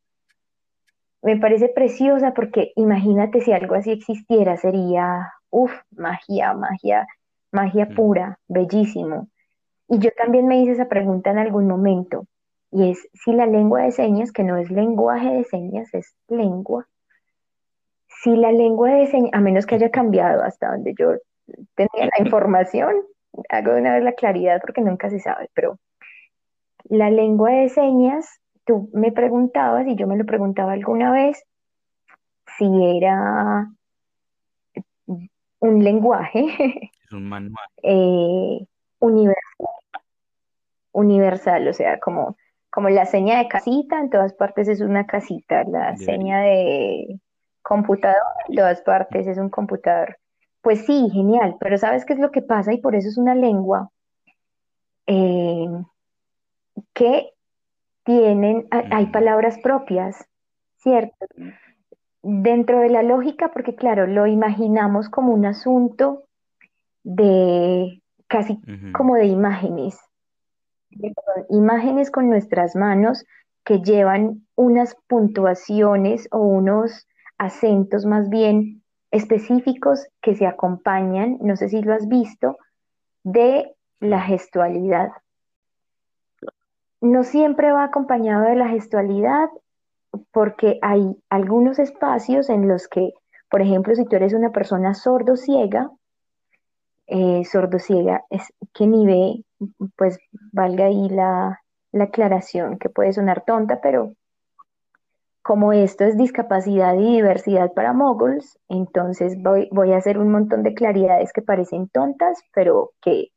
Me 1.21 1.37
parece 1.37 1.67
preciosa 1.67 2.33
porque 2.33 2.71
imagínate 2.77 3.41
si 3.41 3.51
algo 3.51 3.75
así 3.75 3.91
existiera, 3.91 4.55
sería, 4.55 5.33
uff, 5.49 5.73
magia, 5.91 6.53
magia, 6.53 7.05
magia 7.51 7.85
Mm, 7.85 7.95
pura, 7.95 8.39
bellísimo. 8.47 9.27
Y 9.89 9.99
yo 9.99 10.11
también 10.17 10.47
me 10.47 10.61
hice 10.61 10.73
esa 10.73 10.87
pregunta 10.87 11.31
en 11.31 11.39
algún 11.39 11.67
momento, 11.67 12.27
y 12.71 12.91
es 12.91 13.09
si 13.13 13.33
la 13.33 13.45
lengua 13.45 13.81
de 13.81 13.91
señas, 13.91 14.31
que 14.31 14.43
no 14.43 14.55
es 14.55 14.71
lenguaje 14.71 15.33
de 15.33 15.43
señas, 15.43 15.93
es 15.93 16.15
lengua, 16.29 16.87
si 18.23 18.35
la 18.35 18.51
lengua 18.51 18.91
de 18.91 19.07
señas, 19.07 19.31
a 19.33 19.39
menos 19.39 19.65
que 19.65 19.75
haya 19.75 19.91
cambiado 19.91 20.43
hasta 20.43 20.71
donde 20.71 20.93
yo 20.97 21.13
tenía 21.75 22.09
la 22.17 22.23
información, 22.23 22.95
hago 23.49 23.73
de 23.73 23.81
una 23.81 23.93
vez 23.93 24.03
la 24.03 24.13
claridad 24.13 24.59
porque 24.61 24.81
nunca 24.81 25.09
se 25.09 25.19
sabe, 25.19 25.49
pero 25.53 25.77
la 26.85 27.09
lengua 27.09 27.51
de 27.51 27.69
señas, 27.69 28.39
tú 28.65 28.89
me 28.93 29.11
preguntabas 29.11 29.87
y 29.87 29.95
yo 29.95 30.07
me 30.07 30.17
lo 30.17 30.25
preguntaba 30.25 30.73
alguna 30.73 31.11
vez 31.11 31.43
si 32.57 32.65
era 32.97 33.67
un 35.59 35.83
lenguaje 35.83 36.45
Es 37.05 37.11
un 37.11 37.27
manual. 37.27 37.65
eh, 37.83 38.65
universal, 38.99 39.67
universal, 40.91 41.67
o 41.67 41.73
sea, 41.73 41.99
como, 41.99 42.37
como 42.69 42.89
la 42.89 43.05
seña 43.05 43.37
de 43.39 43.47
casita, 43.47 43.99
en 43.99 44.09
todas 44.09 44.33
partes 44.33 44.67
es 44.67 44.81
una 44.81 45.05
casita, 45.05 45.63
la 45.63 45.93
Debería. 45.93 46.05
seña 46.05 46.39
de 46.41 47.19
computador, 47.69 48.33
en 48.47 48.55
todas 48.55 48.81
partes 48.81 49.27
es 49.27 49.37
un 49.37 49.49
computador. 49.49 50.17
Pues 50.61 50.85
sí, 50.85 51.07
genial, 51.13 51.55
pero 51.59 51.77
¿sabes 51.77 52.03
qué 52.03 52.13
es 52.13 52.19
lo 52.19 52.31
que 52.31 52.41
pasa? 52.41 52.73
Y 52.73 52.81
por 52.81 52.95
eso 52.95 53.07
es 53.07 53.17
una 53.17 53.35
lengua 53.35 53.91
eh, 55.07 55.67
que 56.93 57.29
tienen, 58.03 58.67
ha- 58.71 58.83
hay 58.91 59.05
palabras 59.07 59.59
propias, 59.59 60.25
¿cierto? 60.77 61.15
Dentro 62.21 62.79
de 62.79 62.89
la 62.89 63.03
lógica, 63.03 63.51
porque 63.53 63.75
claro, 63.75 64.07
lo 64.07 64.25
imaginamos 64.27 65.09
como 65.09 65.31
un 65.33 65.45
asunto 65.45 66.23
de 67.03 68.01
casi 68.27 68.59
como 68.91 69.15
de 69.15 69.27
imágenes, 69.27 69.97
de- 70.89 71.13
imágenes 71.49 72.09
con 72.11 72.29
nuestras 72.29 72.75
manos 72.75 73.23
que 73.63 73.79
llevan 73.79 74.47
unas 74.55 74.95
puntuaciones 75.07 76.27
o 76.31 76.39
unos 76.39 77.05
acentos 77.39 78.05
más 78.05 78.29
bien 78.29 78.83
específicos 79.11 80.05
que 80.21 80.35
se 80.35 80.45
acompañan, 80.45 81.39
no 81.41 81.55
sé 81.55 81.69
si 81.69 81.81
lo 81.81 81.95
has 81.95 82.07
visto, 82.07 82.57
de 83.23 83.75
la 83.99 84.21
gestualidad. 84.21 85.09
No 87.01 87.23
siempre 87.23 87.71
va 87.71 87.85
acompañado 87.85 88.45
de 88.45 88.55
la 88.55 88.67
gestualidad 88.67 89.49
porque 90.31 90.79
hay 90.81 91.15
algunos 91.29 91.79
espacios 91.79 92.49
en 92.49 92.67
los 92.67 92.87
que, 92.87 93.13
por 93.49 93.61
ejemplo, 93.61 93.95
si 93.95 94.05
tú 94.05 94.15
eres 94.15 94.33
una 94.33 94.51
persona 94.51 94.93
sordo-ciega, 94.93 95.89
eh, 97.07 97.43
sordo-ciega 97.45 98.25
es 98.29 98.53
que 98.73 98.85
ni 98.85 99.05
ve, 99.07 99.43
pues 99.95 100.19
valga 100.51 100.85
ahí 100.85 101.09
la, 101.09 101.61
la 101.91 102.03
aclaración, 102.05 102.77
que 102.77 102.89
puede 102.89 103.13
sonar 103.13 103.43
tonta, 103.45 103.79
pero 103.81 104.13
como 105.41 105.73
esto 105.73 106.03
es 106.03 106.17
discapacidad 106.17 106.95
y 106.95 107.15
diversidad 107.15 107.73
para 107.73 107.93
moguls, 107.93 108.59
entonces 108.67 109.41
voy, 109.41 109.67
voy, 109.71 109.93
a 109.93 109.97
hacer 109.97 110.17
un 110.17 110.31
montón 110.31 110.63
de 110.63 110.73
claridades 110.73 111.33
que 111.33 111.41
parecen 111.41 111.89
tontas, 111.89 112.39
pero 112.53 112.91
que 113.01 113.29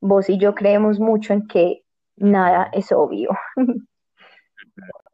vos 0.00 0.30
y 0.30 0.38
yo 0.38 0.54
creemos 0.54 1.00
mucho 1.00 1.32
en 1.32 1.46
que 1.46 1.82
nada 2.16 2.70
es 2.72 2.92
obvio. 2.92 3.30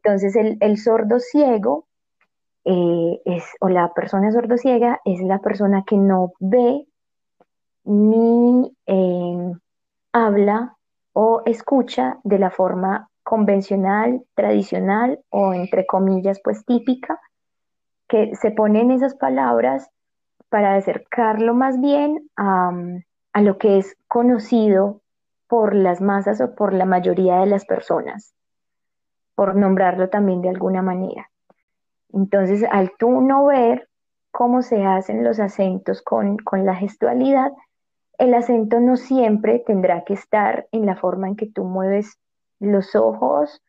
entonces 0.03 0.37
el, 0.37 0.57
el 0.61 0.79
sordo 0.79 1.18
ciego 1.18 1.87
eh, 2.64 3.20
es, 3.25 3.44
o 3.61 3.68
la 3.68 3.92
persona 3.94 4.33
sordo 4.33 4.57
ciega 4.57 5.01
es 5.05 5.20
la 5.20 5.38
persona 5.38 5.85
que 5.87 5.96
no 5.96 6.33
ve 6.40 6.87
ni 7.85 8.77
eh, 8.87 9.53
habla 10.12 10.77
o 11.12 11.42
escucha 11.46 12.18
de 12.25 12.38
la 12.40 12.51
forma 12.51 13.09
convencional, 13.27 14.23
tradicional 14.35 15.19
o 15.31 15.53
entre 15.53 15.85
comillas, 15.85 16.41
pues 16.45 16.65
típica, 16.65 17.19
que 18.07 18.37
se 18.37 18.53
ponen 18.53 18.93
esas 18.93 19.17
palabras 19.17 19.91
para 20.49 20.77
acercarlo 20.77 21.53
más 21.53 21.81
bien 21.81 22.31
a, 22.37 22.71
a 23.33 23.43
lo 23.43 23.59
que 23.59 23.79
es 23.79 23.97
conocido 24.07 25.01
por 25.49 25.75
las 25.75 26.01
masas 26.01 26.41
o 26.41 26.55
por 26.55 26.73
la 26.73 26.85
mayoría 26.85 27.41
de 27.41 27.47
las 27.47 27.65
personas, 27.65 28.33
por 29.35 29.57
nombrarlo 29.57 30.09
también 30.09 30.41
de 30.41 30.51
alguna 30.51 30.83
manera. 30.83 31.29
Entonces, 32.12 32.65
al 32.71 32.93
tú 32.97 33.23
no 33.23 33.47
ver 33.47 33.89
cómo 34.31 34.62
se 34.62 34.85
hacen 34.85 35.25
los 35.25 35.41
acentos 35.41 36.01
con, 36.01 36.37
con 36.37 36.65
la 36.65 36.77
gestualidad, 36.77 37.51
el 38.19 38.35
acento 38.35 38.79
no 38.79 38.97
siempre 38.97 39.59
tendrá 39.59 40.05
que 40.05 40.15
estar 40.15 40.69
en 40.71 40.87
la 40.87 40.95
forma 40.95 41.27
en 41.27 41.35
que 41.35 41.51
tú 41.51 41.65
mueves 41.65 42.21
los 42.61 42.95
ojos 42.95 43.62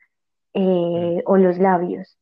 eh, 0.53 1.21
o 1.25 1.37
los 1.37 1.59
labios, 1.59 2.17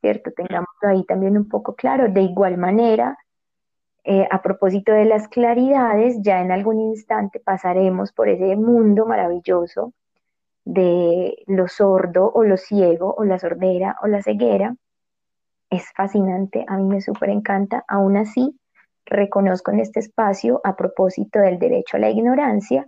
¿cierto? 0.00 0.30
Tengamos 0.32 0.68
ahí 0.82 1.04
también 1.04 1.36
un 1.36 1.48
poco 1.48 1.74
claro. 1.74 2.08
De 2.08 2.22
igual 2.22 2.56
manera, 2.56 3.18
eh, 4.04 4.26
a 4.30 4.40
propósito 4.40 4.92
de 4.92 5.04
las 5.04 5.28
claridades, 5.28 6.16
ya 6.22 6.40
en 6.40 6.50
algún 6.52 6.80
instante 6.80 7.40
pasaremos 7.40 8.12
por 8.12 8.28
ese 8.28 8.56
mundo 8.56 9.06
maravilloso 9.06 9.92
de 10.64 11.42
lo 11.46 11.68
sordo 11.68 12.30
o 12.32 12.44
lo 12.44 12.56
ciego 12.56 13.14
o 13.16 13.24
la 13.24 13.38
sordera 13.38 13.96
o 14.02 14.06
la 14.06 14.22
ceguera. 14.22 14.76
Es 15.70 15.92
fascinante, 15.94 16.64
a 16.68 16.76
mí 16.76 16.84
me 16.84 17.00
súper 17.00 17.30
encanta. 17.30 17.84
Aún 17.88 18.16
así, 18.16 18.58
reconozco 19.04 19.72
en 19.72 19.80
este 19.80 20.00
espacio, 20.00 20.60
a 20.64 20.76
propósito 20.76 21.38
del 21.40 21.58
derecho 21.58 21.96
a 21.96 22.00
la 22.00 22.10
ignorancia, 22.10 22.86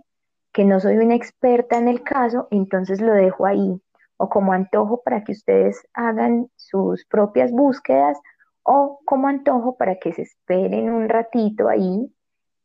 que 0.53 0.65
no 0.65 0.79
soy 0.79 0.97
una 0.97 1.15
experta 1.15 1.77
en 1.77 1.87
el 1.87 2.03
caso, 2.03 2.47
entonces 2.51 3.01
lo 3.01 3.13
dejo 3.13 3.45
ahí 3.45 3.81
o 4.17 4.29
como 4.29 4.53
antojo 4.53 5.01
para 5.03 5.23
que 5.23 5.31
ustedes 5.31 5.81
hagan 5.93 6.47
sus 6.55 7.05
propias 7.05 7.51
búsquedas 7.51 8.19
o 8.63 8.99
como 9.05 9.27
antojo 9.27 9.75
para 9.77 9.95
que 9.95 10.13
se 10.13 10.21
esperen 10.21 10.91
un 10.91 11.09
ratito 11.09 11.67
ahí 11.67 12.13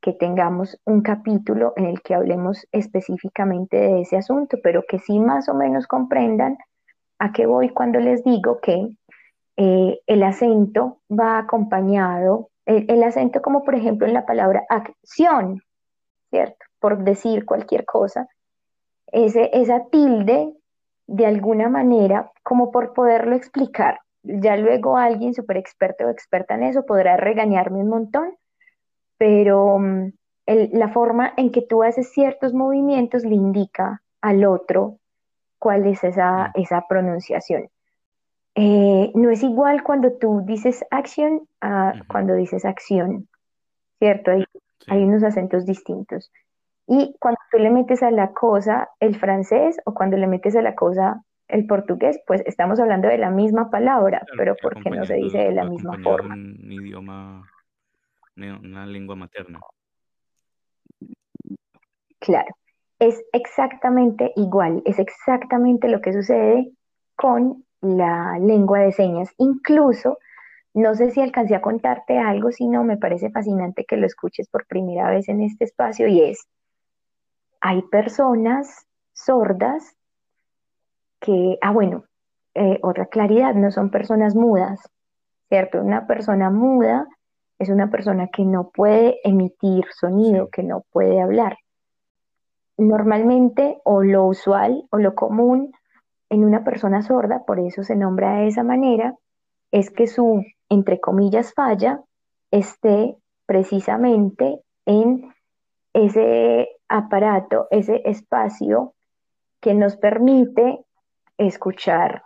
que 0.03 0.13
tengamos 0.13 0.79
un 0.85 1.01
capítulo 1.01 1.73
en 1.77 1.87
el 1.87 2.03
que 2.03 2.15
hablemos 2.15 2.67
específicamente 2.73 3.79
de 3.79 4.03
ese 4.03 4.19
asunto, 4.19 4.59
pero 4.63 4.85
que 4.87 4.99
sí 4.99 5.19
más 5.19 5.49
o 5.49 5.55
menos 5.55 5.87
comprendan 5.87 6.59
a 7.19 7.33
qué 7.33 7.47
voy 7.47 7.71
cuando 7.71 7.99
les 8.01 8.23
digo 8.23 8.61
que 8.61 8.89
eh, 9.57 10.01
el 10.07 10.23
acento 10.23 11.01
va 11.11 11.39
acompañado, 11.39 12.51
el 12.67 13.03
acento 13.03 13.41
como 13.41 13.65
por 13.65 13.75
ejemplo 13.75 14.07
en 14.07 14.13
la 14.13 14.27
palabra 14.27 14.65
acción, 14.69 15.63
¿cierto? 16.31 16.67
Por 16.87 17.03
decir 17.03 17.45
cualquier 17.45 17.85
cosa, 17.85 18.29
ese, 19.09 19.51
esa 19.53 19.87
tilde 19.87 20.55
de 21.09 21.27
alguna 21.27 21.69
manera 21.69 22.31
como 22.45 22.71
por 22.71 22.93
poderlo 22.93 23.35
explicar. 23.35 23.99
Ya 24.23 24.57
luego 24.57 24.97
alguien 24.97 25.35
súper 25.35 25.57
experto 25.57 26.05
o 26.05 26.11
experta 26.11 26.55
en 26.55 26.63
eso 26.63 26.87
podrá 26.87 27.17
regañarme 27.17 27.81
un 27.81 27.89
montón, 27.89 28.37
pero 29.19 29.81
mm, 29.81 30.13
la 30.47 30.87
forma 30.91 31.33
en 31.37 31.51
que 31.51 31.63
tú 31.63 31.83
haces 31.83 32.13
ciertos 32.13 32.55
movimientos 32.55 33.25
le 33.25 33.35
indica 33.35 34.01
al 34.21 34.45
otro 34.45 35.01
cuál 35.59 35.89
es 35.89 36.05
esa, 36.05 36.53
mm. 36.55 36.61
esa 36.61 36.85
pronunciación. 36.89 37.69
Eh, 38.55 39.11
no 39.17 39.31
es 39.31 39.43
igual 39.43 39.83
cuando 39.83 40.13
tú 40.13 40.43
dices 40.47 40.85
acción 40.93 41.49
a 41.61 41.95
cuando 42.07 42.35
dices 42.35 42.65
acción, 42.65 43.27
¿cierto? 43.99 44.31
Hay, 44.31 44.45
hay 44.87 45.03
unos 45.03 45.25
acentos 45.25 45.67
distintos. 45.67 46.31
Y 46.87 47.17
cuando 47.19 47.39
tú 47.51 47.59
le 47.59 47.71
metes 47.71 48.03
a 48.03 48.11
la 48.11 48.33
cosa 48.33 48.89
el 49.01 49.19
francés 49.19 49.77
o 49.85 49.95
cuando 49.95 50.17
le 50.17 50.27
metes 50.27 50.55
a 50.57 50.63
la 50.63 50.75
cosa 50.75 51.23
el 51.49 51.67
portugués, 51.67 52.21
pues 52.27 52.43
estamos 52.47 52.81
hablando 52.81 53.09
de 53.09 53.19
la 53.19 53.31
misma 53.31 53.71
palabra, 53.71 54.23
pero 54.37 54.55
porque 54.61 54.91
no 54.91 55.05
se 55.05 55.15
dice 55.15 55.39
de 55.39 55.53
la 55.53 55.65
misma 55.65 55.97
forma. 56.03 56.35
Un 56.35 56.73
idioma, 56.73 57.49
una 58.37 58.87
lengua 58.87 59.17
materna. 59.17 59.61
Claro, 62.19 62.55
es 62.99 63.23
exactamente 63.33 64.33
igual, 64.37 64.83
es 64.85 64.99
exactamente 64.99 65.89
lo 65.89 66.01
que 66.01 66.13
sucede 66.13 66.73
con 67.15 67.65
la 67.81 68.39
lengua 68.41 68.81
de 68.81 68.93
señas. 68.93 69.33
Incluso, 69.39 70.19
no 70.75 70.95
sé 70.95 71.11
si 71.11 71.21
alcancé 71.21 71.55
a 71.55 71.61
contarte 71.61 72.19
algo, 72.19 72.51
si 72.51 72.67
no, 72.67 72.85
me 72.85 72.97
parece 72.97 73.31
fascinante 73.31 73.85
que 73.85 73.97
lo 73.97 74.07
escuches 74.07 74.49
por 74.49 74.67
primera 74.67 75.11
vez 75.11 75.29
en 75.29 75.43
este 75.43 75.65
espacio 75.65 76.09
y 76.09 76.23
es, 76.23 76.49
hay 77.67 77.83
personas 77.83 78.87
sordas 79.13 79.97
que, 81.19 81.59
ah, 81.61 81.73
bueno, 81.73 82.05
eh, 82.55 82.79
otra 82.81 83.07
claridad, 83.07 83.55
no 83.55 83.73
son 83.73 83.91
personas 83.91 84.37
mudas, 84.37 84.89
¿cierto? 85.49 85.81
Una 85.81 86.07
persona 86.07 86.49
muda 86.49 87.09
es 87.59 87.69
una 87.69 87.91
persona 87.91 88.29
que 88.29 88.45
no 88.45 88.71
puede 88.71 89.19
emitir 89.25 89.85
sonido, 89.99 90.49
que 90.49 90.63
no 90.63 90.85
puede 90.93 91.21
hablar. 91.21 91.59
Normalmente, 92.79 93.81
o 93.83 94.05
lo 94.05 94.27
usual 94.27 94.87
o 94.91 94.99
lo 94.99 95.17
común 95.17 95.73
en 96.31 96.45
una 96.45 96.63
persona 96.63 97.03
sorda, 97.03 97.45
por 97.45 97.59
eso 97.59 97.83
se 97.83 97.97
nombra 97.97 98.37
de 98.37 98.47
esa 98.47 98.63
manera, 98.63 99.17
es 99.73 99.91
que 99.91 100.07
su, 100.07 100.45
entre 100.69 101.01
comillas, 101.01 101.53
falla 101.53 102.01
esté 102.53 103.17
precisamente 103.45 104.61
en 104.85 105.35
ese 105.95 106.76
aparato, 106.89 107.69
ese 107.71 108.03
espacio 108.05 108.95
que 109.61 109.75
nos 109.75 109.97
permite 109.97 110.85
escuchar 111.39 112.23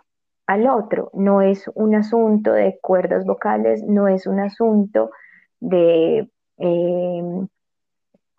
al 0.47 0.67
otro. 0.67 1.09
No 1.13 1.41
es 1.41 1.69
un 1.75 1.95
asunto 1.95 2.53
de 2.53 2.77
cuerdas 2.81 3.25
vocales, 3.25 3.83
no 3.83 4.07
es 4.07 4.27
un 4.27 4.39
asunto 4.39 5.11
de 5.59 6.29
em, 6.57 7.47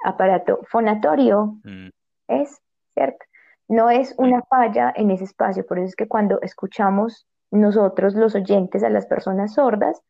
aparato 0.04 0.60
fonatorio, 0.68 1.58
mm. 1.64 1.88
es 2.28 2.60
cierto. 2.94 3.24
No 3.68 3.90
es 3.90 4.14
una 4.18 4.42
falla 4.42 4.92
en 4.94 5.10
ese 5.10 5.24
espacio, 5.24 5.64
por 5.66 5.78
eso 5.78 5.88
es 5.88 5.96
que 5.96 6.08
cuando 6.08 6.40
escuchamos 6.42 7.26
nosotros 7.50 8.14
los 8.14 8.34
oyentes 8.34 8.82
a 8.82 8.90
las 8.90 9.06
personas 9.06 9.54
sordas, 9.54 10.02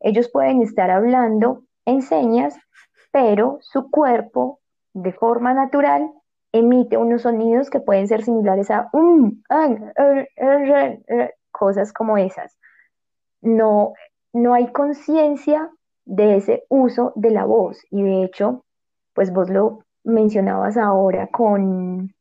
ellos 0.00 0.28
pueden 0.30 0.60
estar 0.62 0.90
hablando 0.90 1.62
en 1.86 2.02
señas, 2.02 2.54
pero 3.12 3.58
su 3.60 3.90
cuerpo 3.90 4.60
de 4.96 5.12
forma 5.12 5.52
natural 5.52 6.10
emite 6.52 6.96
unos 6.96 7.22
sonidos 7.22 7.68
que 7.68 7.80
pueden 7.80 8.08
ser 8.08 8.24
similares 8.24 8.70
a 8.70 8.90
er, 9.50 10.28
er, 10.36 11.02
er, 11.06 11.34
cosas 11.50 11.92
como 11.92 12.16
esas. 12.16 12.56
No, 13.42 13.92
no 14.32 14.54
hay 14.54 14.72
conciencia 14.72 15.70
de 16.06 16.36
ese 16.36 16.64
uso 16.70 17.12
de 17.14 17.30
la 17.30 17.44
voz 17.44 17.78
y 17.90 18.02
de 18.02 18.24
hecho, 18.24 18.64
pues 19.12 19.32
vos 19.32 19.50
lo 19.50 19.80
mencionabas 20.02 20.78
ahora 20.78 21.26
con, 21.26 22.14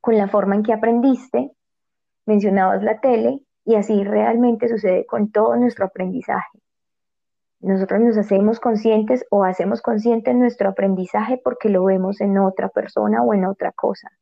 con 0.00 0.18
la 0.18 0.28
forma 0.28 0.56
en 0.56 0.62
que 0.62 0.74
aprendiste, 0.74 1.52
mencionabas 2.26 2.82
la 2.82 3.00
tele 3.00 3.40
y 3.64 3.76
así 3.76 4.04
realmente 4.04 4.68
sucede 4.68 5.06
con 5.06 5.30
todo 5.30 5.56
nuestro 5.56 5.86
aprendizaje. 5.86 6.58
Nosotros 7.64 7.98
nos 8.02 8.18
hacemos 8.18 8.60
conscientes 8.60 9.24
o 9.30 9.42
hacemos 9.42 9.80
consciente 9.80 10.34
nuestro 10.34 10.68
aprendizaje 10.68 11.40
porque 11.42 11.70
lo 11.70 11.84
vemos 11.84 12.20
en 12.20 12.36
otra 12.36 12.68
persona 12.68 13.22
o 13.22 13.32
en 13.32 13.46
otra 13.46 13.72
cosa, 13.72 14.12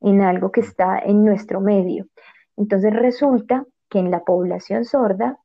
en 0.00 0.20
algo 0.20 0.50
que 0.50 0.60
está 0.60 0.98
en 0.98 1.24
nuestro 1.24 1.60
medio. 1.60 2.08
Entonces 2.56 2.92
resulta 2.92 3.64
que 3.88 4.00
en 4.00 4.10
la 4.10 4.24
población 4.24 4.84
sorda 4.84 5.38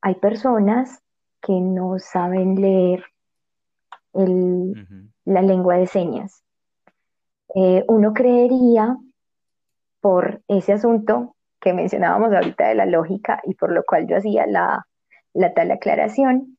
hay 0.00 0.16
personas 0.16 1.00
que 1.40 1.60
no 1.60 2.00
saben 2.00 2.56
leer 2.56 3.04
la 4.12 5.42
lengua 5.42 5.76
de 5.76 5.86
señas. 5.86 6.42
Eh, 7.54 7.84
uno 7.86 8.12
creería, 8.12 8.96
por 10.00 10.42
ese 10.48 10.72
asunto 10.72 11.36
que 11.60 11.72
mencionábamos 11.72 12.32
ahorita 12.32 12.66
de 12.66 12.74
la 12.74 12.86
lógica 12.86 13.40
y 13.44 13.54
por 13.54 13.70
lo 13.70 13.84
cual 13.84 14.08
yo 14.08 14.16
hacía 14.16 14.46
la, 14.48 14.86
tal 15.54 15.70
aclaración, 15.70 16.58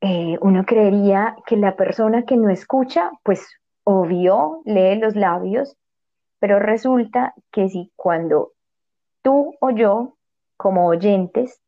eh, 0.00 0.38
uno 0.40 0.64
creería 0.64 1.36
que 1.46 1.56
la 1.56 1.76
persona 1.76 2.24
que 2.24 2.36
no 2.36 2.50
escucha, 2.50 3.10
pues 3.22 3.46
obvio, 3.84 4.62
lee 4.64 4.96
los 4.96 5.16
labios, 5.16 5.76
pero 6.38 6.58
resulta 6.58 7.34
que 7.50 7.68
si 7.68 7.90
cuando 7.96 8.52
tú 9.22 9.54
o 9.60 9.70
yo, 9.70 10.16
como 10.56 10.86
oyentes, 10.86 11.60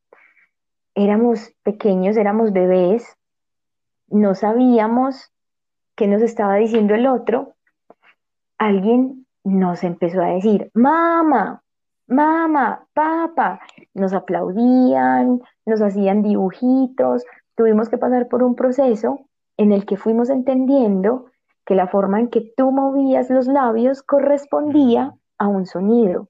éramos 0.94 1.52
pequeños, 1.62 2.16
éramos 2.16 2.52
bebés, 2.52 3.16
no 4.08 4.34
sabíamos 4.34 5.32
qué 5.94 6.06
nos 6.06 6.22
estaba 6.22 6.56
diciendo 6.56 6.94
el 6.94 7.06
otro, 7.06 7.54
alguien 8.58 9.26
nos 9.44 9.84
empezó 9.84 10.22
a 10.22 10.28
decir, 10.28 10.70
mamá, 10.74 11.62
mamá, 12.06 12.86
papá, 12.92 13.60
nos 13.94 14.12
aplaudían, 14.12 15.40
nos 15.68 15.82
hacían 15.82 16.22
dibujitos, 16.22 17.24
tuvimos 17.54 17.88
que 17.88 17.98
pasar 17.98 18.28
por 18.28 18.42
un 18.42 18.54
proceso 18.54 19.20
en 19.56 19.72
el 19.72 19.86
que 19.86 19.96
fuimos 19.96 20.30
entendiendo 20.30 21.26
que 21.64 21.74
la 21.74 21.88
forma 21.88 22.20
en 22.20 22.28
que 22.28 22.52
tú 22.56 22.70
movías 22.72 23.28
los 23.28 23.46
labios 23.46 24.02
correspondía 24.02 25.14
a 25.36 25.48
un 25.48 25.66
sonido. 25.66 26.28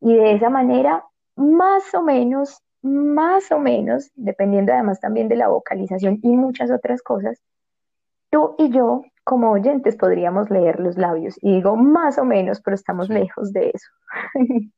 Y 0.00 0.14
de 0.14 0.34
esa 0.34 0.50
manera, 0.50 1.04
más 1.36 1.92
o 1.94 2.02
menos, 2.02 2.62
más 2.82 3.50
o 3.50 3.58
menos, 3.58 4.10
dependiendo 4.14 4.72
además 4.72 5.00
también 5.00 5.28
de 5.28 5.36
la 5.36 5.48
vocalización 5.48 6.20
y 6.22 6.36
muchas 6.36 6.70
otras 6.70 7.02
cosas, 7.02 7.40
tú 8.30 8.54
y 8.58 8.70
yo 8.70 9.02
como 9.24 9.50
oyentes 9.50 9.96
podríamos 9.96 10.50
leer 10.50 10.80
los 10.80 10.98
labios. 10.98 11.36
Y 11.40 11.54
digo 11.56 11.76
más 11.76 12.18
o 12.18 12.24
menos, 12.24 12.60
pero 12.60 12.74
estamos 12.74 13.08
lejos 13.08 13.52
de 13.52 13.72
eso. 13.72 13.90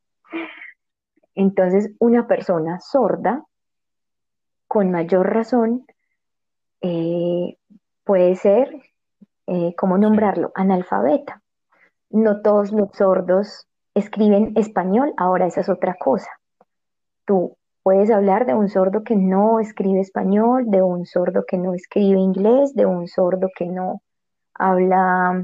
Entonces, 1.35 1.93
una 1.99 2.27
persona 2.27 2.81
sorda, 2.81 3.45
con 4.77 4.91
mayor 4.91 5.33
razón, 5.33 5.87
eh, 6.83 7.57
puede 8.05 8.35
ser, 8.37 8.69
eh, 9.47 9.75
¿cómo 9.75 9.97
nombrarlo? 9.97 10.53
Analfabeta. 10.55 11.41
No 12.11 12.43
todos 12.43 12.73
los 12.73 12.91
sordos 12.93 13.67
escriben 13.95 14.53
español, 14.55 15.15
ahora 15.17 15.47
esa 15.47 15.63
es 15.63 15.71
otra 15.71 15.95
cosa. 15.99 16.29
Tú 17.25 17.57
puedes 17.83 18.11
hablar 18.11 18.45
de 18.45 18.53
un 18.53 18.69
sordo 18.69 19.03
que 19.03 19.17
no 19.17 19.61
escribe 19.61 20.01
español, 20.01 20.67
de 20.67 20.83
un 20.83 21.07
sordo 21.07 21.47
que 21.49 21.57
no 21.57 21.73
escribe 21.73 22.19
inglés, 22.19 22.75
de 22.75 22.85
un 22.85 23.09
sordo 23.09 23.49
que 23.57 23.65
no 23.65 24.03
habla 24.53 25.43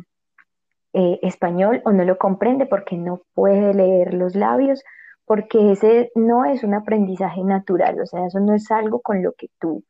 eh, 0.92 1.20
español 1.22 1.80
o 1.86 1.92
no 1.92 2.04
lo 2.04 2.18
comprende 2.18 2.66
porque 2.66 2.98
no 2.98 3.22
puede 3.32 3.72
leer 3.72 4.12
los 4.12 4.34
labios, 4.34 4.84
porque 5.24 5.72
ese 5.72 6.10
no 6.14 6.44
es 6.44 6.62
un 6.64 6.74
aprendizaje 6.74 7.42
natural, 7.44 8.00
o 8.00 8.06
sea, 8.06 8.26
eso 8.26 8.40
no 8.40 8.54
es 8.54 8.70
algo 8.70 9.00
con 9.00 9.22
lo 9.22 9.32
que 9.32 9.48
tú 9.58 9.84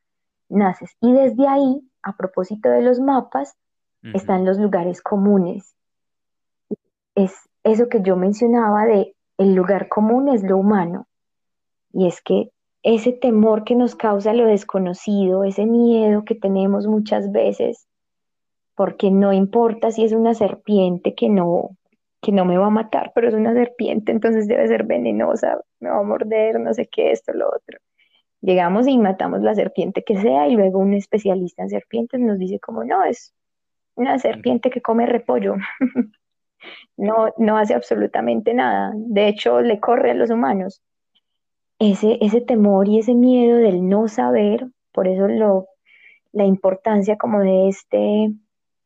naces. 0.48 0.96
Y 1.00 1.12
desde 1.12 1.48
ahí, 1.48 1.80
a 2.02 2.16
propósito 2.16 2.68
de 2.68 2.82
los 2.82 3.00
mapas, 3.00 3.56
están 4.14 4.44
los 4.44 4.58
lugares 4.58 5.00
comunes. 5.00 5.76
Es 7.14 7.32
eso 7.62 7.88
que 7.88 8.02
yo 8.02 8.16
mencionaba 8.16 8.84
de 8.84 9.14
el 9.38 9.54
lugar 9.54 9.88
común 9.88 10.28
es 10.28 10.42
lo 10.42 10.58
humano. 10.58 11.06
Y 11.92 12.08
es 12.08 12.20
que 12.20 12.50
ese 12.82 13.12
temor 13.12 13.62
que 13.62 13.76
nos 13.76 13.94
causa 13.94 14.32
lo 14.32 14.46
desconocido, 14.46 15.44
ese 15.44 15.66
miedo 15.66 16.24
que 16.24 16.34
tenemos 16.34 16.88
muchas 16.88 17.30
veces 17.30 17.86
porque 18.74 19.10
no 19.10 19.32
importa 19.32 19.90
si 19.90 20.04
es 20.04 20.12
una 20.12 20.34
serpiente 20.34 21.14
que 21.14 21.28
no, 21.28 21.76
que 22.22 22.32
no 22.32 22.44
me 22.44 22.56
va 22.56 22.66
a 22.66 22.70
matar, 22.70 23.12
pero 23.14 23.28
es 23.28 23.34
una 23.34 23.52
serpiente, 23.52 24.12
entonces 24.12 24.48
debe 24.48 24.68
ser 24.68 24.84
venenosa, 24.84 25.60
me 25.80 25.90
va 25.90 25.98
a 25.98 26.02
morder, 26.02 26.60
no 26.60 26.72
sé 26.72 26.86
qué, 26.86 27.10
esto, 27.10 27.32
lo 27.32 27.48
otro. 27.48 27.78
Llegamos 28.40 28.86
y 28.88 28.96
matamos 28.98 29.42
la 29.42 29.54
serpiente 29.54 30.04
que 30.04 30.20
sea 30.20 30.48
y 30.48 30.54
luego 30.56 30.78
un 30.78 30.94
especialista 30.94 31.62
en 31.62 31.70
serpientes 31.70 32.20
nos 32.20 32.38
dice 32.38 32.60
como 32.60 32.84
no, 32.84 33.04
es 33.04 33.34
una 33.96 34.18
serpiente 34.18 34.70
que 34.70 34.80
come 34.80 35.06
repollo. 35.06 35.56
no, 36.96 37.34
no 37.38 37.58
hace 37.58 37.74
absolutamente 37.74 38.54
nada. 38.54 38.92
De 38.96 39.28
hecho, 39.28 39.60
le 39.60 39.80
corre 39.80 40.12
a 40.12 40.14
los 40.14 40.30
humanos. 40.30 40.82
Ese, 41.78 42.18
ese 42.20 42.40
temor 42.40 42.88
y 42.88 43.00
ese 43.00 43.14
miedo 43.14 43.58
del 43.58 43.88
no 43.88 44.08
saber, 44.08 44.68
por 44.92 45.08
eso 45.08 45.26
lo, 45.28 45.66
la 46.32 46.44
importancia 46.44 47.16
como 47.16 47.40
de 47.40 47.68
este 47.68 48.32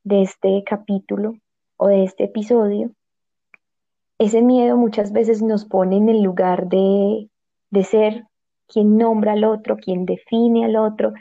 de 0.04 0.22
este 0.22 0.62
capítulo 0.64 1.34
o 1.76 1.88
de 1.88 2.04
este 2.04 2.24
episodio, 2.24 2.92
ese 4.18 4.42
miedo 4.42 4.76
muchas 4.76 5.12
veces 5.12 5.42
nos 5.42 5.64
pone 5.64 5.96
en 5.96 6.08
el 6.08 6.22
lugar 6.22 6.68
de, 6.68 7.28
de 7.70 7.84
ser 7.84 8.24
quien 8.66 8.96
nombra 8.96 9.32
al 9.32 9.44
otro, 9.44 9.76
quien 9.76 10.06
define 10.06 10.64
al 10.64 10.76
otro, 10.76 11.12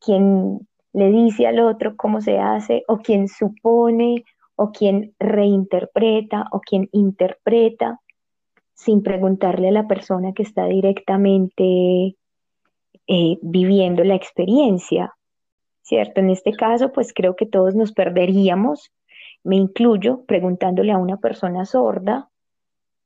quien 0.00 0.66
le 0.92 1.10
dice 1.10 1.46
al 1.46 1.60
otro 1.60 1.96
cómo 1.96 2.20
se 2.20 2.38
hace, 2.38 2.84
o 2.88 2.98
quien 2.98 3.28
supone, 3.28 4.24
o 4.56 4.72
quien 4.72 5.14
reinterpreta, 5.18 6.46
o 6.52 6.60
quien 6.60 6.88
interpreta, 6.92 8.00
sin 8.74 9.02
preguntarle 9.02 9.68
a 9.68 9.72
la 9.72 9.86
persona 9.86 10.32
que 10.32 10.42
está 10.42 10.66
directamente 10.66 12.16
eh, 13.06 13.38
viviendo 13.42 14.04
la 14.04 14.14
experiencia. 14.14 15.14
¿cierto? 15.90 16.20
En 16.20 16.30
este 16.30 16.52
caso, 16.52 16.92
pues 16.92 17.12
creo 17.12 17.34
que 17.34 17.46
todos 17.46 17.74
nos 17.74 17.90
perderíamos, 17.90 18.92
me 19.42 19.56
incluyo, 19.56 20.24
preguntándole 20.24 20.92
a 20.92 20.98
una 20.98 21.16
persona 21.16 21.64
sorda, 21.64 22.28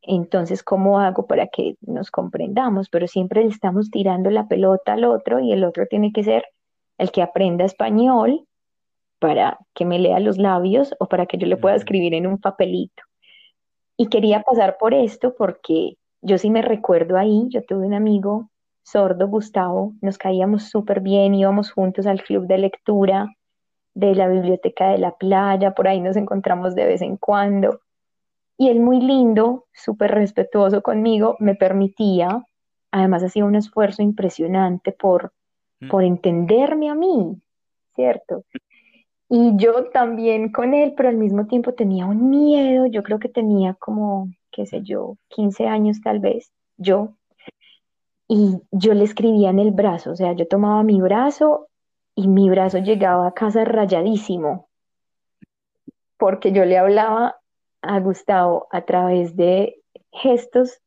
entonces, 0.07 0.63
¿cómo 0.63 1.01
hago 1.01 1.27
para 1.27 1.49
que 1.49 1.77
nos 1.81 2.11
comprendamos? 2.11 2.89
Pero 2.91 3.07
siempre 3.07 3.43
le 3.43 3.51
estamos 3.51 3.91
tirando 3.91 4.31
la 4.31 4.47
pelota 4.49 4.95
al 4.95 5.05
otro 5.05 5.41
y 5.41 5.53
el 5.53 5.65
otro 5.65 5.87
tiene 5.87 6.13
que 6.13 6.25
ser 6.25 6.45
el 6.99 7.11
que 7.11 7.23
aprenda 7.23 7.65
español 7.65 8.47
para 9.19 9.59
que 9.75 9.85
me 9.85 9.99
lea 9.99 10.21
los 10.21 10.39
labios 10.39 10.95
o 10.99 11.07
para 11.07 11.27
que 11.27 11.39
yo 11.39 11.47
le 11.47 11.57
pueda 11.57 11.75
escribir 11.75 12.15
en 12.15 12.27
un 12.27 12.39
papelito. 12.39 13.03
Y 13.97 14.09
quería 14.09 14.43
pasar 14.43 14.77
por 14.79 14.93
esto 14.93 15.35
porque 15.37 15.97
yo 16.21 16.39
sí 16.39 16.51
me 16.51 16.63
recuerdo 16.63 17.17
ahí, 17.17 17.47
yo 17.49 17.63
tuve 17.63 17.87
un 17.87 17.95
amigo 17.95 18.51
sordo 18.83 19.29
Gustavo, 19.29 19.95
nos 20.03 20.19
caíamos 20.19 20.65
súper 20.65 21.01
bien, 21.01 21.35
íbamos 21.35 21.73
juntos 21.73 22.07
al 22.07 22.23
club 22.23 22.47
de 22.47 22.59
lectura 22.59 23.35
de 23.95 24.15
la 24.15 24.29
biblioteca 24.29 24.89
de 24.89 24.99
la 24.99 25.13
playa, 25.13 25.73
por 25.73 25.89
ahí 25.89 26.01
nos 26.01 26.17
encontramos 26.17 26.75
de 26.75 26.85
vez 26.85 27.01
en 27.01 27.17
cuando. 27.17 27.81
Y 28.57 28.69
él 28.69 28.81
muy 28.81 29.01
lindo, 29.01 29.67
súper 29.73 30.13
respetuoso 30.13 30.83
conmigo, 30.83 31.37
me 31.41 31.55
permitía, 31.55 32.45
además 32.91 33.25
hacía 33.25 33.45
un 33.45 33.57
esfuerzo 33.57 34.03
impresionante 34.03 34.93
por, 34.93 35.33
mm. 35.81 35.89
por 35.89 36.05
entenderme 36.05 36.91
a 36.91 36.95
mí, 36.95 37.41
¿cierto? 37.97 38.45
Y 39.29 39.57
yo 39.57 39.91
también 39.91 40.53
con 40.53 40.75
él, 40.75 40.95
pero 40.97 41.09
al 41.09 41.17
mismo 41.17 41.47
tiempo 41.47 41.75
tenía 41.75 42.07
un 42.07 42.31
miedo, 42.31 42.87
yo 42.87 43.03
creo 43.03 43.19
que 43.19 43.29
tenía 43.29 43.75
como, 43.75 44.29
qué 44.53 44.67
sé 44.67 44.83
yo, 44.83 45.17
15 45.29 45.67
años 45.67 46.01
tal 46.03 46.21
vez, 46.21 46.53
yo, 46.77 47.15
y 48.29 48.61
yo 48.71 48.95
le 48.95 49.05
escribía 49.05 49.51
en 49.51 49.59
el 49.59 49.73
brazo, 49.73 50.13
o 50.13 50.17
sea, 50.17 50.33
yo 50.33 50.47
tomaba 50.47 50.83
mi 50.83 51.01
brazo 51.01 51.69
y 52.15 52.29
mi 52.29 52.49
brazo 52.49 52.79
llegaba 52.79 53.27
a 53.27 53.35
casa 53.35 53.65
rayadísimo, 53.65 54.69
porque 56.17 56.53
yo 56.53 56.65
le 56.65 56.79
hablaba 56.79 57.37
a 57.85 58.01
Gustavo 58.01 58.67
a 58.71 58.83
través 58.83 59.37
de 59.37 59.77
gestos 60.13 60.81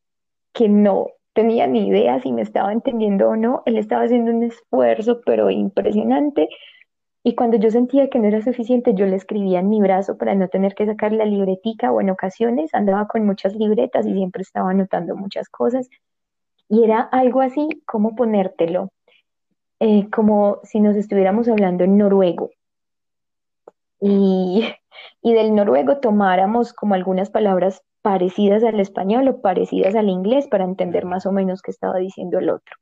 que 0.52 0.68
no 0.68 1.08
tenía 1.32 1.66
ni 1.66 1.88
idea 1.88 2.20
si 2.20 2.32
me 2.32 2.42
estaba 2.42 2.72
entendiendo 2.72 3.28
o 3.28 3.36
no, 3.36 3.62
él 3.66 3.78
estaba 3.78 4.02
haciendo 4.02 4.32
un 4.32 4.42
esfuerzo, 4.42 5.20
pero 5.24 5.50
impresionante, 5.50 6.48
y 7.28 7.34
cuando 7.34 7.58
yo 7.58 7.70
sentía 7.70 8.08
que 8.08 8.18
no 8.18 8.26
era 8.26 8.40
suficiente, 8.42 8.94
yo 8.94 9.04
le 9.04 9.16
escribía 9.16 9.60
en 9.60 9.68
mi 9.68 9.80
brazo 9.80 10.16
para 10.16 10.34
no 10.34 10.48
tener 10.48 10.74
que 10.74 10.86
sacar 10.86 11.12
la 11.12 11.24
libretica 11.24 11.92
o 11.92 12.00
en 12.00 12.08
ocasiones 12.08 12.72
andaba 12.72 13.06
con 13.06 13.26
muchas 13.26 13.54
libretas 13.54 14.06
y 14.06 14.14
siempre 14.14 14.40
estaba 14.42 14.70
anotando 14.70 15.14
muchas 15.14 15.48
cosas. 15.48 15.90
Y 16.70 16.84
era 16.84 17.00
algo 17.00 17.40
así 17.40 17.82
como 17.86 18.14
ponértelo, 18.14 18.92
eh, 19.80 20.08
como 20.10 20.60
si 20.62 20.80
nos 20.80 20.96
estuviéramos 20.96 21.48
hablando 21.48 21.84
en 21.84 21.98
noruego. 21.98 22.50
Y, 24.00 24.64
y 25.22 25.32
del 25.32 25.54
noruego 25.54 25.98
tomáramos 25.98 26.72
como 26.72 26.94
algunas 26.94 27.30
palabras 27.30 27.82
parecidas 28.02 28.62
al 28.64 28.80
español 28.80 29.28
o 29.28 29.40
parecidas 29.40 29.94
al 29.94 30.08
inglés 30.08 30.48
para 30.48 30.64
entender 30.64 31.04
más 31.04 31.26
o 31.26 31.32
menos 31.32 31.62
qué 31.62 31.70
estaba 31.70 31.98
diciendo 31.98 32.38
el 32.38 32.50
otro. 32.50 32.76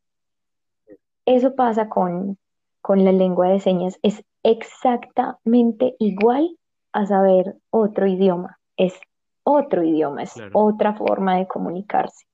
Eso 1.25 1.55
pasa 1.55 1.89
con, 1.89 2.39
con 2.81 3.05
la 3.05 3.13
lengua 3.13 3.49
de 3.49 3.61
señas. 3.61 3.99
Es 4.03 4.23
exactamente 4.43 5.97
igual 5.99 6.57
a 6.93 7.07
saber 7.07 7.57
otro 7.71 8.07
idioma. 8.07 8.59
Es 8.77 8.95
otro 9.43 9.83
idioma, 9.83 10.23
es 10.23 10.35
otra 10.53 10.95
forma 10.95 11.37
de 11.37 11.47
comunicarse. 11.47 12.27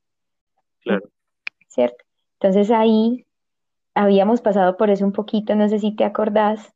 Claro. 0.81 1.09
¿cierto? 1.73 2.05
Entonces 2.39 2.71
ahí 2.71 3.27
habíamos 3.95 4.41
pasado 4.41 4.77
por 4.77 4.91
eso 4.91 5.05
un 5.05 5.13
poquito, 5.13 5.55
no 5.55 5.69
sé 5.69 5.79
si 5.79 5.95
te 5.97 6.05
acordás, 6.05 6.73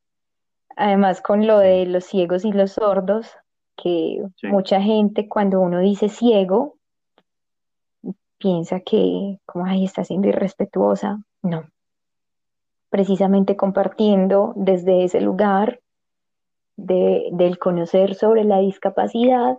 además 0.77 1.20
con 1.20 1.47
lo 1.47 1.59
de 1.59 1.87
los 1.87 2.05
ciegos 2.05 2.45
y 2.45 2.53
los 2.53 2.72
sordos, 2.72 3.29
que 3.77 4.22
Sí. 4.37 4.47
mucha 4.47 4.81
gente 4.81 5.29
cuando 5.29 5.61
uno 5.61 5.81
dice 5.81 6.09
ciego, 6.09 6.77
piensa 8.39 8.81
que, 8.81 9.39
como, 9.47 9.66
ay, 9.66 9.85
está 9.85 10.05
siendo 10.05 10.29
irrespetuosa. 10.29 11.18
No, 11.43 11.64
precisamente 12.91 13.57
compartiendo 13.57 14.53
desde 14.57 15.05
ese 15.05 15.20
lugar 15.20 15.81
de, 16.77 17.29
del 17.33 17.59
conocer 17.59 18.14
sobre 18.14 18.45
la 18.45 18.59
discapacidad 18.59 19.59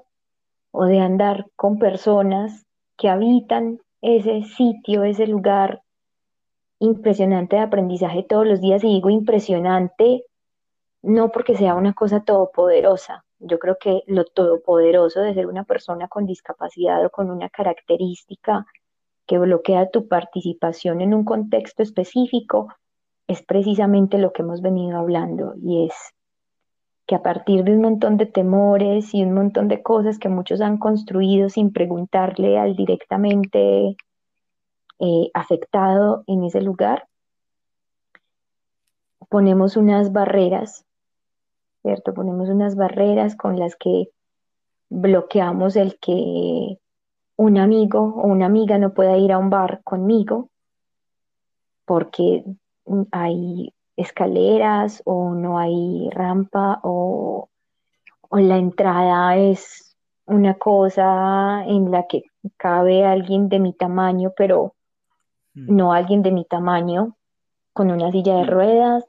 o 0.72 0.86
de 0.86 1.00
andar 1.00 1.46
con 1.56 1.78
personas 1.80 2.66
que 2.98 3.10
habitan 3.10 3.80
ese 4.02 4.44
sitio, 4.44 5.04
ese 5.04 5.28
lugar 5.28 5.82
impresionante 6.80 7.56
de 7.56 7.64
aprendizaje 7.64 8.24
todos 8.24 8.48
los 8.48 8.62
días. 8.62 8.84
Y 8.84 8.88
digo 8.88 9.10
impresionante 9.10 10.24
no 11.08 11.32
porque 11.32 11.56
sea 11.56 11.76
una 11.76 11.94
cosa 11.94 12.20
todopoderosa. 12.22 13.26
Yo 13.40 13.60
creo 13.60 13.78
que 13.80 14.04
lo 14.08 14.26
todopoderoso 14.26 15.22
de 15.22 15.34
ser 15.34 15.48
una 15.48 15.64
persona 15.64 16.08
con 16.08 16.26
discapacidad 16.26 17.06
o 17.06 17.10
con 17.10 17.32
una 17.32 17.50
característica 17.50 18.66
que 19.26 19.38
bloquea 19.38 19.90
tu 19.90 20.08
participación 20.08 21.02
en 21.02 21.14
un 21.14 21.24
contexto 21.24 21.82
específico 21.82 22.68
es 23.28 23.42
precisamente 23.42 24.18
lo 24.18 24.34
que 24.34 24.42
hemos 24.42 24.62
venido 24.62 24.98
hablando 24.98 25.54
y 25.62 25.86
es 25.86 25.94
que 27.06 27.16
a 27.16 27.24
partir 27.24 27.64
de 27.64 27.72
un 27.72 27.82
montón 27.82 28.18
de 28.18 28.26
temores 28.26 29.14
y 29.14 29.24
un 29.24 29.34
montón 29.34 29.70
de 29.70 29.82
cosas 29.82 30.20
que 30.20 30.28
muchos 30.28 30.60
han 30.60 30.78
construido 30.78 31.48
sin 31.50 31.72
preguntarle 31.72 32.58
al 32.58 32.76
directamente 32.76 33.96
eh, 35.00 35.30
afectado 35.34 36.24
en 36.28 36.44
ese 36.44 36.62
lugar, 36.62 37.08
ponemos 39.30 39.78
unas 39.78 40.12
barreras, 40.12 40.86
¿cierto? 41.88 42.14
Ponemos 42.14 42.50
unas 42.50 42.76
barreras 42.76 43.36
con 43.38 43.58
las 43.58 43.78
que 43.78 44.10
bloqueamos 44.90 45.78
el 45.78 45.98
que 46.00 46.78
un 47.38 47.58
amigo 47.58 48.00
o 48.00 48.28
una 48.28 48.48
amiga 48.48 48.78
no 48.78 48.94
pueda 48.94 49.18
ir 49.18 49.32
a 49.32 49.38
un 49.38 49.50
bar 49.50 49.82
conmigo 49.84 50.50
porque 51.86 52.44
hay 53.12 53.74
escaleras 53.96 55.02
o 55.06 55.34
no 55.34 55.58
hay 55.60 56.10
rampa 56.12 56.80
o, 56.84 57.50
o 58.30 58.38
la 58.38 58.58
entrada 58.58 59.38
es 59.38 59.96
una 60.26 60.56
cosa 60.56 61.64
en 61.66 61.90
la 61.90 62.06
que 62.08 62.24
cabe 62.58 63.06
alguien 63.06 63.48
de 63.48 63.60
mi 63.60 63.72
tamaño, 63.74 64.34
pero 64.36 64.74
Mm. 65.58 65.76
no 65.76 65.92
alguien 65.94 66.22
de 66.22 66.32
mi 66.32 66.46
tamaño 66.46 67.16
con 67.74 67.90
una 67.90 68.12
silla 68.12 68.36
de 68.36 68.46
ruedas 68.46 69.06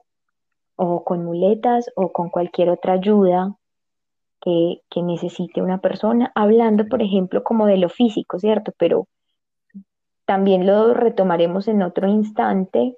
o 0.79 1.03
con 1.03 1.25
muletas 1.25 1.91
o 1.97 2.13
con 2.13 2.31
cualquier 2.31 2.71
otra 2.71 2.93
ayuda 2.95 3.57
que, 4.41 4.81
que 4.89 5.03
necesite 5.03 5.61
una 5.61 5.79
persona, 5.79 6.31
hablando, 6.37 6.87
por 6.87 7.03
ejemplo, 7.03 7.43
como 7.43 7.67
de 7.67 7.79
lo 7.79 7.89
físico, 7.89 8.39
¿cierto? 8.39 8.73
Pero 8.79 9.09
también 10.25 10.67
lo 10.67 10.95
retomaremos 10.95 11.67
en 11.67 11.83
otro 11.83 12.07
instante. 12.07 12.97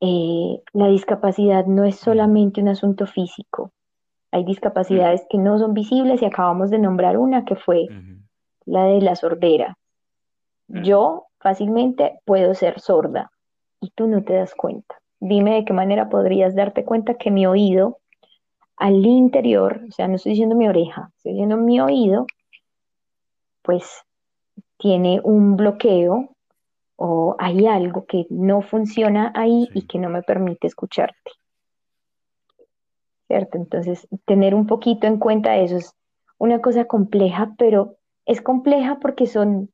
Eh, 0.00 0.62
la 0.74 0.88
discapacidad 0.88 1.64
no 1.64 1.84
es 1.84 1.96
solamente 1.96 2.60
un 2.60 2.68
asunto 2.68 3.06
físico. 3.06 3.72
Hay 4.30 4.44
discapacidades 4.44 5.24
que 5.30 5.38
no 5.38 5.58
son 5.58 5.72
visibles 5.72 6.20
y 6.20 6.26
acabamos 6.26 6.68
de 6.70 6.78
nombrar 6.78 7.16
una 7.16 7.46
que 7.46 7.56
fue 7.56 7.86
la 8.66 8.84
de 8.84 9.00
la 9.00 9.16
sordera. 9.16 9.78
Yo 10.68 11.24
fácilmente 11.38 12.20
puedo 12.26 12.52
ser 12.54 12.80
sorda 12.80 13.30
y 13.80 13.90
tú 13.90 14.06
no 14.06 14.22
te 14.22 14.34
das 14.34 14.54
cuenta. 14.54 14.99
Dime 15.20 15.54
de 15.54 15.64
qué 15.64 15.72
manera 15.72 16.08
podrías 16.08 16.54
darte 16.54 16.84
cuenta 16.84 17.14
que 17.14 17.30
mi 17.30 17.46
oído 17.46 17.98
al 18.76 19.04
interior, 19.04 19.82
o 19.88 19.92
sea, 19.92 20.08
no 20.08 20.16
estoy 20.16 20.32
diciendo 20.32 20.56
mi 20.56 20.66
oreja, 20.66 21.10
estoy 21.16 21.32
diciendo 21.32 21.58
mi 21.58 21.80
oído, 21.80 22.26
pues 23.62 24.02
tiene 24.78 25.20
un 25.22 25.56
bloqueo 25.56 26.30
o 26.96 27.36
hay 27.38 27.66
algo 27.66 28.06
que 28.06 28.26
no 28.30 28.62
funciona 28.62 29.32
ahí 29.34 29.68
y 29.74 29.86
que 29.86 29.98
no 29.98 30.08
me 30.08 30.22
permite 30.22 30.66
escucharte. 30.66 31.30
¿Cierto? 33.26 33.58
Entonces, 33.58 34.08
tener 34.24 34.54
un 34.54 34.66
poquito 34.66 35.06
en 35.06 35.18
cuenta 35.18 35.56
eso 35.56 35.76
es 35.76 35.94
una 36.38 36.60
cosa 36.60 36.86
compleja, 36.86 37.54
pero 37.58 37.96
es 38.24 38.40
compleja 38.40 38.98
porque 39.00 39.26
son 39.26 39.70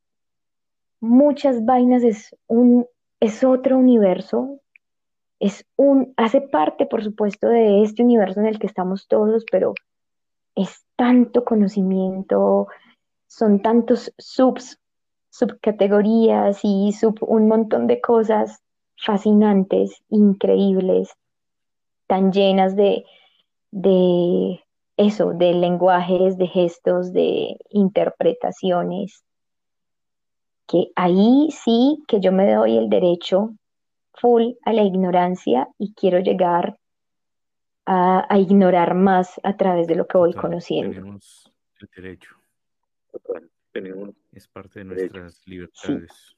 muchas 1.01 1.65
vainas, 1.65 2.03
es 2.03 2.37
un, 2.49 2.87
es 3.21 3.45
otro 3.45 3.79
universo, 3.79 4.61
es 5.39 5.67
un, 5.77 6.15
hace 6.17 6.41
parte, 6.41 6.87
por 6.87 7.05
supuesto, 7.05 7.49
de 7.49 7.83
este 7.83 8.03
universo 8.03 8.41
en 8.41 8.47
el 8.47 8.59
que 8.59 8.67
estamos 8.67 9.07
todos, 9.09 9.45
pero 9.51 9.75
es 10.55 10.85
tanto 10.97 11.45
conocimiento, 11.45 12.69
son 13.27 13.61
tantos 13.61 14.13
subs, 14.19 14.79
subcategorías 15.31 16.61
y 16.63 16.93
sub 16.93 17.19
un 17.21 17.49
montón 17.49 17.87
de 17.87 18.01
cosas 18.01 18.63
fascinantes, 18.97 20.03
increíbles, 20.09 21.11
tan 22.07 22.33
llenas 22.33 22.75
de, 22.77 23.05
de 23.71 24.61
eso, 24.97 25.33
de 25.35 25.53
lenguajes, 25.53 26.39
de 26.39 26.47
gestos, 26.47 27.13
de 27.13 27.59
interpretaciones, 27.69 29.23
que 30.67 30.91
ahí 30.97 31.51
sí 31.51 32.03
que 32.09 32.21
yo 32.21 32.33
me 32.33 32.53
doy 32.53 32.79
el 32.79 32.89
derecho 32.89 33.51
full 34.21 34.53
a 34.65 34.73
la 34.73 34.83
ignorancia 34.83 35.69
y 35.79 35.93
quiero 35.95 36.19
llegar 36.21 36.77
a, 37.85 38.27
a 38.29 38.39
ignorar 38.39 38.95
más 38.95 39.41
a 39.45 39.57
través 39.57 39.87
de 39.87 39.95
lo 39.97 40.07
que 40.07 40.19
voy 40.19 40.31
Total, 40.31 40.43
conociendo. 40.43 40.95
tenemos 40.95 41.53
el 41.81 41.89
derecho. 42.03 42.31
Total, 43.13 43.51
tenemos 43.73 44.11
Es 44.33 44.49
parte 44.49 44.81
de 44.81 44.85
Derecho. 44.87 45.19
nuestras 45.19 45.47
libertades. 45.47 46.37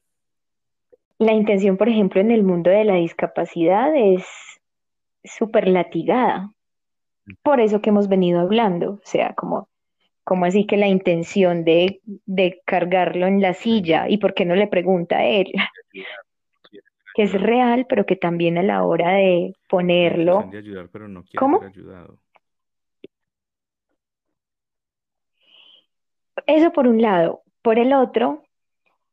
La 1.17 1.33
intención, 1.33 1.75
por 1.77 1.89
ejemplo, 1.89 2.21
en 2.21 2.31
el 2.31 2.43
mundo 2.43 2.69
de 2.69 2.85
la 2.85 2.95
discapacidad 2.95 3.93
es 3.95 4.25
súper 5.23 5.67
latigada. 5.67 6.53
Por 7.43 7.59
eso 7.59 7.81
que 7.81 7.89
hemos 7.89 8.07
venido 8.07 8.39
hablando, 8.39 8.93
o 8.93 9.01
sea, 9.03 9.33
como, 9.35 9.67
como 10.23 10.45
así 10.45 10.65
que 10.65 10.77
la 10.77 10.87
intención 10.87 11.63
de, 11.65 11.99
de 12.25 12.61
cargarlo 12.65 13.27
en 13.27 13.41
la 13.41 13.53
silla, 13.53 14.07
¿y 14.09 14.17
por 14.17 14.33
qué 14.33 14.45
no 14.45 14.55
le 14.55 14.67
pregunta 14.67 15.17
a 15.17 15.25
él? 15.25 15.51
Que 17.19 17.25
es 17.25 17.33
real, 17.33 17.85
pero 17.89 18.05
que 18.05 18.15
también 18.15 18.57
a 18.57 18.63
la 18.63 18.85
hora 18.85 19.11
de 19.11 19.53
ponerlo, 19.67 20.47
de 20.49 20.57
ayudar, 20.57 20.87
pero 20.89 21.09
no 21.09 21.25
¿Cómo? 21.37 21.59
ser 21.59 21.67
ayudado. 21.67 22.17
Eso 26.45 26.71
por 26.71 26.87
un 26.87 27.01
lado. 27.01 27.41
Por 27.61 27.77
el 27.77 27.91
otro, 27.91 28.41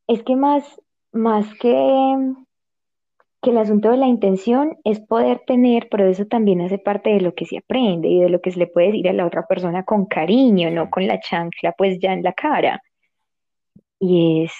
es 0.06 0.22
que 0.22 0.36
más, 0.36 0.80
más 1.10 1.52
que, 1.58 2.16
que 3.42 3.50
el 3.50 3.58
asunto 3.58 3.90
de 3.90 3.96
la 3.96 4.06
intención 4.06 4.78
es 4.84 5.00
poder 5.00 5.42
tener, 5.44 5.88
pero 5.90 6.06
eso 6.06 6.26
también 6.26 6.60
hace 6.60 6.78
parte 6.78 7.10
de 7.10 7.22
lo 7.22 7.34
que 7.34 7.44
se 7.44 7.58
aprende 7.58 8.06
y 8.06 8.20
de 8.20 8.28
lo 8.28 8.40
que 8.40 8.52
se 8.52 8.60
le 8.60 8.68
puede 8.68 8.86
decir 8.86 9.08
a 9.08 9.14
la 9.14 9.26
otra 9.26 9.48
persona 9.48 9.84
con 9.84 10.06
cariño, 10.06 10.70
no 10.70 10.90
con 10.90 11.08
la 11.08 11.18
chancla 11.18 11.72
pues 11.72 11.98
ya 11.98 12.12
en 12.12 12.22
la 12.22 12.34
cara. 12.34 12.80
Y 13.98 14.44
es, 14.44 14.52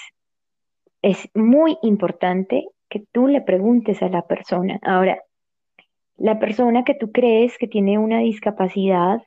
es 1.01 1.29
muy 1.33 1.77
importante 1.81 2.67
que 2.89 3.03
tú 3.11 3.27
le 3.27 3.41
preguntes 3.41 4.01
a 4.01 4.09
la 4.09 4.23
persona. 4.23 4.79
Ahora, 4.81 5.21
la 6.17 6.39
persona 6.39 6.83
que 6.83 6.95
tú 6.95 7.11
crees 7.11 7.57
que 7.57 7.67
tiene 7.67 7.97
una 7.97 8.19
discapacidad 8.19 9.21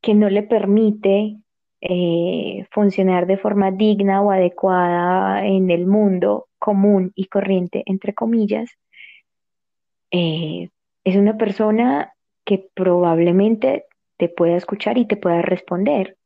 que 0.00 0.14
no 0.14 0.30
le 0.30 0.42
permite 0.42 1.36
eh, 1.80 2.66
funcionar 2.70 3.26
de 3.26 3.36
forma 3.36 3.70
digna 3.70 4.22
o 4.22 4.30
adecuada 4.30 5.44
en 5.46 5.70
el 5.70 5.86
mundo 5.86 6.48
común 6.58 7.12
y 7.14 7.26
corriente, 7.26 7.82
entre 7.86 8.14
comillas, 8.14 8.70
eh, 10.10 10.70
es 11.04 11.16
una 11.16 11.36
persona 11.36 12.12
que 12.44 12.68
probablemente 12.74 13.84
te 14.16 14.28
pueda 14.28 14.56
escuchar 14.56 14.98
y 14.98 15.06
te 15.06 15.16
pueda 15.16 15.42
responder. 15.42 16.16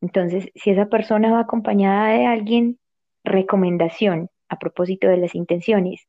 Entonces, 0.00 0.50
si 0.54 0.70
esa 0.70 0.86
persona 0.86 1.32
va 1.32 1.40
acompañada 1.40 2.10
de 2.10 2.26
alguien, 2.26 2.78
recomendación 3.24 4.28
a 4.48 4.58
propósito 4.58 5.08
de 5.08 5.16
las 5.16 5.34
intenciones, 5.34 6.06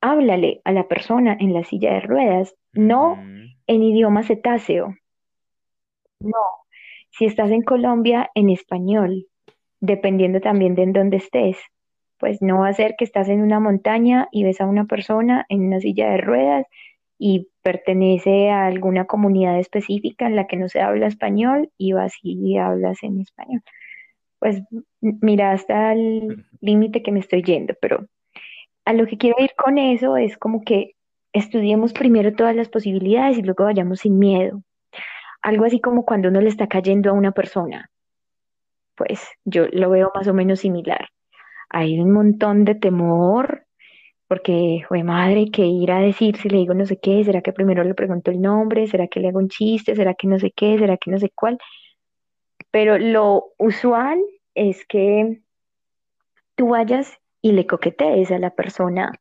háblale 0.00 0.60
a 0.64 0.72
la 0.72 0.88
persona 0.88 1.36
en 1.38 1.54
la 1.54 1.64
silla 1.64 1.94
de 1.94 2.00
ruedas, 2.00 2.54
no 2.72 3.16
en 3.66 3.82
idioma 3.82 4.22
cetáceo. 4.24 4.96
No, 6.20 6.62
si 7.10 7.26
estás 7.26 7.50
en 7.50 7.62
Colombia, 7.62 8.30
en 8.34 8.50
español, 8.50 9.26
dependiendo 9.80 10.40
también 10.40 10.74
de 10.74 10.82
en 10.82 10.92
dónde 10.92 11.16
estés. 11.18 11.56
Pues 12.18 12.40
no 12.40 12.60
va 12.60 12.68
a 12.68 12.72
ser 12.72 12.94
que 12.96 13.04
estás 13.04 13.28
en 13.28 13.42
una 13.42 13.58
montaña 13.58 14.28
y 14.30 14.44
ves 14.44 14.60
a 14.60 14.66
una 14.66 14.84
persona 14.84 15.44
en 15.48 15.66
una 15.66 15.80
silla 15.80 16.10
de 16.10 16.18
ruedas 16.18 16.66
y 17.18 17.48
pertenece 17.62 18.50
a 18.50 18.66
alguna 18.66 19.06
comunidad 19.06 19.58
específica 19.58 20.26
en 20.26 20.36
la 20.36 20.46
que 20.46 20.56
no 20.56 20.68
se 20.68 20.80
habla 20.80 21.06
español 21.06 21.70
y 21.78 21.92
vas 21.92 22.14
y 22.22 22.56
hablas 22.56 23.02
en 23.02 23.20
español. 23.20 23.62
Pues 24.42 24.60
mira 25.00 25.52
hasta 25.52 25.92
el 25.92 26.44
límite 26.60 27.00
que 27.00 27.12
me 27.12 27.20
estoy 27.20 27.44
yendo, 27.44 27.74
pero 27.80 28.08
a 28.84 28.92
lo 28.92 29.06
que 29.06 29.16
quiero 29.16 29.36
ir 29.38 29.52
con 29.56 29.78
eso 29.78 30.16
es 30.16 30.36
como 30.36 30.62
que 30.62 30.96
estudiemos 31.32 31.92
primero 31.92 32.34
todas 32.34 32.56
las 32.56 32.68
posibilidades 32.68 33.38
y 33.38 33.42
luego 33.42 33.62
vayamos 33.62 34.00
sin 34.00 34.18
miedo. 34.18 34.60
Algo 35.42 35.64
así 35.64 35.80
como 35.80 36.04
cuando 36.04 36.28
uno 36.28 36.40
le 36.40 36.48
está 36.48 36.66
cayendo 36.66 37.10
a 37.10 37.12
una 37.12 37.30
persona. 37.30 37.88
Pues 38.96 39.24
yo 39.44 39.66
lo 39.70 39.90
veo 39.90 40.10
más 40.12 40.26
o 40.26 40.34
menos 40.34 40.58
similar. 40.58 41.06
Hay 41.70 42.00
un 42.00 42.10
montón 42.12 42.64
de 42.64 42.74
temor, 42.74 43.64
porque, 44.26 44.82
fue 44.88 45.04
madre, 45.04 45.52
que 45.52 45.64
ir 45.66 45.92
a 45.92 46.00
decir 46.00 46.36
si 46.36 46.48
le 46.48 46.58
digo 46.58 46.74
no 46.74 46.84
sé 46.84 46.98
qué, 47.00 47.22
será 47.22 47.42
que 47.42 47.52
primero 47.52 47.84
le 47.84 47.94
pregunto 47.94 48.32
el 48.32 48.40
nombre, 48.40 48.88
será 48.88 49.06
que 49.06 49.20
le 49.20 49.28
hago 49.28 49.38
un 49.38 49.48
chiste, 49.48 49.94
será 49.94 50.14
que 50.14 50.26
no 50.26 50.40
sé 50.40 50.50
qué, 50.50 50.78
será 50.78 50.96
que 50.96 51.12
no 51.12 51.18
sé 51.20 51.30
cuál. 51.32 51.58
Pero 52.72 52.98
lo 52.98 53.52
usual 53.58 54.18
es 54.54 54.84
que 54.86 55.40
tú 56.56 56.70
vayas 56.70 57.20
y 57.40 57.52
le 57.52 57.66
coquetees 57.66 58.30
a 58.32 58.38
la 58.38 58.50
persona 58.50 59.12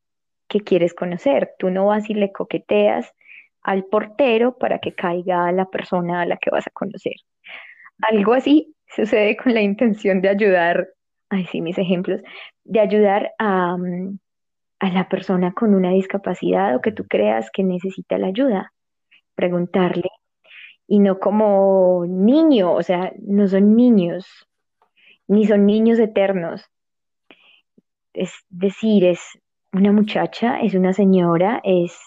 que 0.48 0.62
quieres 0.62 0.94
conocer. 0.94 1.52
Tú 1.60 1.70
no 1.70 1.88
vas 1.88 2.10
y 2.10 2.14
le 2.14 2.32
coqueteas 2.32 3.14
al 3.62 3.86
portero 3.86 4.58
para 4.58 4.80
que 4.80 4.96
caiga 4.96 5.48
a 5.48 5.52
la 5.52 5.66
persona 5.66 6.22
a 6.22 6.26
la 6.26 6.38
que 6.38 6.50
vas 6.50 6.66
a 6.66 6.72
conocer. 6.72 7.14
Algo 8.00 8.34
así 8.34 8.74
sucede 8.88 9.38
con 9.44 9.54
la 9.54 9.62
intención 9.62 10.22
de 10.22 10.30
ayudar, 10.30 10.88
ay 11.30 11.46
sí, 11.46 11.62
mis 11.62 11.78
ejemplos, 11.78 12.22
de 12.64 12.80
ayudar 12.80 13.32
a, 13.38 13.76
mm, 13.78 14.18
a 14.80 14.90
la 14.92 15.10
persona 15.10 15.52
con 15.52 15.76
una 15.76 15.92
discapacidad 15.92 16.76
o 16.76 16.82
que 16.82 16.94
tú 16.94 17.06
creas 17.08 17.50
que 17.52 17.64
necesita 17.64 18.18
la 18.18 18.28
ayuda. 18.28 18.74
Preguntarle 19.36 20.10
y 20.88 21.00
no 21.00 21.20
como 21.20 22.06
niño, 22.08 22.74
o 22.74 22.84
sea, 22.84 23.14
no 23.22 23.48
son 23.48 23.76
niños, 23.76 24.26
ni 25.28 25.46
son 25.46 25.66
niños 25.66 26.00
eternos. 26.00 26.70
Es 28.14 28.34
decir, 28.50 29.06
es 29.06 29.22
una 29.72 29.92
muchacha, 29.92 30.60
es 30.60 30.74
una 30.74 30.94
señora, 30.94 31.62
es 31.64 31.98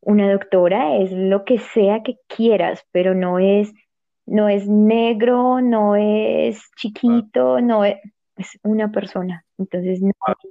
una 0.00 0.30
doctora, 0.30 0.98
es 0.98 1.10
lo 1.12 1.44
que 1.44 1.58
sea 1.58 2.02
que 2.02 2.18
quieras, 2.28 2.84
pero 2.92 3.14
no 3.14 3.38
es, 3.38 3.72
no 4.26 4.48
es 4.48 4.68
negro, 4.68 5.60
no 5.60 5.96
es 5.96 6.70
chiquito, 6.76 7.60
no 7.60 7.84
es, 7.84 7.96
es 8.36 8.58
una 8.62 8.92
persona. 8.92 9.44
Entonces 9.58 10.02
no 10.02 10.12
hay, 10.26 10.50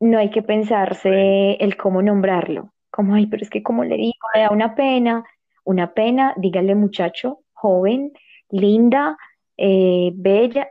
no 0.00 0.18
hay 0.18 0.30
que 0.30 0.42
pensarse 0.42 1.54
el 1.54 1.76
cómo 1.76 2.02
nombrarlo. 2.02 2.72
Como, 2.90 3.14
ay, 3.14 3.26
pero 3.26 3.42
es 3.42 3.50
que 3.50 3.62
como 3.62 3.82
le 3.82 3.96
digo, 3.96 4.28
me 4.34 4.42
da 4.42 4.50
una 4.50 4.76
pena, 4.76 5.24
una 5.64 5.92
pena, 5.94 6.34
dígale 6.36 6.74
muchacho, 6.74 7.40
joven, 7.52 8.12
linda, 8.50 9.16
eh, 9.56 10.12
bella. 10.14 10.68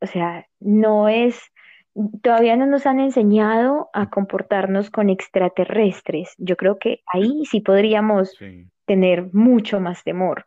O 0.00 0.06
sea, 0.06 0.46
no 0.60 1.08
es, 1.08 1.40
todavía 2.22 2.56
no 2.56 2.66
nos 2.66 2.86
han 2.86 3.00
enseñado 3.00 3.90
a 3.92 4.10
comportarnos 4.10 4.90
con 4.90 5.10
extraterrestres. 5.10 6.34
Yo 6.38 6.56
creo 6.56 6.78
que 6.78 7.02
ahí 7.12 7.44
sí 7.46 7.60
podríamos 7.60 8.30
Sí. 8.38 8.66
tener 8.84 9.32
mucho 9.32 9.80
más 9.80 10.02
temor, 10.02 10.44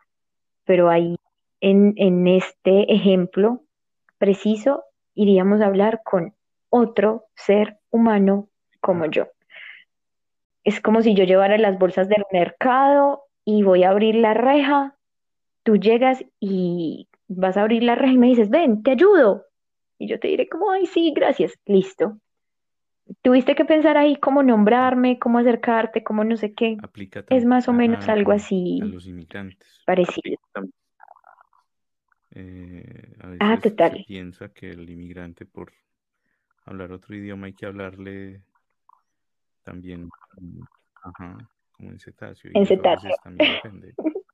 pero 0.66 0.90
ahí 0.90 1.16
en, 1.62 1.94
en 1.98 2.28
este 2.28 2.94
ejemplo 2.94 3.62
preciso 4.18 4.84
iríamos 5.14 5.62
a 5.62 5.68
hablar 5.68 6.02
con 6.04 6.34
otro 6.70 7.26
ser 7.36 7.78
humano 7.90 8.50
como 8.82 9.06
yo. 9.06 9.28
Es 10.66 10.82
como 10.82 11.02
si 11.02 11.16
yo 11.16 11.24
llevara 11.24 11.58
las 11.58 11.80
bolsas 11.80 12.10
del 12.10 12.26
mercado 12.34 13.24
y 13.46 13.64
voy 13.64 13.84
a 13.86 13.92
abrir 13.92 14.16
la 14.16 14.34
reja, 14.34 14.98
tú 15.64 15.78
llegas 15.78 16.26
y 16.40 17.10
vas 17.28 17.58
a 17.58 17.62
abrir 17.64 17.84
la 17.84 17.96
reja 17.96 18.14
y 18.14 18.18
me 18.20 18.28
dices, 18.28 18.50
ven, 18.50 18.84
te 18.84 18.92
ayudo. 18.92 19.46
Y 20.00 20.08
yo 20.08 20.20
te 20.20 20.30
diré 20.30 20.50
como, 20.50 20.72
ay, 20.72 20.88
sí, 20.88 21.14
gracias, 21.16 21.54
listo. 21.66 22.20
Tuviste 23.22 23.56
que 23.56 23.66
pensar 23.66 23.98
ahí 23.98 24.16
cómo 24.16 24.42
nombrarme, 24.44 25.20
cómo 25.20 25.40
acercarte, 25.40 26.04
cómo 26.04 26.24
no 26.24 26.38
sé 26.38 26.54
qué. 26.54 26.78
Aplica 26.82 27.24
Es 27.30 27.46
más 27.46 27.68
o 27.68 27.74
menos 27.74 28.08
a, 28.08 28.14
algo 28.14 28.32
a 28.32 28.36
así 28.36 28.80
los 28.86 29.06
inmigrantes. 29.08 29.68
parecido. 29.86 30.38
Eh, 32.32 33.16
a 33.22 33.28
Ah, 33.40 33.58
veces 33.58 33.62
se 33.64 33.72
total. 33.72 34.06
piensa 34.06 34.50
que 34.54 34.72
el 34.72 34.90
inmigrante 34.90 35.46
por 35.46 35.74
hablar 36.66 36.92
otro 36.92 37.16
idioma 37.16 37.48
hay 37.48 37.54
que 37.54 37.66
hablarle 37.66 38.42
también, 39.66 40.10
mm, 40.38 40.62
ajá, 41.04 41.38
como 41.74 41.90
en 41.90 42.00
cetáceo, 42.00 42.52
En 42.54 42.66
cetáceo. 42.66 43.12
también 43.24 43.56
ofende. 43.58 43.94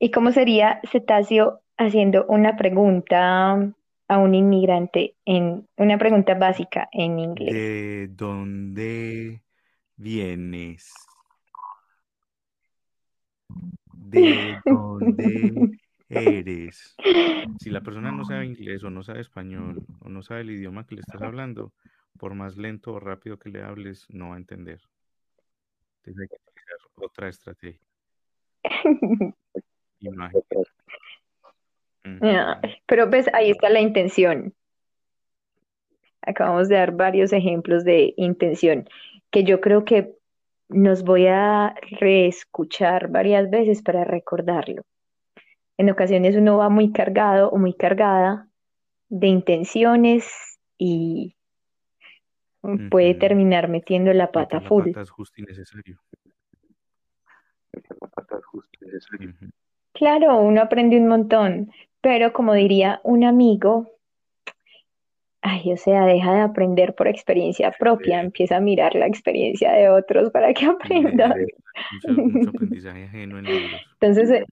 ¿Y 0.00 0.10
cómo 0.10 0.32
sería 0.32 0.80
Cetáceo 0.90 1.60
haciendo 1.76 2.26
una 2.26 2.56
pregunta 2.56 3.72
a 4.08 4.18
un 4.18 4.34
inmigrante 4.34 5.14
en 5.24 5.68
una 5.76 5.96
pregunta 5.96 6.34
básica 6.34 6.88
en 6.90 7.20
inglés? 7.20 7.54
¿De 7.54 8.08
dónde 8.08 9.42
vienes? 9.96 10.92
¿De 13.92 14.56
dónde 14.66 15.78
eres? 16.12 16.96
Si 17.58 17.70
la 17.70 17.80
persona 17.80 18.12
no 18.12 18.24
sabe 18.24 18.46
inglés 18.46 18.84
o 18.84 18.90
no 18.90 19.02
sabe 19.02 19.20
español 19.20 19.84
o 20.00 20.08
no 20.08 20.22
sabe 20.22 20.42
el 20.42 20.50
idioma 20.50 20.86
que 20.86 20.96
le 20.96 21.00
estás 21.00 21.22
hablando, 21.22 21.72
por 22.18 22.34
más 22.34 22.56
lento 22.56 22.92
o 22.92 23.00
rápido 23.00 23.38
que 23.38 23.50
le 23.50 23.62
hables, 23.62 24.06
no 24.10 24.30
va 24.30 24.34
a 24.36 24.38
entender. 24.38 24.80
Entonces 25.98 26.22
hay 26.22 26.28
que 26.28 26.42
utilizar 26.42 26.78
otra 26.96 27.28
estrategia. 27.28 27.80
Imagen. 30.00 30.42
Ah. 32.04 32.60
Pero 32.86 33.08
ves, 33.08 33.26
ahí 33.32 33.50
está 33.50 33.68
la 33.68 33.80
intención. 33.80 34.54
Acabamos 36.20 36.68
de 36.68 36.76
dar 36.76 36.92
varios 36.92 37.32
ejemplos 37.32 37.84
de 37.84 38.14
intención 38.16 38.88
que 39.30 39.44
yo 39.44 39.60
creo 39.60 39.84
que 39.84 40.14
nos 40.68 41.02
voy 41.02 41.26
a 41.26 41.74
reescuchar 42.00 43.08
varias 43.08 43.50
veces 43.50 43.82
para 43.82 44.04
recordarlo. 44.04 44.82
En 45.78 45.90
ocasiones 45.90 46.36
uno 46.36 46.58
va 46.58 46.68
muy 46.68 46.92
cargado 46.92 47.50
o 47.50 47.58
muy 47.58 47.74
cargada 47.74 48.48
de 49.08 49.26
intenciones 49.26 50.58
y 50.78 51.36
puede 52.90 53.14
terminar 53.14 53.68
metiendo 53.68 54.12
la 54.12 54.30
pata 54.30 54.60
la 54.60 54.68
full. 54.68 54.90
pata 54.90 55.02
es 55.02 55.10
justo 55.10 55.34
y 55.38 55.42
necesario. 55.42 55.98
Claro, 59.92 60.40
uno 60.40 60.62
aprende 60.62 60.96
un 60.96 61.08
montón, 61.08 61.70
pero 62.00 62.32
como 62.32 62.54
diría 62.54 63.00
un 63.04 63.24
amigo, 63.24 63.90
ay, 65.42 65.72
o 65.72 65.76
sea, 65.76 66.06
deja 66.06 66.34
de 66.34 66.40
aprender 66.40 66.94
por 66.94 67.08
experiencia 67.08 67.72
propia, 67.78 68.20
empieza 68.20 68.56
a 68.56 68.60
mirar 68.60 68.94
la 68.94 69.06
experiencia 69.06 69.72
de 69.72 69.88
otros 69.90 70.30
para 70.30 70.54
que 70.54 70.66
Sí, 70.86 71.00
mucho, 71.00 72.22
mucho 72.22 72.50
aprendizaje 72.50 73.04
ajeno 73.04 73.38
en 73.38 73.44
libros. 73.44 73.80
Entonces, 74.00 74.30
eh, 74.30 74.44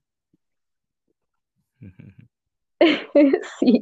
sí, 3.59 3.81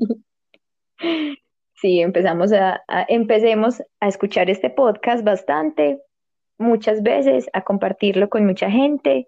sí, 1.76 2.02
empezamos 2.02 2.52
a, 2.54 2.82
empecemos 3.08 3.82
a 4.00 4.08
escuchar 4.08 4.50
este 4.50 4.70
podcast 4.70 5.24
bastante, 5.24 6.02
muchas 6.58 7.02
veces, 7.04 7.50
a 7.54 7.62
compartirlo 7.62 8.30
con 8.30 8.46
mucha 8.46 8.70
gente. 8.70 9.28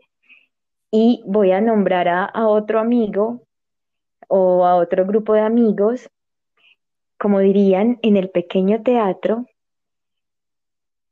Y 0.91 1.23
voy 1.25 1.51
a 1.51 1.61
nombrar 1.61 2.07
a 2.09 2.47
otro 2.47 2.79
amigo 2.79 3.43
o 4.27 4.65
a 4.65 4.75
otro 4.75 5.05
grupo 5.05 5.33
de 5.33 5.41
amigos, 5.41 6.09
como 7.17 7.39
dirían 7.39 7.99
en 8.01 8.17
el 8.17 8.29
pequeño 8.29 8.81
teatro, 8.81 9.45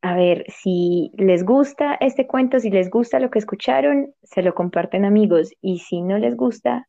a 0.01 0.15
ver 0.15 0.45
si 0.47 1.11
les 1.17 1.43
gusta 1.43 1.95
este 1.99 2.25
cuento, 2.25 2.59
si 2.59 2.69
les 2.69 2.89
gusta 2.89 3.19
lo 3.19 3.29
que 3.29 3.39
escucharon, 3.39 4.13
se 4.23 4.41
lo 4.41 4.53
comparten 4.53 5.05
amigos. 5.05 5.51
Y 5.61 5.79
si 5.79 6.01
no 6.01 6.17
les 6.17 6.35
gusta, 6.35 6.87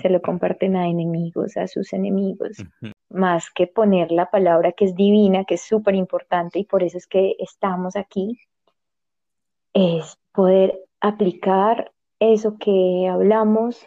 se 0.00 0.08
lo 0.08 0.22
comparten 0.22 0.76
a 0.76 0.88
enemigos, 0.88 1.56
a 1.56 1.66
sus 1.66 1.92
enemigos. 1.92 2.56
Más 3.10 3.50
que 3.50 3.66
poner 3.66 4.10
la 4.10 4.30
palabra 4.30 4.72
que 4.72 4.86
es 4.86 4.94
divina, 4.94 5.44
que 5.44 5.54
es 5.54 5.62
súper 5.62 5.94
importante 5.94 6.58
y 6.58 6.64
por 6.64 6.82
eso 6.82 6.96
es 6.96 7.06
que 7.06 7.36
estamos 7.38 7.96
aquí, 7.96 8.40
es 9.74 10.18
poder 10.32 10.80
aplicar 11.00 11.92
eso 12.20 12.56
que 12.58 13.08
hablamos 13.10 13.86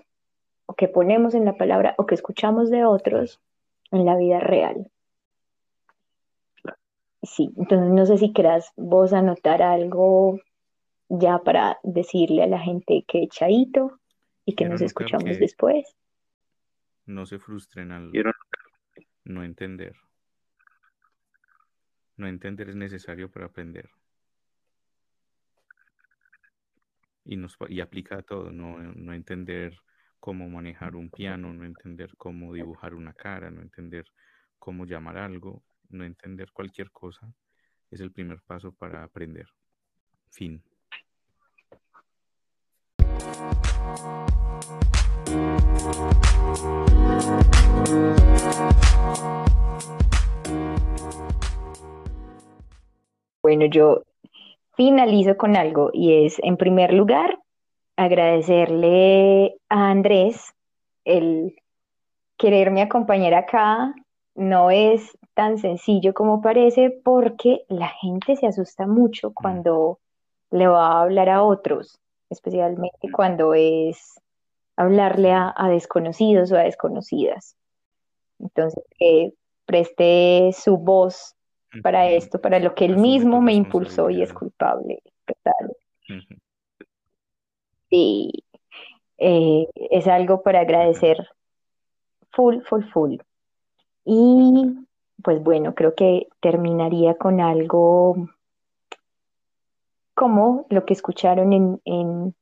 o 0.66 0.74
que 0.74 0.88
ponemos 0.88 1.34
en 1.34 1.46
la 1.46 1.58
palabra 1.58 1.96
o 1.98 2.06
que 2.06 2.16
escuchamos 2.16 2.70
de 2.70 2.86
otros 2.86 3.40
en 3.92 4.06
la 4.06 4.16
vida 4.16 4.40
real. 4.40 4.92
Sí, 7.24 7.52
entonces 7.58 7.90
no 7.90 8.06
sé 8.06 8.18
si 8.18 8.34
querás 8.34 8.72
vos 8.76 9.14
anotar 9.14 9.64
algo 9.64 10.40
ya 11.10 11.40
para 11.40 11.80
decirle 11.84 12.44
a 12.44 12.48
la 12.48 12.60
gente 12.60 13.04
que 13.08 13.28
chaito 13.28 14.00
y 14.46 14.56
que 14.56 14.66
Quiero 14.66 14.70
nos 14.70 14.82
escuchamos 14.82 15.24
que 15.24 15.38
después. 15.38 15.96
no 17.06 17.26
se 17.26 17.40
frustren 17.40 17.92
al 17.92 18.12
Quiero 18.12 18.32
no 19.26 19.44
entender. 19.44 19.96
No 22.18 22.28
entender 22.28 22.70
es 22.70 22.76
necesario 22.76 23.30
para 23.30 23.48
aprender. 23.48 23.90
Y, 27.26 27.38
nos, 27.38 27.58
y 27.70 27.82
aplica 27.82 28.18
a 28.20 28.22
todo, 28.22 28.52
no, 28.52 28.78
no 28.80 29.14
entender 29.14 29.78
cómo 30.20 30.48
manejar 30.48 30.96
un 30.96 31.10
piano, 31.10 31.54
no 31.54 31.66
entender 31.66 32.16
cómo 32.18 32.54
dibujar 32.54 32.94
una 32.94 33.14
cara, 33.14 33.50
no 33.50 33.62
entender 33.62 34.06
cómo 34.60 34.86
llamar 34.86 35.18
algo, 35.18 35.64
no 35.90 36.04
entender 36.06 36.52
cualquier 36.52 36.92
cosa, 36.92 37.34
es 37.92 38.00
el 38.00 38.12
primer 38.12 38.42
paso 38.42 38.72
para 38.72 39.04
aprender. 39.04 39.48
Fin. 40.32 40.64
Bueno, 53.42 53.66
yo 53.68 54.02
finalizo 54.76 55.38
con 55.38 55.56
algo 55.56 55.92
y 55.94 56.26
es, 56.26 56.40
en 56.44 56.58
primer 56.58 56.94
lugar, 56.94 57.38
agradecerle 57.96 59.58
a 59.70 59.92
Andrés 59.92 60.54
el 61.06 61.56
quererme 62.38 62.82
acompañar 62.82 63.34
acá. 63.34 63.94
No 64.34 64.72
es 64.72 65.18
tan 65.36 65.60
sencillo 65.60 66.14
como 66.14 66.42
parece 66.42 66.90
porque 66.90 67.66
la 67.70 67.88
gente 67.88 68.36
se 68.36 68.48
asusta 68.48 68.88
mucho 68.88 69.32
cuando 69.34 70.00
le 70.52 70.68
va 70.68 70.88
a 70.88 71.02
hablar 71.04 71.30
a 71.30 71.44
otros, 71.44 72.00
especialmente 72.30 73.12
cuando 73.12 73.54
es 73.54 74.20
hablarle 74.76 75.32
a, 75.32 75.54
desconocidos 75.70 76.52
o 76.52 76.58
a 76.58 76.64
desconocidas. 76.64 77.56
Entonces, 78.40 78.84
que 78.98 79.34
preste 79.66 80.52
su 80.54 80.78
voz 80.78 81.36
para 81.82 82.10
esto, 82.10 82.40
para 82.40 82.60
lo 82.60 82.76
que 82.76 82.86
él 82.86 82.98
mismo 82.98 83.42
me 83.42 83.54
impulsó 83.54 84.10
y 84.10 84.22
es 84.22 84.34
culpable. 84.34 85.02
Sí, 87.90 88.32
eh, 89.18 89.68
es 89.76 90.08
algo 90.08 90.42
para 90.42 90.62
agradecer 90.62 91.28
full, 92.32 92.62
full, 92.62 92.84
full. 92.92 93.16
Y 94.04 94.86
pues 95.24 95.42
bueno, 95.42 95.74
creo 95.74 95.96
que 95.96 96.28
terminaría 96.40 97.16
con 97.16 97.42
algo 97.42 98.30
como 100.16 100.66
lo 100.70 100.86
que 100.86 100.94
escucharon 100.94 101.54
en, 101.54 101.82
en 101.86 102.36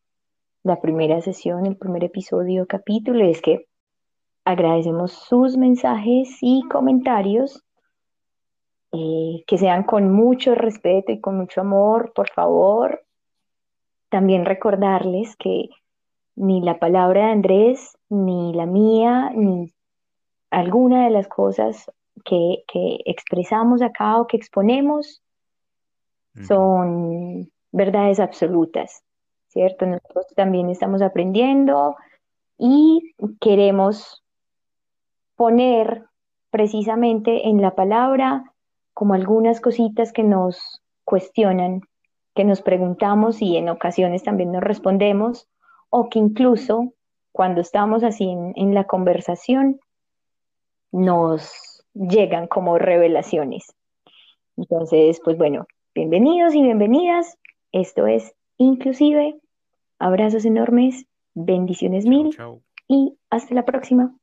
la 0.64 0.80
primera 0.80 1.20
sesión, 1.22 1.66
el 1.66 1.76
primer 1.76 2.04
episodio, 2.04 2.68
capítulo, 2.68 3.26
es 3.26 3.42
que 3.42 3.68
agradecemos 4.46 5.12
sus 5.12 5.58
mensajes 5.58 6.38
y 6.42 6.62
comentarios, 6.70 7.64
eh, 8.92 9.44
que 9.48 9.58
sean 9.58 9.84
con 9.84 10.12
mucho 10.12 10.54
respeto 10.54 11.12
y 11.12 11.20
con 11.20 11.38
mucho 11.38 11.62
amor, 11.62 12.14
por 12.14 12.30
favor. 12.30 13.04
También 14.10 14.46
recordarles 14.46 15.36
que 15.36 15.70
ni 16.36 16.62
la 16.62 16.78
palabra 16.80 17.26
de 17.26 17.32
Andrés, 17.32 17.98
ni 18.10 18.54
la 18.54 18.68
mía, 18.68 19.32
ni 19.36 19.74
alguna 20.52 21.06
de 21.06 21.10
las 21.10 21.28
cosas 21.28 21.92
que, 22.24 22.64
que 22.72 23.00
expresamos 23.06 23.82
acá 23.82 24.20
o 24.20 24.28
que 24.28 24.38
exponemos 24.38 25.24
son 26.48 27.52
verdades 27.74 28.22
absolutas. 28.22 29.04
¿cierto? 29.54 29.86
Nosotros 29.86 30.26
también 30.36 30.70
estamos 30.70 31.02
aprendiendo 31.04 31.96
y 32.58 33.14
queremos 33.40 34.24
poner 35.36 36.06
precisamente 36.50 37.48
en 37.48 37.62
la 37.62 37.76
palabra 37.76 38.52
como 38.94 39.14
algunas 39.14 39.62
cositas 39.62 40.12
que 40.12 40.24
nos 40.24 40.82
cuestionan, 41.06 41.82
que 42.36 42.44
nos 42.44 42.62
preguntamos 42.62 43.42
y 43.42 43.58
en 43.58 43.70
ocasiones 43.70 44.24
también 44.24 44.52
nos 44.52 44.64
respondemos, 44.64 45.48
o 45.90 46.10
que 46.10 46.20
incluso 46.20 46.94
cuando 47.32 47.62
estamos 47.62 48.04
así 48.04 48.30
en, 48.30 48.74
la 48.74 48.86
conversación 48.86 49.80
nos 50.92 51.84
llegan 51.94 52.48
como 52.48 52.80
revelaciones. 52.80 53.76
Entonces, 54.58 55.20
pues 55.24 55.38
bueno, 55.38 55.68
bienvenidos 55.94 56.56
y 56.56 56.64
bienvenidas. 56.64 57.38
Esto 57.74 58.08
es 58.08 58.34
inclusive 58.58 59.36
Abrazos 60.00 60.44
enormes, 60.44 61.06
bendiciones 61.34 62.06
mil 62.06 62.36
y 62.88 63.18
hasta 63.30 63.56
la 63.56 63.64
próxima. 63.64 64.14